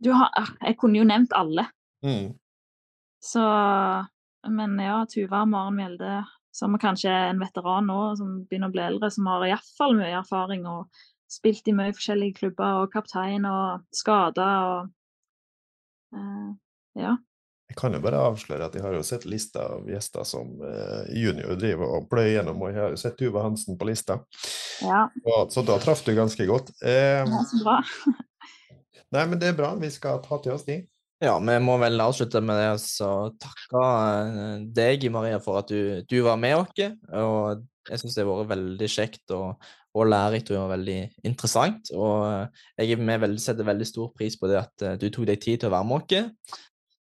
Du 0.03 0.11
har 0.13 0.33
ah, 0.37 0.51
Jeg 0.61 0.77
kunne 0.81 0.99
jo 0.99 1.07
nevnt 1.07 1.33
alle. 1.33 1.69
Mm. 2.05 2.35
Så 3.23 3.43
Men 4.47 4.79
ja, 4.83 5.05
Tuva 5.11 5.45
Maren 5.49 5.79
Mjelde 5.79 6.25
som 6.57 6.77
kanskje 6.81 7.13
er 7.13 7.31
en 7.31 7.43
veteran 7.43 7.89
nå, 7.91 7.99
som 8.17 8.37
begynner 8.49 8.71
å 8.71 8.75
bli 8.75 8.85
eldre, 8.87 9.11
som 9.13 9.29
har 9.29 9.45
iallfall 9.45 9.97
mye 9.99 10.15
erfaring 10.23 10.65
og 10.71 11.03
spilt 11.29 11.69
i 11.69 11.75
mye 11.77 11.93
forskjellige 11.93 12.39
klubber, 12.39 12.81
og 12.81 12.93
kaptein 12.95 13.45
og 13.51 13.85
skada 13.95 14.47
og 14.71 14.93
uh, 16.17 16.55
Ja. 16.97 17.17
Jeg 17.67 17.79
kan 17.81 17.97
jo 17.97 18.01
bare 18.03 18.21
avsløre 18.29 18.69
at 18.69 18.77
jeg 18.79 18.85
har 18.85 18.95
jo 18.95 19.03
sett 19.05 19.25
lista 19.27 19.65
av 19.75 19.89
gjester 19.91 20.27
som 20.29 20.53
eh, 20.63 21.09
junior 21.19 21.59
driver 21.59 21.97
og 21.99 22.09
pløyer 22.11 22.37
gjennom, 22.37 22.61
og 22.63 22.71
jeg 22.71 22.79
har 22.79 22.93
jo 22.95 23.01
sett 23.01 23.17
Tuva 23.19 23.43
Hansen 23.43 23.79
på 23.79 23.89
lista. 23.89 24.21
Ja. 24.87 25.07
Og, 25.25 25.51
så 25.53 25.65
da 25.67 25.79
traff 25.83 26.05
du 26.07 26.13
ganske 26.15 26.47
godt. 26.47 26.71
Eh, 26.87 27.25
ja, 27.27 27.43
så 27.51 27.63
bra. 27.65 27.81
nei, 29.17 29.25
men 29.25 29.41
det 29.43 29.51
er 29.51 29.59
bra. 29.59 29.73
Vi 29.81 29.91
skal 29.93 30.23
ta 30.25 30.39
til 30.45 30.55
oss 30.55 30.67
de. 30.69 30.85
Ja, 31.25 31.39
vi 31.41 31.57
må 31.65 31.79
vel 31.81 32.01
avslutte 32.05 32.43
med 32.45 32.59
det 32.61 32.69
å 33.03 33.13
takke 33.41 33.83
eh, 33.83 34.67
deg, 34.77 35.09
Maria, 35.13 35.41
for 35.43 35.63
at 35.63 35.73
du, 35.73 36.05
du 36.07 36.21
var 36.27 36.39
med 36.39 36.59
oss. 36.61 36.87
Og 37.17 37.67
jeg 37.91 38.03
syns 38.03 38.17
det 38.19 38.25
har 38.27 38.31
vært 38.31 38.53
veldig 38.53 38.89
kjekt 38.91 39.35
og, 39.35 39.69
og 39.97 40.11
lærerikt 40.11 40.53
og 40.55 40.71
veldig 40.75 40.99
interessant. 41.29 41.93
Og 41.97 42.47
jeg 42.79 43.01
veldig, 43.01 43.43
setter 43.43 43.69
veldig 43.69 43.89
stor 43.89 44.13
pris 44.17 44.37
på 44.39 44.51
det 44.51 44.61
at 44.61 44.87
eh, 44.87 44.99
du 45.01 45.09
tok 45.09 45.29
deg 45.31 45.41
tid 45.43 45.63
til 45.63 45.71
å 45.71 45.77
være 45.77 45.89
med 45.91 45.99
oss. 46.03 46.61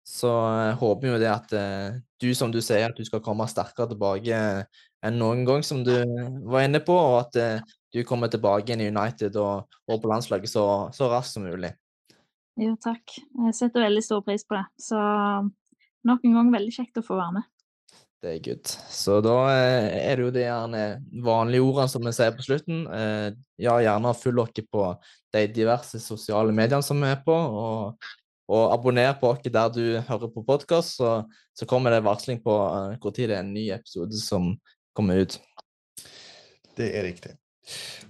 Så 0.05 0.29
jeg 0.29 0.75
håper 0.81 1.15
jo 1.15 1.21
det 1.23 1.31
at 1.33 1.55
eh, 1.57 2.01
du, 2.21 2.29
som 2.37 2.53
du 2.53 2.61
sier, 2.61 2.91
at 2.91 2.99
du 2.99 3.07
skal 3.09 3.23
komme 3.25 3.47
sterkere 3.49 3.91
tilbake 3.95 4.41
enn 5.05 5.17
noen 5.21 5.47
gang, 5.49 5.65
som 5.65 5.83
du 5.85 5.95
var 6.49 6.65
inne 6.65 6.81
på, 6.85 6.95
og 6.97 7.17
at 7.23 7.65
du 7.93 8.03
kommer 8.09 8.31
tilbake 8.33 8.71
igjen 8.71 8.85
i 8.85 8.91
United 8.93 9.37
og, 9.41 9.75
og 9.85 10.01
på 10.01 10.09
landslaget 10.09 10.53
så, 10.53 10.65
så 10.97 11.11
raskt 11.13 11.37
som 11.37 11.45
mulig. 11.45 11.75
Jo, 12.61 12.77
takk. 12.81 13.17
Jeg 13.47 13.57
setter 13.57 13.85
veldig 13.85 14.05
stor 14.05 14.23
pris 14.25 14.47
på 14.47 14.57
det. 14.57 14.65
Så 14.81 15.01
nok 16.09 16.25
en 16.25 16.39
gang 16.39 16.53
veldig 16.55 16.75
kjekt 16.75 17.01
å 17.01 17.05
få 17.05 17.19
være 17.19 17.41
med. 17.41 17.51
Det 18.25 18.31
er 18.31 18.45
good. 18.47 18.71
Så 18.89 19.19
da 19.25 19.37
eh, 19.53 19.87
er 20.01 20.17
det 20.17 20.25
jo 20.25 20.31
de 20.33 20.45
vanlige 21.27 21.65
ordene 21.65 21.91
som 21.93 22.07
vi 22.07 22.13
sier 22.17 22.33
på 22.33 22.47
slutten. 22.47 22.87
Eh, 22.89 23.27
ja, 23.61 23.75
gjerne 23.85 24.15
følg 24.17 24.47
dere 24.57 24.65
på 24.73 24.87
de 25.37 25.43
diverse 25.53 26.01
sosiale 26.01 26.55
mediene 26.57 26.87
som 26.87 27.03
vi 27.05 27.11
er 27.11 27.21
på, 27.27 27.35
og, 27.35 28.09
og 28.49 28.75
abonner 28.75 29.15
på 29.21 29.31
oss 29.33 29.45
der 29.45 29.73
du 29.73 29.85
hører 30.09 30.31
på 30.33 30.45
podkast, 30.47 30.99
så, 30.99 31.23
så, 31.57 31.67
kommer 31.67 31.95
det 31.95 32.05
varsling 32.05 32.43
på 32.45 32.53
uh, 32.53 32.97
hvor 33.01 33.15
tid 33.15 33.31
det 33.31 33.39
er 33.39 33.47
en 33.47 33.55
ny 33.55 33.71
episode 33.73 34.19
som 34.21 34.53
kommer 34.97 35.25
ut. 35.25 35.39
Det 36.77 36.91
er 36.91 37.07
riktig. 37.07 37.37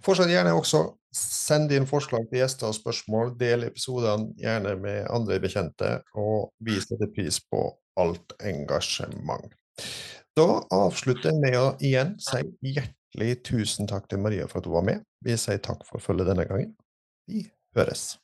Fortsett 0.03 0.32
gjerne 0.32 0.55
også 0.57 0.82
send 1.14 1.72
inn 1.72 1.87
forslag 1.87 2.26
til 2.30 2.41
gjester 2.41 2.72
og 2.72 2.76
spørsmål. 2.76 3.35
Del 3.39 3.68
episodene 3.68 4.32
gjerne 4.41 4.74
med 4.82 5.07
andre 5.14 5.39
bekjente, 5.43 6.01
og 6.18 6.51
vi 6.64 6.80
setter 6.82 7.12
pris 7.14 7.39
på 7.51 7.68
alt 8.01 8.35
engasjement. 8.43 9.55
Da 10.35 10.49
avslutter 10.74 11.30
jeg 11.30 11.43
med 11.45 11.61
å 11.61 11.68
igjen 11.78 12.16
si 12.22 12.43
hjertelig 12.74 13.37
tusen 13.47 13.91
takk 13.91 14.11
til 14.11 14.22
Maria 14.24 14.49
for 14.51 14.59
at 14.59 14.66
hun 14.66 14.78
var 14.80 14.89
med. 14.91 15.07
Vi 15.22 15.39
sier 15.39 15.62
takk 15.62 15.87
for 15.87 16.03
følget 16.03 16.32
denne 16.32 16.49
gangen. 16.51 16.74
Vi 17.30 17.47
høres. 17.78 18.24